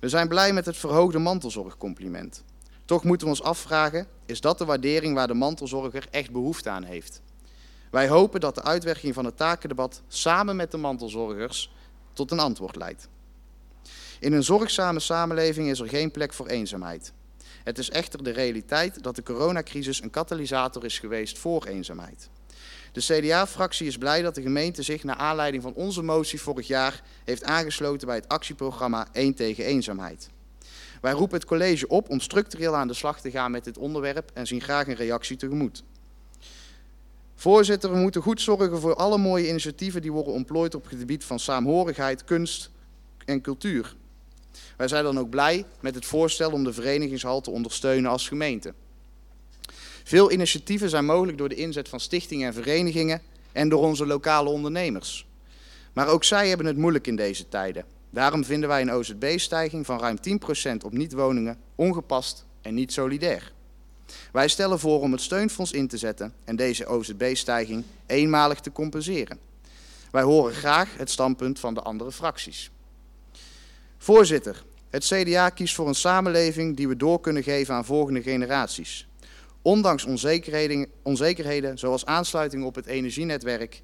We 0.00 0.08
zijn 0.08 0.28
blij 0.28 0.52
met 0.52 0.66
het 0.66 0.76
verhoogde 0.76 1.18
mantelzorgcompliment. 1.18 2.44
Toch 2.84 3.04
moeten 3.04 3.26
we 3.26 3.32
ons 3.32 3.42
afvragen, 3.42 4.06
is 4.26 4.40
dat 4.40 4.58
de 4.58 4.64
waardering 4.64 5.14
waar 5.14 5.26
de 5.26 5.34
mantelzorger 5.34 6.06
echt 6.10 6.30
behoefte 6.30 6.70
aan 6.70 6.84
heeft? 6.84 7.20
Wij 7.90 8.08
hopen 8.08 8.40
dat 8.40 8.54
de 8.54 8.62
uitwerking 8.62 9.14
van 9.14 9.24
het 9.24 9.36
takendebat 9.36 10.02
samen 10.08 10.56
met 10.56 10.70
de 10.70 10.76
mantelzorgers 10.76 11.72
tot 12.12 12.30
een 12.30 12.38
antwoord 12.38 12.76
leidt. 12.76 13.08
In 14.20 14.32
een 14.32 14.44
zorgzame 14.44 15.00
samenleving 15.00 15.68
is 15.68 15.80
er 15.80 15.88
geen 15.88 16.10
plek 16.10 16.32
voor 16.32 16.46
eenzaamheid. 16.46 17.12
Het 17.64 17.78
is 17.78 17.90
echter 17.90 18.24
de 18.24 18.30
realiteit 18.30 19.02
dat 19.02 19.16
de 19.16 19.22
coronacrisis 19.22 20.02
een 20.02 20.10
katalysator 20.10 20.84
is 20.84 20.98
geweest 20.98 21.38
voor 21.38 21.64
eenzaamheid. 21.64 22.28
De 22.92 23.00
CDA-fractie 23.00 23.86
is 23.86 23.98
blij 23.98 24.22
dat 24.22 24.34
de 24.34 24.42
gemeente 24.42 24.82
zich 24.82 25.04
naar 25.04 25.16
aanleiding 25.16 25.62
van 25.62 25.74
onze 25.74 26.02
motie 26.02 26.40
vorig 26.40 26.66
jaar 26.66 27.02
heeft 27.24 27.44
aangesloten 27.44 28.06
bij 28.06 28.16
het 28.16 28.28
actieprogramma 28.28 29.06
1 29.12 29.34
tegen 29.34 29.64
eenzaamheid. 29.64 30.28
Wij 31.02 31.12
roepen 31.12 31.38
het 31.38 31.48
college 31.48 31.88
op 31.88 32.10
om 32.10 32.20
structureel 32.20 32.76
aan 32.76 32.88
de 32.88 32.94
slag 32.94 33.20
te 33.20 33.30
gaan 33.30 33.50
met 33.50 33.64
dit 33.64 33.78
onderwerp 33.78 34.30
en 34.34 34.46
zien 34.46 34.60
graag 34.60 34.86
een 34.86 34.94
reactie 34.94 35.36
tegemoet. 35.36 35.82
Voorzitter, 37.34 37.92
we 37.92 37.98
moeten 37.98 38.22
goed 38.22 38.40
zorgen 38.40 38.80
voor 38.80 38.94
alle 38.94 39.18
mooie 39.18 39.48
initiatieven 39.48 40.02
die 40.02 40.12
worden 40.12 40.32
ontplooid 40.32 40.74
op 40.74 40.88
het 40.88 40.98
gebied 40.98 41.24
van 41.24 41.38
saamhorigheid, 41.38 42.24
kunst 42.24 42.70
en 43.24 43.40
cultuur. 43.40 43.96
Wij 44.76 44.88
zijn 44.88 45.04
dan 45.04 45.18
ook 45.18 45.30
blij 45.30 45.64
met 45.80 45.94
het 45.94 46.04
voorstel 46.04 46.50
om 46.50 46.64
de 46.64 46.72
verenigingshal 46.72 47.40
te 47.40 47.50
ondersteunen 47.50 48.10
als 48.10 48.28
gemeente. 48.28 48.74
Veel 50.04 50.32
initiatieven 50.32 50.90
zijn 50.90 51.04
mogelijk 51.04 51.38
door 51.38 51.48
de 51.48 51.54
inzet 51.54 51.88
van 51.88 52.00
stichtingen 52.00 52.46
en 52.46 52.54
verenigingen 52.54 53.22
en 53.52 53.68
door 53.68 53.82
onze 53.82 54.06
lokale 54.06 54.48
ondernemers. 54.48 55.26
Maar 55.92 56.08
ook 56.08 56.24
zij 56.24 56.48
hebben 56.48 56.66
het 56.66 56.76
moeilijk 56.76 57.06
in 57.06 57.16
deze 57.16 57.48
tijden. 57.48 57.84
Daarom 58.12 58.44
vinden 58.44 58.68
wij 58.68 58.80
een 58.80 58.92
OZB-stijging 58.92 59.86
van 59.86 60.00
ruim 60.00 60.16
10% 60.72 60.84
op 60.84 60.92
niet-woningen 60.92 61.58
ongepast 61.74 62.44
en 62.60 62.74
niet 62.74 62.92
solidair. 62.92 63.52
Wij 64.32 64.48
stellen 64.48 64.78
voor 64.78 65.00
om 65.00 65.12
het 65.12 65.20
steunfonds 65.20 65.72
in 65.72 65.88
te 65.88 65.96
zetten 65.96 66.34
en 66.44 66.56
deze 66.56 66.86
OZB-stijging 66.86 67.84
eenmalig 68.06 68.60
te 68.60 68.72
compenseren. 68.72 69.38
Wij 70.10 70.22
horen 70.22 70.54
graag 70.54 70.96
het 70.96 71.10
standpunt 71.10 71.58
van 71.58 71.74
de 71.74 71.82
andere 71.82 72.12
fracties. 72.12 72.70
Voorzitter, 73.98 74.64
het 74.90 75.04
CDA 75.04 75.48
kiest 75.48 75.74
voor 75.74 75.88
een 75.88 75.94
samenleving 75.94 76.76
die 76.76 76.88
we 76.88 76.96
door 76.96 77.20
kunnen 77.20 77.42
geven 77.42 77.74
aan 77.74 77.84
volgende 77.84 78.22
generaties. 78.22 79.08
Ondanks 79.62 80.04
onzekerheden, 80.04 80.86
onzekerheden 81.02 81.78
zoals 81.78 82.06
aansluiting 82.06 82.64
op 82.64 82.74
het 82.74 82.86
energienetwerk 82.86 83.82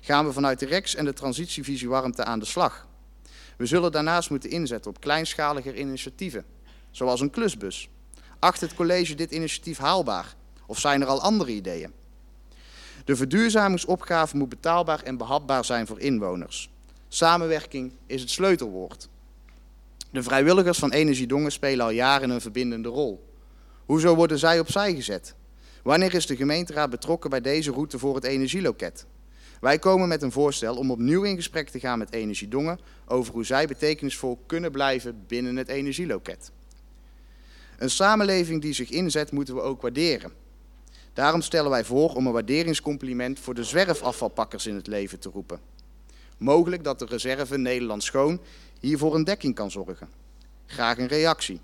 gaan 0.00 0.26
we 0.26 0.32
vanuit 0.32 0.58
de 0.58 0.66
REX 0.66 0.94
en 0.94 1.04
de 1.04 1.12
transitievisie 1.12 1.88
warmte 1.88 2.24
aan 2.24 2.38
de 2.38 2.44
slag. 2.44 2.87
We 3.58 3.66
zullen 3.66 3.92
daarnaast 3.92 4.30
moeten 4.30 4.50
inzetten 4.50 4.90
op 4.90 5.00
kleinschaliger 5.00 5.76
initiatieven, 5.76 6.44
zoals 6.90 7.20
een 7.20 7.30
klusbus. 7.30 7.88
Acht 8.38 8.60
het 8.60 8.74
college 8.74 9.14
dit 9.14 9.30
initiatief 9.30 9.78
haalbaar? 9.78 10.34
Of 10.66 10.78
zijn 10.78 11.00
er 11.00 11.06
al 11.06 11.20
andere 11.20 11.52
ideeën? 11.52 11.92
De 13.04 13.16
verduurzamingsopgave 13.16 14.36
moet 14.36 14.48
betaalbaar 14.48 15.02
en 15.02 15.16
behapbaar 15.16 15.64
zijn 15.64 15.86
voor 15.86 16.00
inwoners. 16.00 16.70
Samenwerking 17.08 17.92
is 18.06 18.20
het 18.20 18.30
sleutelwoord. 18.30 19.08
De 20.10 20.22
vrijwilligers 20.22 20.78
van 20.78 20.92
Energiedongen 20.92 21.52
spelen 21.52 21.84
al 21.84 21.90
jaren 21.90 22.30
een 22.30 22.40
verbindende 22.40 22.88
rol. 22.88 23.28
Hoezo 23.86 24.14
worden 24.14 24.38
zij 24.38 24.60
opzij 24.60 24.94
gezet? 24.94 25.34
Wanneer 25.82 26.14
is 26.14 26.26
de 26.26 26.36
gemeenteraad 26.36 26.90
betrokken 26.90 27.30
bij 27.30 27.40
deze 27.40 27.70
route 27.70 27.98
voor 27.98 28.14
het 28.14 28.24
energieloket? 28.24 29.06
Wij 29.60 29.78
komen 29.78 30.08
met 30.08 30.22
een 30.22 30.32
voorstel 30.32 30.76
om 30.76 30.90
opnieuw 30.90 31.22
in 31.22 31.36
gesprek 31.36 31.68
te 31.68 31.80
gaan 31.80 31.98
met 31.98 32.12
Energiedongen 32.12 32.78
over 33.06 33.32
hoe 33.32 33.44
zij 33.44 33.66
betekenisvol 33.66 34.38
kunnen 34.46 34.70
blijven 34.70 35.24
binnen 35.26 35.56
het 35.56 35.68
energieloket. 35.68 36.50
Een 37.78 37.90
samenleving 37.90 38.62
die 38.62 38.72
zich 38.72 38.90
inzet 38.90 39.32
moeten 39.32 39.54
we 39.54 39.60
ook 39.60 39.82
waarderen. 39.82 40.32
Daarom 41.12 41.42
stellen 41.42 41.70
wij 41.70 41.84
voor 41.84 42.14
om 42.14 42.26
een 42.26 42.32
waarderingscompliment 42.32 43.38
voor 43.40 43.54
de 43.54 43.64
zwerfafvalpakkers 43.64 44.66
in 44.66 44.74
het 44.74 44.86
leven 44.86 45.18
te 45.18 45.28
roepen. 45.28 45.60
Mogelijk 46.36 46.84
dat 46.84 46.98
de 46.98 47.04
reserve 47.04 47.58
Nederland 47.58 48.02
Schoon 48.02 48.40
hiervoor 48.80 49.14
een 49.14 49.24
dekking 49.24 49.54
kan 49.54 49.70
zorgen. 49.70 50.08
Graag 50.66 50.98
een 50.98 51.06
reactie. 51.06 51.60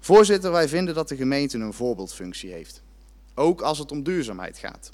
Voorzitter, 0.00 0.52
wij 0.52 0.68
vinden 0.68 0.94
dat 0.94 1.08
de 1.08 1.16
gemeente 1.16 1.58
een 1.58 1.72
voorbeeldfunctie 1.72 2.52
heeft. 2.52 2.82
Ook 3.34 3.60
als 3.60 3.78
het 3.78 3.90
om 3.90 4.02
duurzaamheid 4.02 4.58
gaat. 4.58 4.90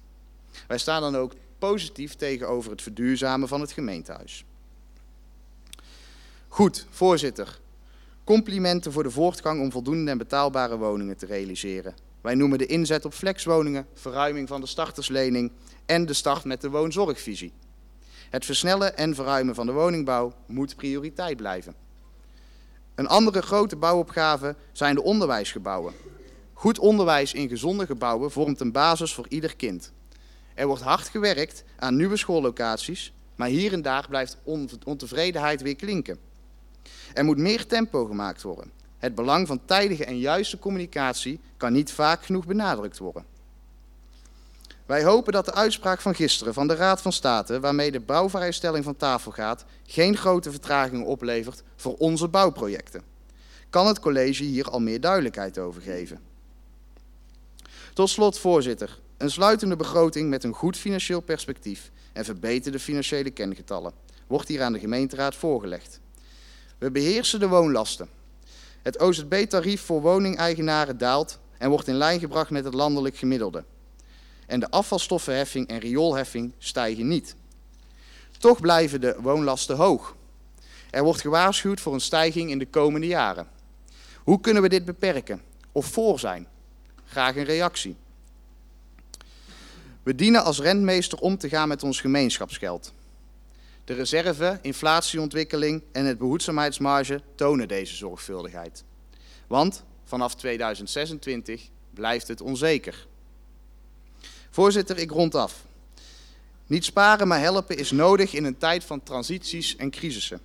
Wij 0.66 0.78
staan 0.78 1.01
dan 1.01 1.16
ook 1.16 1.32
positief 1.71 2.15
tegenover 2.15 2.71
het 2.71 2.83
verduurzamen 2.83 3.49
van 3.49 3.61
het 3.61 3.73
gemeentehuis. 3.73 4.45
Goed, 6.49 6.87
voorzitter. 6.91 7.59
Complimenten 8.25 8.93
voor 8.93 9.03
de 9.03 9.11
voortgang 9.11 9.61
om 9.61 9.71
voldoende 9.71 10.11
en 10.11 10.19
betaalbare 10.19 10.77
woningen 10.77 11.17
te 11.17 11.27
realiseren. 11.27 11.95
Wij 12.21 12.35
noemen 12.35 12.59
de 12.59 12.67
inzet 12.67 13.05
op 13.05 13.12
flexwoningen, 13.12 13.87
verruiming 13.95 14.49
van 14.49 14.61
de 14.61 14.67
starterslening 14.67 15.53
en 15.87 16.07
de 16.07 16.12
start 16.12 16.45
met 16.45 16.61
de 16.61 16.71
woonzorgvisie. 16.71 17.53
Het 18.31 18.45
versnellen 18.45 18.97
en 18.97 19.15
verruimen 19.15 19.55
van 19.55 19.67
de 19.67 19.73
woningbouw 19.73 20.33
moet 20.47 20.77
prioriteit 20.77 21.37
blijven. 21.37 21.75
Een 22.95 23.09
andere 23.09 23.43
grote 23.43 23.77
bouwopgave 23.77 24.57
zijn 24.73 24.95
de 24.95 25.03
onderwijsgebouwen. 25.03 25.95
Goed 26.53 26.79
onderwijs 26.79 27.35
in 27.35 27.49
gezonde 27.49 27.87
gebouwen 27.87 28.31
vormt 28.31 28.61
een 28.61 28.73
basis 28.73 29.15
voor 29.15 29.27
ieder 29.29 29.57
kind. 29.57 29.93
Er 30.55 30.66
wordt 30.66 30.82
hard 30.82 31.09
gewerkt 31.09 31.64
aan 31.76 31.96
nieuwe 31.96 32.16
schoollocaties, 32.16 33.12
maar 33.34 33.48
hier 33.48 33.72
en 33.72 33.82
daar 33.82 34.07
blijft 34.09 34.36
ontevredenheid 34.84 35.62
weer 35.62 35.76
klinken. 35.76 36.18
Er 37.14 37.24
moet 37.24 37.38
meer 37.38 37.66
tempo 37.66 38.05
gemaakt 38.05 38.42
worden. 38.42 38.72
Het 38.98 39.14
belang 39.14 39.46
van 39.46 39.64
tijdige 39.64 40.05
en 40.05 40.18
juiste 40.18 40.59
communicatie 40.59 41.40
kan 41.57 41.72
niet 41.72 41.92
vaak 41.92 42.24
genoeg 42.24 42.46
benadrukt 42.46 42.98
worden. 42.98 43.24
Wij 44.86 45.05
hopen 45.05 45.32
dat 45.32 45.44
de 45.44 45.55
uitspraak 45.55 46.00
van 46.00 46.14
gisteren 46.14 46.55
van 46.55 46.68
de 46.68 46.74
Raad 46.74 47.02
van 47.02 47.12
State, 47.12 47.61
waarmee 47.61 47.90
de 47.90 48.00
bouwvrijstelling 48.00 48.84
van 48.84 48.96
tafel 48.96 49.32
gaat, 49.32 49.64
geen 49.86 50.16
grote 50.16 50.50
vertragingen 50.50 51.07
oplevert 51.07 51.62
voor 51.76 51.94
onze 51.96 52.28
bouwprojecten. 52.28 53.02
Kan 53.70 53.86
het 53.86 54.00
college 54.00 54.44
hier 54.44 54.70
al 54.70 54.80
meer 54.80 55.00
duidelijkheid 55.00 55.59
over 55.59 55.82
geven? 55.82 56.20
Tot 57.92 58.11
slot, 58.11 58.38
voorzitter, 58.38 58.98
een 59.17 59.31
sluitende 59.31 59.77
begroting 59.77 60.29
met 60.31 60.45
een 60.45 60.55
goed 60.55 60.77
financieel 60.77 61.21
perspectief 61.21 61.91
en 62.12 62.25
verbeterde 62.25 62.79
financiële 62.79 63.31
kengetallen 63.31 63.93
wordt 64.27 64.49
hier 64.49 64.62
aan 64.62 64.73
de 64.73 64.79
gemeenteraad 64.79 65.35
voorgelegd. 65.35 66.01
We 66.79 66.91
beheersen 66.91 67.41
de 67.41 67.49
woonlasten. 67.49 68.09
Het 68.83 69.01
OZB-tarief 69.01 69.81
voor 69.81 70.01
woningeigenaren 70.01 70.99
daalt 70.99 71.39
en 71.59 71.71
wordt 71.71 71.89
in 71.89 71.95
lijn 71.95 72.21
gebracht 72.21 72.51
met 72.51 72.65
het 72.65 72.75
landelijk 72.75 73.17
gemiddelde. 73.17 73.65
En 74.47 74.61
de 74.61 74.71
afvalstoffenheffing 74.71 75.69
en 75.69 75.79
rioolheffing 75.79 76.53
stijgen 76.59 77.09
niet. 77.09 77.37
Toch 78.39 78.61
blijven 78.61 79.01
de 79.01 79.17
woonlasten 79.21 79.77
hoog. 79.77 80.17
Er 80.91 81.03
wordt 81.03 81.21
gewaarschuwd 81.21 81.81
voor 81.81 81.95
een 81.95 82.01
stijging 82.01 82.51
in 82.51 82.59
de 82.59 82.67
komende 82.67 83.07
jaren. 83.07 83.49
Hoe 84.23 84.41
kunnen 84.41 84.62
we 84.62 84.69
dit 84.69 84.85
beperken 84.85 85.43
of 85.73 85.87
voor 85.87 86.19
zijn? 86.19 86.47
Graag 87.05 87.37
een 87.37 87.45
reactie. 87.45 87.97
We 90.05 90.14
dienen 90.14 90.44
als 90.44 90.61
rentmeester 90.61 91.18
om 91.18 91.38
te 91.38 91.48
gaan 91.48 91.68
met 91.68 91.82
ons 91.82 92.00
gemeenschapsgeld. 92.00 92.92
De 93.84 93.94
reserve, 93.94 94.59
inflatieontwikkeling 94.62 95.82
en 95.92 96.05
het 96.05 96.18
behoedzaamheidsmarge 96.18 97.20
tonen 97.34 97.68
deze 97.68 97.94
zorgvuldigheid. 97.94 98.84
Want 99.46 99.84
vanaf 100.05 100.34
2026 100.34 101.68
blijft 101.90 102.28
het 102.28 102.40
onzeker. 102.40 103.07
Voorzitter, 104.50 104.98
ik 104.98 105.11
rond 105.11 105.34
af. 105.34 105.64
Niet 106.66 106.84
sparen, 106.84 107.28
maar 107.28 107.40
helpen 107.40 107.76
is 107.76 107.90
nodig 107.90 108.32
in 108.32 108.44
een 108.44 108.59
tijd 108.59 108.84
van 108.84 109.02
transities 109.02 109.76
en 109.76 109.90
crisissen. 109.90 110.40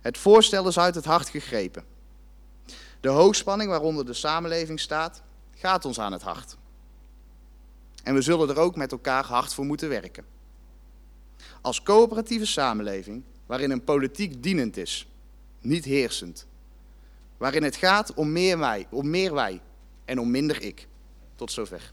Het 0.00 0.18
voorstel 0.18 0.68
is 0.68 0.78
uit 0.78 0.94
het 0.94 1.04
hart 1.04 1.28
gegrepen. 1.28 1.84
De 3.00 3.08
hoogspanning 3.08 3.70
waaronder 3.70 4.06
de 4.06 4.14
samenleving 4.14 4.80
staat, 4.80 5.22
gaat 5.54 5.84
ons 5.84 6.00
aan 6.00 6.12
het 6.12 6.22
hart. 6.22 6.56
En 8.06 8.14
we 8.14 8.22
zullen 8.22 8.48
er 8.48 8.58
ook 8.58 8.76
met 8.76 8.92
elkaar 8.92 9.24
hard 9.24 9.54
voor 9.54 9.64
moeten 9.64 9.88
werken. 9.88 10.24
Als 11.60 11.82
coöperatieve 11.82 12.46
samenleving, 12.46 13.22
waarin 13.46 13.70
een 13.70 13.84
politiek 13.84 14.42
dienend 14.42 14.76
is, 14.76 15.08
niet 15.60 15.84
heersend. 15.84 16.46
Waarin 17.36 17.62
het 17.62 17.76
gaat 17.76 18.14
om 18.14 18.32
meer 18.32 18.58
wij, 18.58 18.86
om 18.90 19.10
meer 19.10 19.34
wij 19.34 19.60
en 20.04 20.20
om 20.20 20.30
minder 20.30 20.62
ik. 20.62 20.86
Tot 21.34 21.52
zover. 21.52 21.92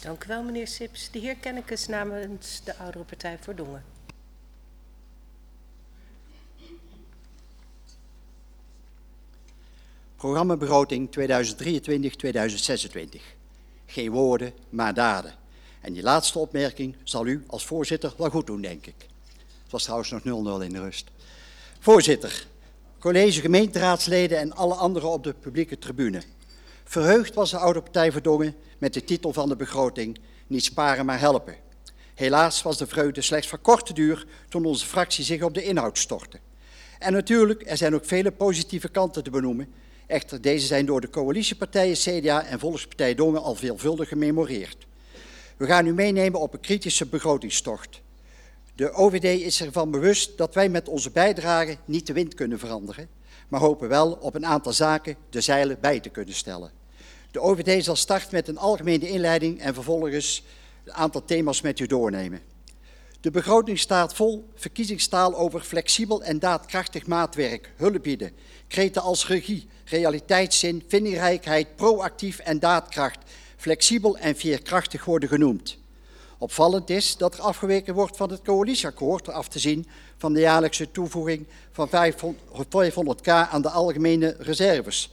Dank 0.00 0.24
u 0.24 0.26
wel, 0.26 0.42
meneer 0.42 0.68
Sips. 0.68 1.10
De 1.10 1.18
heer 1.18 1.36
Kennekes 1.36 1.86
namens 1.86 2.60
de 2.64 2.76
Oudere 2.76 3.04
Partij 3.04 3.38
voor 3.40 3.54
Dongen. 3.54 3.84
Programmabegroting 10.16 11.08
2023-2026. 11.18 13.39
Geen 13.90 14.10
woorden, 14.10 14.52
maar 14.68 14.94
daden. 14.94 15.34
En 15.80 15.92
die 15.92 16.02
laatste 16.02 16.38
opmerking 16.38 16.96
zal 17.02 17.26
u 17.26 17.44
als 17.46 17.66
voorzitter 17.66 18.14
wel 18.16 18.30
goed 18.30 18.46
doen, 18.46 18.60
denk 18.60 18.86
ik. 18.86 18.94
Het 19.62 19.70
was 19.70 19.82
trouwens 19.82 20.10
nog 20.10 20.20
0-0 20.22 20.64
in 20.64 20.72
de 20.72 20.80
rust. 20.80 21.10
Voorzitter, 21.80 22.46
college 22.98 23.40
gemeenteraadsleden 23.40 24.38
en 24.38 24.52
alle 24.52 24.74
anderen 24.74 25.10
op 25.10 25.24
de 25.24 25.32
publieke 25.32 25.78
tribune. 25.78 26.22
Verheugd 26.84 27.34
was 27.34 27.50
de 27.50 27.58
oude 27.58 27.82
partij 27.82 28.12
Verdongen 28.12 28.54
met 28.78 28.94
de 28.94 29.04
titel 29.04 29.32
van 29.32 29.48
de 29.48 29.56
begroting 29.56 30.18
Niet 30.46 30.64
sparen 30.64 31.06
maar 31.06 31.20
helpen. 31.20 31.56
Helaas 32.14 32.62
was 32.62 32.78
de 32.78 32.86
vreugde 32.86 33.20
slechts 33.20 33.48
van 33.48 33.60
korte 33.60 33.92
duur 33.92 34.26
toen 34.48 34.64
onze 34.64 34.86
fractie 34.86 35.24
zich 35.24 35.42
op 35.42 35.54
de 35.54 35.62
inhoud 35.62 35.98
stortte. 35.98 36.38
En 36.98 37.12
natuurlijk, 37.12 37.70
er 37.70 37.76
zijn 37.76 37.94
ook 37.94 38.04
vele 38.04 38.30
positieve 38.30 38.88
kanten 38.88 39.24
te 39.24 39.30
benoemen. 39.30 39.72
Echter, 40.10 40.40
deze 40.40 40.66
zijn 40.66 40.86
door 40.86 41.00
de 41.00 41.10
coalitiepartijen 41.10 41.96
CDA 41.96 42.44
en 42.44 42.58
Volkspartij 42.58 43.14
Dongen 43.14 43.42
al 43.42 43.54
veelvuldig 43.54 44.08
gememoreerd. 44.08 44.86
We 45.56 45.66
gaan 45.66 45.86
u 45.86 45.92
meenemen 45.92 46.40
op 46.40 46.52
een 46.52 46.60
kritische 46.60 47.06
begrotingstocht. 47.06 48.00
De 48.74 48.92
OVD 48.92 49.24
is 49.24 49.60
ervan 49.60 49.90
bewust 49.90 50.38
dat 50.38 50.54
wij 50.54 50.68
met 50.68 50.88
onze 50.88 51.10
bijdrage 51.10 51.76
niet 51.84 52.06
de 52.06 52.12
wind 52.12 52.34
kunnen 52.34 52.58
veranderen, 52.58 53.08
maar 53.48 53.60
hopen 53.60 53.88
wel 53.88 54.12
op 54.12 54.34
een 54.34 54.46
aantal 54.46 54.72
zaken 54.72 55.16
de 55.30 55.40
zeilen 55.40 55.80
bij 55.80 56.00
te 56.00 56.08
kunnen 56.08 56.34
stellen. 56.34 56.70
De 57.30 57.40
OVD 57.40 57.84
zal 57.84 57.96
starten 57.96 58.34
met 58.34 58.48
een 58.48 58.58
algemene 58.58 59.08
inleiding 59.08 59.60
en 59.60 59.74
vervolgens 59.74 60.44
een 60.84 60.92
aantal 60.92 61.24
thema's 61.24 61.60
met 61.60 61.80
u 61.80 61.86
doornemen. 61.86 62.40
De 63.20 63.30
begroting 63.30 63.78
staat 63.78 64.14
vol 64.14 64.48
verkiezingstaal 64.54 65.36
over 65.36 65.60
flexibel 65.60 66.22
en 66.22 66.38
daadkrachtig 66.38 67.06
maatwerk, 67.06 67.72
hulp 67.76 68.02
bieden, 68.02 68.32
kreten 68.70 69.02
als 69.02 69.26
regie, 69.26 69.68
realiteitszin, 69.84 70.82
vindingrijkheid, 70.88 71.76
proactief 71.76 72.38
en 72.38 72.58
daadkracht, 72.58 73.18
flexibel 73.56 74.18
en 74.18 74.36
veerkrachtig 74.36 75.04
worden 75.04 75.28
genoemd. 75.28 75.78
Opvallend 76.38 76.90
is 76.90 77.16
dat 77.16 77.34
er 77.34 77.40
afgeweken 77.40 77.94
wordt 77.94 78.16
van 78.16 78.30
het 78.30 78.42
coalitieakkoord, 78.42 79.28
af 79.28 79.48
te 79.48 79.58
zien 79.58 79.86
van 80.16 80.32
de 80.32 80.40
jaarlijkse 80.40 80.90
toevoeging 80.90 81.46
van 81.72 81.88
500k 81.88 83.30
aan 83.30 83.62
de 83.62 83.70
algemene 83.70 84.36
reserves, 84.38 85.12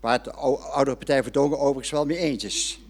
waar 0.00 0.22
de 0.22 0.32
oudere 0.32 0.96
partij 0.96 1.22
Verdongen 1.22 1.58
overigens 1.58 1.90
wel 1.90 2.06
mee 2.06 2.18
eens 2.18 2.44
is. 2.44 2.80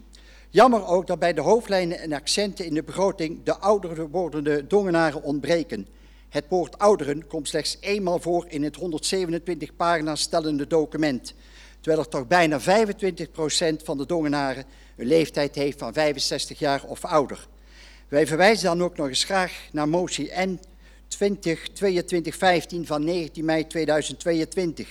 Jammer 0.49 0.85
ook 0.85 1.07
dat 1.07 1.19
bij 1.19 1.33
de 1.33 1.41
hoofdlijnen 1.41 1.99
en 1.99 2.13
accenten 2.13 2.65
in 2.65 2.73
de 2.73 2.83
begroting 2.83 3.43
de 3.43 3.57
oudere 3.57 4.09
wordende 4.09 4.67
dongenaren 4.67 5.23
ontbreken. 5.23 5.87
Het 6.29 6.45
woord 6.49 6.77
ouderen 6.77 7.27
komt 7.27 7.47
slechts 7.47 7.77
eenmaal 7.79 8.19
voor 8.19 8.45
in 8.47 8.63
het 8.63 8.75
127 8.75 9.75
pagina's 9.75 10.21
stellende 10.21 10.67
document. 10.67 11.33
terwijl 11.79 12.03
er 12.03 12.09
toch 12.09 12.27
bijna 12.27 12.59
25% 12.61 12.63
van 13.83 13.97
de 13.97 14.05
Dongenaren 14.05 14.65
een 14.95 15.07
leeftijd 15.07 15.55
heeft 15.55 15.79
van 15.79 15.93
65 15.93 16.59
jaar 16.59 16.83
of 16.83 17.05
ouder. 17.05 17.47
Wij 18.07 18.27
verwijzen 18.27 18.65
dan 18.65 18.83
ook 18.83 18.97
nog 18.97 19.07
eens 19.07 19.23
graag 19.23 19.67
naar 19.71 19.89
motie 19.89 20.31
N 20.35 20.59
2022-15 21.09 21.17
van 22.83 23.03
19 23.03 23.45
mei 23.45 23.67
2022. 23.67 24.87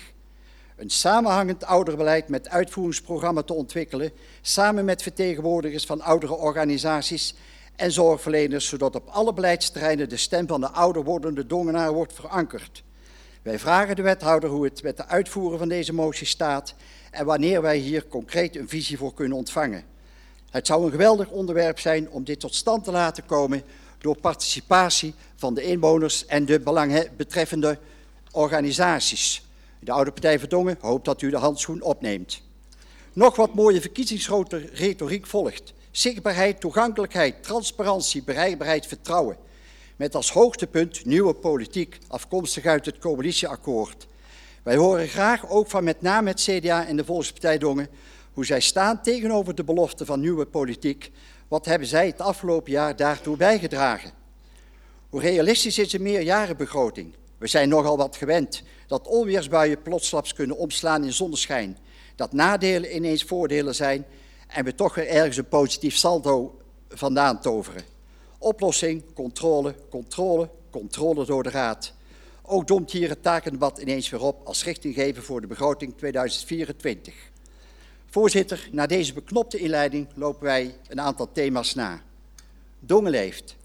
Een 0.77 0.91
samenhangend 0.91 1.65
ouderbeleid 1.65 2.29
met 2.29 2.49
uitvoeringsprogramma 2.49 3.43
te 3.43 3.53
ontwikkelen, 3.53 4.11
samen 4.41 4.85
met 4.85 5.03
vertegenwoordigers 5.03 5.87
van 5.87 6.01
oudere 6.01 6.35
organisaties 6.35 7.35
en 7.77 7.93
zorgverleners, 7.93 8.69
zodat 8.69 8.95
op 8.95 9.09
alle 9.09 9.33
beleidsterreinen 9.33 10.09
de 10.09 10.17
stem 10.17 10.47
van 10.47 10.61
de 10.61 10.71
ouder 10.71 11.05
wordende 11.05 11.47
dongenaar 11.47 11.93
wordt 11.93 12.13
verankerd. 12.13 12.83
Wij 13.43 13.59
vragen 13.59 13.97
de 13.97 14.03
wethouder 14.03 14.51
hoe 14.51 14.65
het 14.65 14.83
met 14.83 14.97
de 14.97 15.07
uitvoeren 15.07 15.59
van 15.59 15.69
deze 15.69 15.93
motie 15.93 16.27
staat 16.27 16.75
en 17.11 17.27
wanneer 17.27 17.63
wij 17.63 17.77
hier 17.77 18.07
concreet 18.07 18.57
een 18.57 18.69
visie 18.69 18.99
voor 18.99 19.15
kunnen 19.15 19.37
ontvangen. 19.39 19.85
Het 20.51 20.67
zou 20.67 20.85
een 20.85 20.91
geweldig 20.91 21.29
onderwerp 21.29 21.79
zijn 21.79 22.11
om 22.11 22.25
dit 22.25 22.41
tot 22.41 22.55
stand 22.55 22.85
te 22.85 22.91
laten 22.91 23.27
komen 23.27 23.63
door 23.99 24.21
participatie 24.21 25.15
van 25.37 25.55
de 25.55 25.63
inwoners 25.63 26.27
en 26.27 26.45
de 26.45 26.61
belangbetreffende 26.61 27.79
organisaties. 28.31 29.45
De 29.81 29.93
Oude 29.93 30.11
Partij 30.11 30.39
Verdongen 30.39 30.79
hoopt 30.81 31.05
dat 31.05 31.23
u 31.23 31.31
de 31.31 31.37
handschoen 31.37 31.83
opneemt. 31.83 32.43
Nog 33.13 33.37
wat 33.37 33.55
mooie 33.55 33.81
verkiezingsretoriek 33.81 35.27
volgt. 35.27 35.75
Zichtbaarheid, 35.97 36.61
toegankelijkheid, 36.61 37.43
transparantie, 37.43 38.23
bereikbaarheid, 38.23 38.87
vertrouwen. 38.87 39.37
Met 39.97 40.15
als 40.15 40.33
hoogtepunt 40.33 41.05
nieuwe 41.05 41.35
politiek, 41.35 41.99
afkomstig 42.09 42.65
uit 42.65 42.87
het 42.87 42.99
coalitieakkoord. 42.99 44.07
Wij 44.63 44.77
horen 44.77 45.09
graag 45.09 45.51
ook 45.51 45.69
van 45.69 45.85
met 45.85 46.03
name 46.03 46.29
het 46.29 46.41
CDA 46.41 46.87
en 46.87 46.97
de 46.97 47.05
Volkspartij 47.05 47.59
Dongen 47.59 47.89
hoe 48.33 48.45
zij 48.45 48.61
staan 48.61 49.03
tegenover 49.03 49.55
de 49.55 49.65
belofte 49.65 50.05
van 50.05 50.21
nieuwe 50.21 50.47
politiek. 50.47 51.11
Wat 51.49 51.65
hebben 51.65 51.89
zij 51.89 52.07
het 52.07 52.21
afgelopen 52.21 52.73
jaar 52.73 52.97
daartoe 52.97 53.37
bijgedragen? 53.37 54.11
Hoe 55.09 55.21
realistisch 55.21 55.79
is 55.79 55.93
een 55.93 56.03
meerjarenbegroting? 56.03 57.15
We 57.39 57.47
zijn 57.47 57.69
nogal 57.69 57.97
wat 57.97 58.17
gewend 58.17 58.63
dat 58.87 59.07
onweersbuien 59.07 59.83
plotsklaps 59.83 60.33
kunnen 60.33 60.57
omslaan 60.57 61.05
in 61.05 61.13
zonneschijn. 61.13 61.79
Dat 62.17 62.33
nadelen 62.33 62.97
ineens 62.97 63.25
voordelen 63.25 63.75
zijn 63.75 64.07
en 64.47 64.65
we 64.65 64.75
toch 64.75 64.95
weer 64.95 65.09
ergens 65.09 65.37
een 65.37 65.49
positief 65.49 65.97
saldo 65.97 66.61
vandaan 66.89 67.41
toveren. 67.41 67.83
Oplossing, 68.39 69.03
controle, 69.15 69.75
controle, 69.91 70.49
controle 70.71 71.25
door 71.25 71.43
de 71.43 71.51
raad. 71.51 71.93
Ook 72.43 72.67
domt 72.67 72.91
hier 72.91 73.09
het 73.09 73.23
takendebat 73.23 73.79
ineens 73.79 74.11
weer 74.11 74.23
op 74.23 74.47
als 74.47 74.65
richtinggever 74.65 75.23
voor 75.23 75.41
de 75.41 75.47
begroting 75.47 75.97
2024. 75.97 77.15
Voorzitter, 78.07 78.69
na 78.73 78.87
deze 78.87 79.13
beknopte 79.13 79.59
inleiding 79.59 80.07
lopen 80.15 80.45
wij 80.45 80.75
een 80.89 81.01
aantal 81.01 81.33
thema's 81.33 81.75
na. 81.75 82.03
Dongen 82.81 83.11
leeft. 83.11 83.57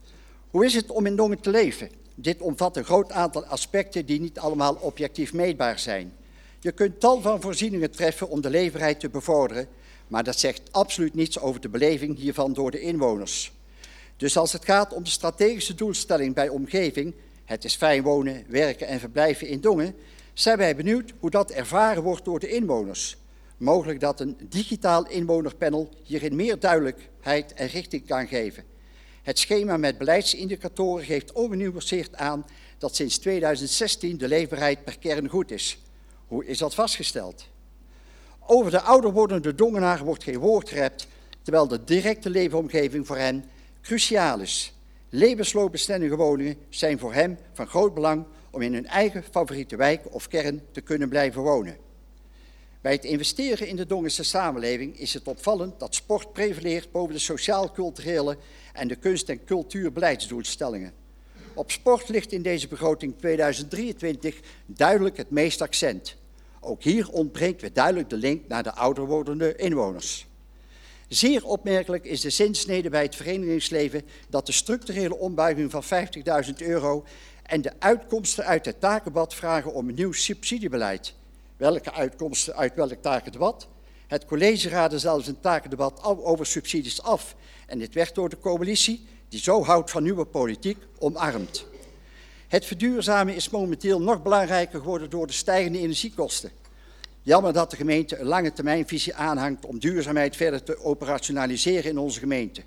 Hoe 0.49 0.65
is 0.65 0.73
het 0.73 0.91
om 0.91 1.05
in 1.05 1.15
Dongen 1.15 1.39
te 1.39 1.49
leven? 1.49 1.89
Dit 2.15 2.41
omvat 2.41 2.77
een 2.77 2.83
groot 2.83 3.11
aantal 3.11 3.45
aspecten 3.45 4.05
die 4.05 4.19
niet 4.19 4.39
allemaal 4.39 4.73
objectief 4.73 5.33
meetbaar 5.33 5.79
zijn. 5.79 6.13
Je 6.59 6.71
kunt 6.71 6.99
tal 6.99 7.21
van 7.21 7.41
voorzieningen 7.41 7.91
treffen 7.91 8.29
om 8.29 8.41
de 8.41 8.49
leefbaarheid 8.49 8.99
te 8.99 9.09
bevorderen, 9.09 9.67
maar 10.11 10.23
dat 10.23 10.39
zegt 10.39 10.61
absoluut 10.71 11.13
niets 11.13 11.39
over 11.39 11.61
de 11.61 11.69
beleving 11.69 12.17
hiervan 12.17 12.53
door 12.53 12.71
de 12.71 12.81
inwoners. 12.81 13.51
Dus 14.17 14.37
als 14.37 14.53
het 14.53 14.65
gaat 14.65 14.93
om 14.93 15.03
de 15.03 15.09
strategische 15.09 15.75
doelstelling 15.75 16.33
bij 16.35 16.49
omgeving, 16.49 17.13
het 17.45 17.63
is 17.63 17.75
fijn 17.75 18.03
wonen, 18.03 18.45
werken 18.47 18.87
en 18.87 18.99
verblijven 18.99 19.47
in 19.47 19.61
Dongen, 19.61 19.95
zijn 20.33 20.57
wij 20.57 20.75
benieuwd 20.75 21.13
hoe 21.19 21.29
dat 21.29 21.51
ervaren 21.51 22.03
wordt 22.03 22.25
door 22.25 22.39
de 22.39 22.49
inwoners. 22.49 23.17
Mogelijk 23.57 23.99
dat 23.99 24.19
een 24.19 24.37
digitaal 24.49 25.07
inwonerpanel 25.07 25.89
hierin 26.03 26.35
meer 26.35 26.59
duidelijkheid 26.59 27.53
en 27.53 27.67
richting 27.67 28.05
kan 28.05 28.27
geven. 28.27 28.63
Het 29.21 29.39
schema 29.39 29.77
met 29.77 29.97
beleidsindicatoren 29.97 31.05
geeft 31.05 31.31
ongenuanceerd 31.31 32.15
aan 32.15 32.45
dat 32.77 32.95
sinds 32.95 33.17
2016 33.17 34.17
de 34.17 34.27
leefbaarheid 34.27 34.83
per 34.83 34.99
kern 34.99 35.29
goed 35.29 35.51
is. 35.51 35.79
Hoe 36.27 36.45
is 36.45 36.57
dat 36.57 36.73
vastgesteld? 36.73 37.50
Over 38.45 38.71
de 38.71 38.81
ouder 38.81 39.11
wordende 39.11 39.55
dongenaar 39.55 40.03
wordt 40.03 40.23
geen 40.23 40.39
woord 40.39 40.69
gerept, 40.69 41.07
terwijl 41.41 41.67
de 41.67 41.83
directe 41.83 42.29
leefomgeving 42.29 43.07
voor 43.07 43.17
hen 43.17 43.45
cruciaal 43.81 44.39
is. 44.39 44.73
Levensloopbestendige 45.09 46.15
woningen 46.15 46.57
zijn 46.69 46.99
voor 46.99 47.13
hem 47.13 47.37
van 47.53 47.67
groot 47.67 47.93
belang 47.93 48.25
om 48.51 48.61
in 48.61 48.73
hun 48.73 48.87
eigen 48.87 49.23
favoriete 49.31 49.75
wijk 49.75 50.13
of 50.13 50.27
kern 50.27 50.61
te 50.71 50.81
kunnen 50.81 51.09
blijven 51.09 51.41
wonen. 51.41 51.77
Bij 52.81 52.91
het 52.91 53.03
investeren 53.03 53.67
in 53.67 53.75
de 53.75 53.85
Dongense 53.85 54.23
samenleving 54.23 54.99
is 54.99 55.13
het 55.13 55.27
opvallend 55.27 55.79
dat 55.79 55.95
sport 55.95 56.33
prevaleert 56.33 56.91
boven 56.91 57.13
de 57.13 57.19
sociaal-culturele 57.19 58.37
en 58.73 58.87
de 58.87 58.95
kunst- 58.95 59.29
en 59.29 59.43
cultuurbeleidsdoelstellingen. 59.43 60.93
Op 61.53 61.71
sport 61.71 62.09
ligt 62.09 62.31
in 62.31 62.41
deze 62.41 62.67
begroting 62.67 63.17
2023 63.17 64.39
duidelijk 64.65 65.17
het 65.17 65.29
meest 65.29 65.61
accent. 65.61 66.15
Ook 66.63 66.83
hier 66.83 67.09
ontbreekt 67.09 67.61
weer 67.61 67.73
duidelijk 67.73 68.09
de 68.09 68.17
link 68.17 68.47
naar 68.47 68.63
de 68.63 68.73
ouder 68.73 69.05
wordende 69.05 69.55
inwoners. 69.55 70.27
Zeer 71.07 71.45
opmerkelijk 71.45 72.05
is 72.05 72.21
de 72.21 72.29
zinsnede 72.29 72.89
bij 72.89 73.01
het 73.01 73.15
verenigingsleven 73.15 74.01
dat 74.29 74.45
de 74.45 74.51
structurele 74.51 75.17
ombuiging 75.17 75.71
van 75.71 75.83
50.000 75.83 76.53
euro 76.57 77.05
en 77.43 77.61
de 77.61 77.71
uitkomsten 77.79 78.45
uit 78.45 78.65
het 78.65 78.79
takenbad 78.79 79.33
vragen 79.33 79.73
om 79.73 79.89
een 79.89 79.95
nieuw 79.95 80.11
subsidiebeleid. 80.11 81.13
Welke 81.57 81.93
uitkomsten 81.93 82.55
uit 82.55 82.75
welk 82.75 83.01
takendebat? 83.01 83.67
Het 84.07 84.25
college 84.25 84.69
raadde 84.69 84.99
zelfs 84.99 85.27
een 85.27 85.39
takendebat 85.39 86.03
over 86.03 86.45
subsidies 86.45 87.01
af 87.01 87.35
en 87.67 87.79
dit 87.79 87.93
werd 87.93 88.15
door 88.15 88.29
de 88.29 88.39
coalitie, 88.39 89.05
die 89.29 89.39
zo 89.39 89.63
houdt 89.63 89.91
van 89.91 90.03
nieuwe 90.03 90.25
politiek, 90.25 90.77
omarmd. 90.99 91.69
Het 92.51 92.65
verduurzamen 92.65 93.35
is 93.35 93.49
momenteel 93.49 94.01
nog 94.01 94.21
belangrijker 94.21 94.79
geworden 94.79 95.09
door 95.09 95.27
de 95.27 95.33
stijgende 95.33 95.79
energiekosten. 95.79 96.51
Jammer 97.21 97.53
dat 97.53 97.69
de 97.69 97.75
gemeente 97.75 98.17
een 98.17 98.25
lange 98.25 98.53
termijnvisie 98.53 99.15
aanhangt 99.15 99.65
om 99.65 99.79
duurzaamheid 99.79 100.35
verder 100.35 100.63
te 100.63 100.83
operationaliseren 100.83 101.89
in 101.89 101.97
onze 101.97 102.19
gemeente. 102.19 102.61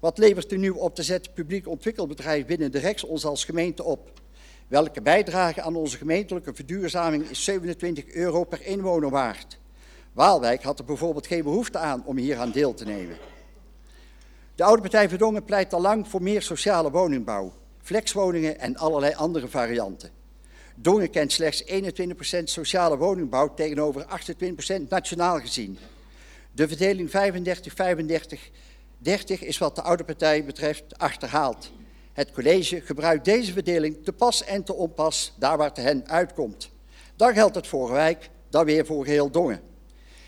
Wat 0.00 0.18
levert 0.18 0.50
de 0.50 0.56
nieuw 0.56 0.74
op 0.74 0.94
te 0.94 1.02
zetten 1.02 1.32
publiek 1.32 1.68
ontwikkelbedrijf 1.68 2.46
binnen 2.46 2.72
de 2.72 2.78
REX 2.78 3.04
ons 3.04 3.24
als 3.24 3.44
gemeente 3.44 3.82
op? 3.82 4.20
Welke 4.68 5.02
bijdrage 5.02 5.62
aan 5.62 5.76
onze 5.76 5.96
gemeentelijke 5.96 6.54
verduurzaming 6.54 7.28
is 7.28 7.44
27 7.44 8.06
euro 8.06 8.44
per 8.44 8.66
inwoner 8.66 9.10
waard? 9.10 9.58
Waalwijk 10.12 10.62
had 10.62 10.78
er 10.78 10.84
bijvoorbeeld 10.84 11.26
geen 11.26 11.42
behoefte 11.42 11.78
aan 11.78 12.02
om 12.04 12.16
hier 12.16 12.38
aan 12.38 12.50
deel 12.50 12.74
te 12.74 12.84
nemen. 12.84 13.16
De 14.54 14.64
Oude 14.64 14.82
Partij 14.82 15.08
Verdongen 15.08 15.44
pleit 15.44 15.72
al 15.72 15.80
lang 15.80 16.08
voor 16.08 16.22
meer 16.22 16.42
sociale 16.42 16.90
woningbouw, 16.90 17.52
flexwoningen 17.90 18.58
en 18.58 18.76
allerlei 18.76 19.14
andere 19.14 19.48
varianten. 19.48 20.10
Dongen 20.74 21.10
kent 21.10 21.32
slechts 21.32 21.64
21% 21.64 22.42
sociale 22.44 22.96
woningbouw 22.96 23.54
tegenover 23.54 24.06
28% 24.82 24.88
nationaal 24.88 25.40
gezien. 25.40 25.78
De 26.52 26.68
verdeling 26.68 27.10
35-35-30 27.10 27.14
is 29.40 29.58
wat 29.58 29.74
de 29.76 29.82
Oude 29.82 30.04
Partij 30.04 30.44
betreft 30.44 30.98
achterhaald. 30.98 31.70
Het 32.12 32.32
college 32.32 32.80
gebruikt 32.80 33.24
deze 33.24 33.52
verdeling 33.52 34.04
te 34.04 34.12
pas 34.12 34.44
en 34.44 34.64
te 34.64 34.74
onpas 34.74 35.34
daar 35.38 35.56
waar 35.56 35.68
het 35.68 35.76
hen 35.76 36.08
uitkomt. 36.08 36.70
Dan 37.16 37.34
geldt 37.34 37.54
het 37.54 37.66
voor 37.66 37.90
Wijk, 37.90 38.30
dan 38.50 38.64
weer 38.64 38.86
voor 38.86 39.04
geheel 39.04 39.30
Dongen. 39.30 39.60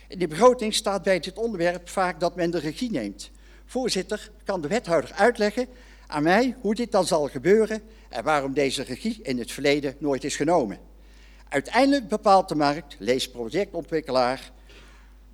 In 0.08 0.18
de 0.18 0.28
begroting 0.28 0.74
staat 0.74 1.02
bij 1.02 1.20
dit 1.20 1.38
onderwerp 1.38 1.88
vaak 1.88 2.20
dat 2.20 2.36
men 2.36 2.50
de 2.50 2.58
regie 2.58 2.90
neemt. 2.90 3.30
Voorzitter, 3.64 4.30
kan 4.44 4.60
de 4.60 4.68
wethouder 4.68 5.12
uitleggen 5.12 5.68
aan 6.12 6.22
mij 6.22 6.56
hoe 6.60 6.74
dit 6.74 6.92
dan 6.92 7.06
zal 7.06 7.28
gebeuren 7.28 7.82
en 8.08 8.24
waarom 8.24 8.52
deze 8.52 8.82
regie 8.82 9.20
in 9.22 9.38
het 9.38 9.52
verleden 9.52 9.96
nooit 9.98 10.24
is 10.24 10.36
genomen. 10.36 10.78
Uiteindelijk 11.48 12.08
bepaalt 12.08 12.48
de 12.48 12.54
markt, 12.54 12.96
lees 12.98 13.30
projectontwikkelaar, 13.30 14.52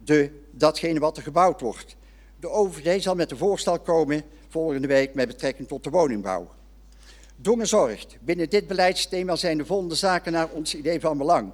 de, 0.05 0.31
datgene 0.51 0.99
wat 0.99 1.17
er 1.17 1.23
gebouwd 1.23 1.61
wordt. 1.61 1.97
De 2.41 2.49
OVD 2.49 3.03
zal 3.03 3.15
met 3.15 3.31
een 3.31 3.37
voorstel 3.37 3.79
komen 3.79 4.23
volgende 4.49 4.87
week 4.87 5.15
met 5.15 5.27
betrekking 5.27 5.69
tot 5.69 5.85
de 5.85 5.91
woningbouw. 5.91 6.51
Dongen 7.37 7.67
zorgt. 7.67 8.17
Binnen 8.21 8.51
dit 8.51 8.67
beleidsthema 8.67 9.37
zijn 9.37 9.59
de 9.59 9.67
volgende 9.67 9.95
zaken 9.95 10.33
naar 10.33 10.49
ons 10.49 10.75
idee 10.75 11.01
van 11.01 11.19
belang. 11.19 11.53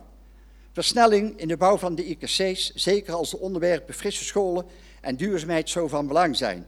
Versnelling 0.72 1.41
in 1.41 1.49
de 1.49 1.57
bouw 1.57 1.79
van 1.79 1.95
de 1.95 2.05
IKC's, 2.05 2.75
zeker 2.75 3.14
als 3.14 3.31
de 3.31 3.39
onderwerpen 3.39 3.95
frisse 3.95 4.25
scholen 4.25 4.66
en 5.01 5.16
duurzaamheid 5.16 5.70
zo 5.70 5.89
van 5.89 6.07
belang 6.07 6.37
zijn. 6.37 6.66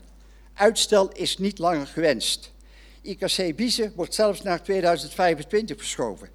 Uitstel 0.57 1.11
is 1.13 1.39
niet 1.39 1.59
langer 1.59 1.87
gewenst. 1.87 2.53
IKC 3.03 3.57
Biezen 3.57 3.93
wordt 3.95 4.15
zelfs 4.15 4.43
naar 4.43 4.63
2025 4.63 5.77
verschoven. 5.77 6.29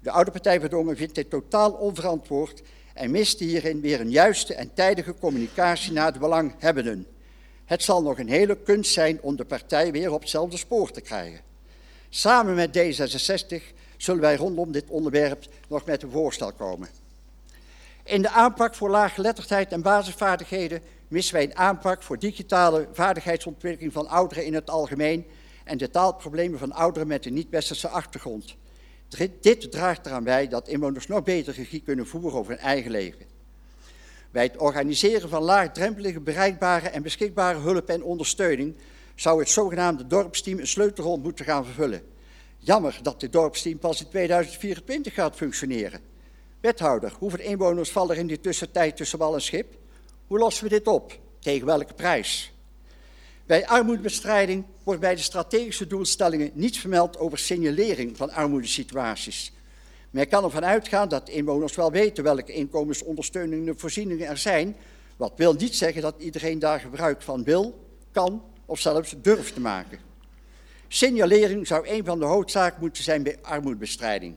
De 0.00 0.10
oude 0.10 0.30
partij 0.30 0.60
Verdongen 0.60 0.96
vindt 0.96 1.14
dit 1.14 1.30
totaal 1.30 1.72
onverantwoord 1.72 2.62
en 2.94 3.10
mist 3.10 3.38
hierin 3.38 3.80
weer 3.80 4.00
een 4.00 4.10
juiste 4.10 4.54
en 4.54 4.74
tijdige 4.74 5.14
communicatie 5.14 5.92
naar 5.92 6.12
de 6.12 6.18
belanghebbenden. 6.18 7.06
Het 7.64 7.82
zal 7.82 8.02
nog 8.02 8.18
een 8.18 8.28
hele 8.28 8.56
kunst 8.56 8.92
zijn 8.92 9.22
om 9.22 9.36
de 9.36 9.44
partij 9.44 9.92
weer 9.92 10.12
op 10.12 10.20
hetzelfde 10.20 10.56
spoor 10.56 10.90
te 10.90 11.00
krijgen. 11.00 11.40
Samen 12.08 12.54
met 12.54 12.78
D66 12.78 13.62
zullen 13.96 14.20
wij 14.20 14.36
rondom 14.36 14.72
dit 14.72 14.88
onderwerp 14.88 15.44
nog 15.68 15.84
met 15.84 16.02
een 16.02 16.10
voorstel 16.10 16.52
komen. 16.52 16.88
In 18.04 18.22
de 18.22 18.30
aanpak 18.30 18.74
voor 18.74 18.90
laaggeletterdheid 18.90 19.72
en 19.72 19.82
basisvaardigheden 19.82 20.82
missen 21.14 21.34
wij 21.34 21.44
een 21.44 21.56
aanpak 21.56 22.02
voor 22.02 22.18
digitale 22.18 22.88
vaardigheidsontwikkeling 22.92 23.92
van 23.92 24.08
ouderen 24.08 24.44
in 24.44 24.54
het 24.54 24.70
algemeen 24.70 25.26
en 25.64 25.78
de 25.78 25.90
taalproblemen 25.90 26.58
van 26.58 26.72
ouderen 26.72 27.08
met 27.08 27.26
een 27.26 27.32
niet-westerse 27.34 27.88
achtergrond. 27.88 28.56
Dit 29.40 29.70
draagt 29.70 30.06
eraan 30.06 30.24
bij 30.24 30.48
dat 30.48 30.68
inwoners 30.68 31.06
nog 31.06 31.22
beter 31.22 31.54
regie 31.54 31.80
kunnen 31.80 32.06
voeren 32.06 32.38
over 32.38 32.52
hun 32.52 32.60
eigen 32.60 32.90
leven. 32.90 33.26
Bij 34.30 34.42
het 34.42 34.56
organiseren 34.56 35.28
van 35.28 35.42
laagdrempelige, 35.42 36.20
bereikbare 36.20 36.88
en 36.88 37.02
beschikbare 37.02 37.58
hulp 37.58 37.88
en 37.88 38.02
ondersteuning 38.02 38.74
zou 39.14 39.38
het 39.38 39.48
zogenaamde 39.48 40.06
dorpsteam 40.06 40.58
een 40.58 40.66
sleutelrol 40.66 41.18
moeten 41.18 41.44
gaan 41.44 41.64
vervullen. 41.64 42.02
Jammer 42.58 42.98
dat 43.02 43.20
dit 43.20 43.32
dorpsteam 43.32 43.78
pas 43.78 44.00
in 44.00 44.08
2024 44.08 45.14
gaat 45.14 45.36
functioneren. 45.36 46.00
Wethouder, 46.60 47.12
hoeveel 47.18 47.44
inwoners 47.44 47.90
vallen 47.90 48.14
er 48.14 48.20
in 48.20 48.26
die 48.26 48.40
tussentijd 48.40 48.96
tussen 48.96 49.18
wal 49.18 49.34
en 49.34 49.42
schip? 49.42 49.82
Hoe 50.26 50.38
lossen 50.38 50.64
we 50.64 50.70
dit 50.70 50.86
op? 50.86 51.18
Tegen 51.38 51.66
welke 51.66 51.94
prijs? 51.94 52.52
Bij 53.46 53.66
armoedebestrijding 53.66 54.64
wordt 54.82 55.00
bij 55.00 55.14
de 55.14 55.20
strategische 55.20 55.86
doelstellingen 55.86 56.50
niets 56.54 56.78
vermeld 56.78 57.18
over 57.18 57.38
signalering 57.38 58.16
van 58.16 58.30
armoedesituaties. 58.30 59.52
Men 60.10 60.28
kan 60.28 60.44
ervan 60.44 60.64
uitgaan 60.64 61.08
dat 61.08 61.28
inwoners 61.28 61.74
wel 61.74 61.90
weten 61.90 62.24
welke 62.24 62.52
inkomensondersteunende 62.52 63.74
voorzieningen 63.76 64.28
er 64.28 64.38
zijn, 64.38 64.76
wat 65.16 65.32
wil 65.36 65.52
niet 65.52 65.76
zeggen 65.76 66.02
dat 66.02 66.14
iedereen 66.18 66.58
daar 66.58 66.80
gebruik 66.80 67.22
van 67.22 67.44
wil, 67.44 67.86
kan 68.12 68.42
of 68.66 68.80
zelfs 68.80 69.14
durft 69.22 69.54
te 69.54 69.60
maken. 69.60 69.98
Signalering 70.88 71.66
zou 71.66 71.88
een 71.88 72.04
van 72.04 72.18
de 72.18 72.24
hoofdzaken 72.24 72.80
moeten 72.80 73.02
zijn 73.02 73.22
bij 73.22 73.38
armoedebestrijding. 73.42 74.34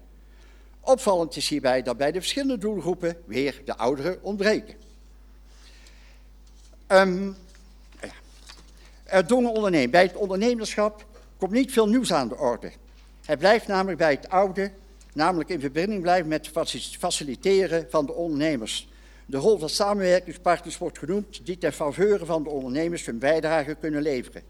Opvallend 0.82 1.36
is 1.36 1.50
hierbij 1.50 1.82
dat 1.82 1.98
bij 1.98 2.12
de 2.12 2.20
verschillende 2.20 2.58
doelgroepen 2.58 3.18
weer 3.26 3.62
de 3.66 3.78
ouderen 3.78 4.24
ontbreken. 4.24 4.87
Um, 6.92 7.36
ja. 8.02 8.10
Het 9.04 9.30
dongen 9.30 9.52
ondernemen. 9.54 9.92
Bij 9.92 10.04
het 10.04 10.16
ondernemerschap 10.16 11.06
komt 11.38 11.52
niet 11.52 11.72
veel 11.72 11.88
nieuws 11.88 12.14
aan 12.14 12.28
de 12.28 12.38
orde. 12.38 12.72
Het 13.26 13.40
blijft 13.40 13.68
namelijk 13.68 13.98
bij 13.98 14.12
het 14.12 14.30
oude, 14.30 14.72
namelijk 15.14 15.50
in 15.50 15.60
verbinding 15.60 16.02
blijven 16.02 16.28
met 16.28 16.50
het 16.54 16.98
faciliteren 17.00 17.88
van 17.90 18.06
de 18.06 18.14
ondernemers. 18.14 18.90
De 19.26 19.38
rol 19.38 19.58
van 19.58 19.70
samenwerkingspartners 19.70 20.78
wordt 20.78 20.98
genoemd 20.98 21.46
die 21.46 21.58
ten 21.58 21.74
faveur 21.74 22.26
van 22.26 22.44
de 22.44 22.50
ondernemers 22.50 23.06
hun 23.06 23.20
bijdrage 23.20 23.76
kunnen 23.76 24.02
leveren. 24.02 24.42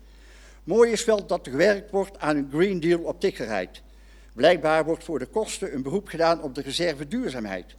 Mooi 0.64 0.92
is 0.92 1.06
wel 1.06 1.26
dat 1.26 1.46
er 1.46 1.52
gewerkt 1.52 1.92
wordt 1.92 2.20
aan 2.20 2.36
een 2.36 2.50
Green 2.52 2.80
Deal 2.80 3.00
op 3.00 3.20
tikkerheid. 3.20 3.82
Blijkbaar 4.34 4.86
wordt 4.86 5.04
voor 5.04 5.20
de 5.20 5.26
kosten 5.26 5.74
een 5.74 5.82
beroep 5.82 6.08
gedaan 6.08 6.42
op 6.42 6.56
de 6.56 6.62
reserve 6.62 7.08
duurzaamheid. 7.08 7.76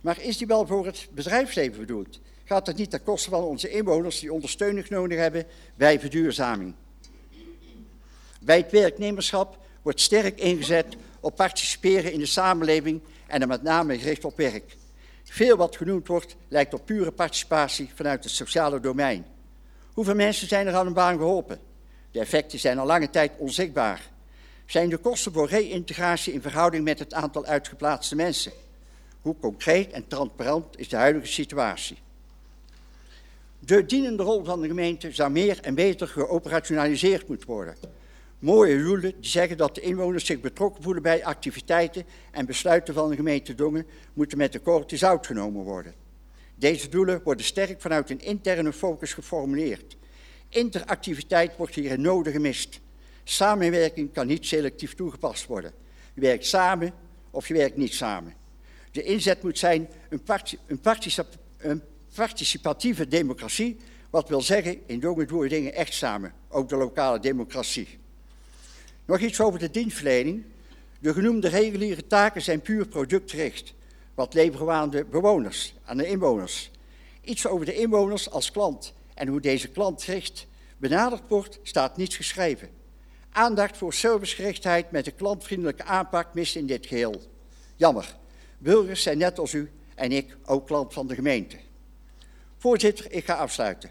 Maar 0.00 0.22
is 0.22 0.36
die 0.38 0.46
wel 0.46 0.66
voor 0.66 0.86
het 0.86 1.08
bedrijfsleven 1.12 1.80
bedoeld? 1.80 2.20
Gaat 2.44 2.66
het 2.66 2.76
niet 2.76 2.90
ten 2.90 3.02
koste 3.02 3.30
van 3.30 3.42
onze 3.42 3.70
inwoners 3.70 4.20
die 4.20 4.32
ondersteuning 4.32 4.88
nodig 4.88 5.18
hebben 5.18 5.46
bij 5.74 6.00
verduurzaming? 6.00 6.74
Bij 8.40 8.56
het 8.56 8.70
werknemerschap 8.70 9.58
wordt 9.82 10.00
sterk 10.00 10.40
ingezet 10.40 10.96
op 11.20 11.36
participeren 11.36 12.12
in 12.12 12.18
de 12.18 12.26
samenleving 12.26 13.00
en 13.26 13.40
dan 13.40 13.48
met 13.48 13.62
name 13.62 13.98
gericht 13.98 14.24
op 14.24 14.36
werk. 14.36 14.76
Veel 15.24 15.56
wat 15.56 15.76
genoemd 15.76 16.06
wordt 16.06 16.36
lijkt 16.48 16.74
op 16.74 16.86
pure 16.86 17.10
participatie 17.10 17.90
vanuit 17.94 18.24
het 18.24 18.32
sociale 18.32 18.80
domein. 18.80 19.26
Hoeveel 19.92 20.14
mensen 20.14 20.48
zijn 20.48 20.66
er 20.66 20.74
aan 20.74 20.86
een 20.86 20.92
baan 20.92 21.16
geholpen? 21.16 21.58
De 22.10 22.20
effecten 22.20 22.58
zijn 22.58 22.78
al 22.78 22.86
lange 22.86 23.10
tijd 23.10 23.32
onzichtbaar. 23.38 24.10
Zijn 24.66 24.88
de 24.88 24.96
kosten 24.96 25.32
voor 25.32 25.48
reïntegratie 25.48 26.32
in 26.32 26.42
verhouding 26.42 26.84
met 26.84 26.98
het 26.98 27.14
aantal 27.14 27.44
uitgeplaatste 27.44 28.16
mensen? 28.16 28.52
Hoe 29.20 29.36
concreet 29.40 29.90
en 29.92 30.08
transparant 30.08 30.78
is 30.78 30.88
de 30.88 30.96
huidige 30.96 31.26
situatie? 31.26 31.98
De 33.64 33.86
dienende 33.86 34.22
rol 34.22 34.44
van 34.44 34.60
de 34.60 34.66
gemeente 34.66 35.12
zou 35.12 35.30
meer 35.30 35.60
en 35.60 35.74
beter 35.74 36.08
geoperationaliseerd 36.08 37.28
moeten 37.28 37.48
worden. 37.48 37.74
Mooie 38.38 38.82
doelen 38.82 39.14
die 39.20 39.30
zeggen 39.30 39.56
dat 39.56 39.74
de 39.74 39.80
inwoners 39.80 40.26
zich 40.26 40.40
betrokken 40.40 40.82
voelen 40.82 41.02
bij 41.02 41.24
activiteiten 41.24 42.04
en 42.30 42.46
besluiten 42.46 42.94
van 42.94 43.10
de 43.10 43.16
gemeente 43.16 43.54
Dongen 43.54 43.86
moeten 44.12 44.38
met 44.38 44.52
de 44.52 44.58
korte 44.58 45.06
uitgenomen 45.06 45.24
genomen 45.24 45.64
worden. 45.64 45.94
Deze 46.54 46.88
doelen 46.88 47.20
worden 47.24 47.44
sterk 47.44 47.80
vanuit 47.80 48.10
een 48.10 48.20
interne 48.20 48.72
focus 48.72 49.12
geformuleerd. 49.12 49.96
Interactiviteit 50.48 51.56
wordt 51.56 51.74
hier 51.74 51.92
een 51.92 52.00
nodige 52.00 52.36
gemist. 52.36 52.80
Samenwerking 53.24 54.12
kan 54.12 54.26
niet 54.26 54.46
selectief 54.46 54.94
toegepast 54.94 55.46
worden. 55.46 55.72
Je 56.14 56.20
werkt 56.20 56.46
samen 56.46 56.92
of 57.30 57.48
je 57.48 57.54
werkt 57.54 57.76
niet 57.76 57.94
samen. 57.94 58.34
De 58.90 59.02
inzet 59.02 59.42
moet 59.42 59.58
zijn 59.58 59.88
een, 60.08 60.22
een, 60.66 60.80
een 61.58 61.82
participatieve 62.14 63.08
democratie, 63.08 63.76
wat 64.10 64.28
wil 64.28 64.40
zeggen, 64.40 64.80
in 64.86 65.00
Dongen 65.00 65.26
doen 65.26 65.40
we 65.40 65.48
dingen 65.48 65.74
echt 65.74 65.94
samen, 65.94 66.32
ook 66.48 66.68
de 66.68 66.76
lokale 66.76 67.18
democratie. 67.18 67.98
Nog 69.04 69.20
iets 69.20 69.40
over 69.40 69.58
de 69.58 69.70
dienstverlening. 69.70 70.44
De 70.98 71.12
genoemde 71.12 71.48
reguliere 71.48 72.06
taken 72.06 72.42
zijn 72.42 72.60
puur 72.60 72.86
productgericht. 72.86 73.74
Wat 74.14 74.34
leveren 74.34 74.66
we 74.66 74.72
aan 74.72 74.90
de 74.90 75.04
bewoners, 75.04 75.74
aan 75.84 75.96
de 75.96 76.06
inwoners? 76.06 76.70
Iets 77.20 77.46
over 77.46 77.66
de 77.66 77.74
inwoners 77.74 78.30
als 78.30 78.50
klant 78.50 78.94
en 79.14 79.28
hoe 79.28 79.40
deze 79.40 79.68
klantgericht 79.68 80.46
benaderd 80.76 81.22
wordt, 81.28 81.58
staat 81.62 81.96
niets 81.96 82.16
geschreven. 82.16 82.68
Aandacht 83.30 83.76
voor 83.76 83.94
servicegerichtheid 83.94 84.90
met 84.90 85.06
een 85.06 85.14
klantvriendelijke 85.14 85.84
aanpak 85.84 86.34
mist 86.34 86.56
in 86.56 86.66
dit 86.66 86.86
geheel. 86.86 87.22
Jammer. 87.76 88.16
Burgers 88.58 89.02
zijn 89.02 89.18
net 89.18 89.38
als 89.38 89.52
u 89.52 89.70
en 89.94 90.12
ik 90.12 90.36
ook 90.44 90.66
klant 90.66 90.92
van 90.92 91.06
de 91.06 91.14
gemeente. 91.14 91.56
Voorzitter, 92.62 93.12
ik 93.12 93.24
ga 93.24 93.34
afsluiten. 93.34 93.90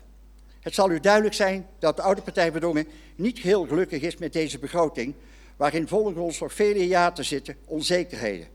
Het 0.59 0.73
zal 0.73 0.91
u 0.91 0.99
duidelijk 0.99 1.33
zijn 1.33 1.67
dat 1.79 1.95
de 1.95 2.01
oude 2.01 2.21
partij 2.21 2.51
Verdongen 2.51 2.87
niet 3.15 3.39
heel 3.39 3.65
gelukkig 3.67 4.01
is 4.01 4.17
met 4.17 4.33
deze 4.33 4.59
begroting, 4.59 5.13
waarin 5.57 5.87
volgens 5.87 6.17
ons 6.17 6.39
nog 6.39 6.53
vele 6.53 6.87
jaren 6.87 7.25
zitten 7.25 7.55
onzekerheden. 7.65 8.47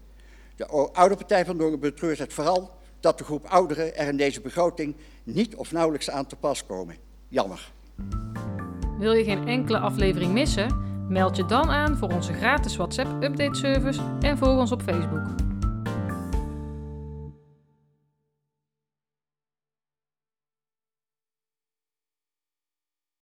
De 0.57 0.67
oude 0.93 1.17
partij 1.17 1.45
van 1.45 1.59
Dongen 1.59 1.81
betreurt 1.81 2.19
het 2.19 2.33
vooral 2.33 2.71
dat 3.01 3.19
de 3.19 3.25
groep 3.25 3.45
ouderen 3.45 3.97
er 3.97 4.09
in 4.09 4.17
deze 4.17 4.41
begroting 4.41 4.97
niet 5.25 5.55
of 5.55 5.73
nauwelijks 5.73 6.11
aan 6.11 6.27
te 6.27 6.37
pas 6.37 6.67
komen. 6.67 6.97
Jammer. 7.29 7.73
Wil 8.99 9.13
je 9.13 9.25
geen 9.25 9.49
enkele 9.49 9.79
aflevering 9.79 10.33
missen? 10.33 10.85
Meld 11.09 11.37
je 11.37 11.45
dan 11.45 11.69
aan 11.69 11.97
voor 11.97 12.13
onze 12.13 12.33
gratis 12.33 12.77
WhatsApp-update 12.77 13.59
service 13.59 14.01
en 14.21 14.39
volg 14.39 14.59
ons 14.59 14.73
op 14.73 14.83
Facebook. 14.83 15.46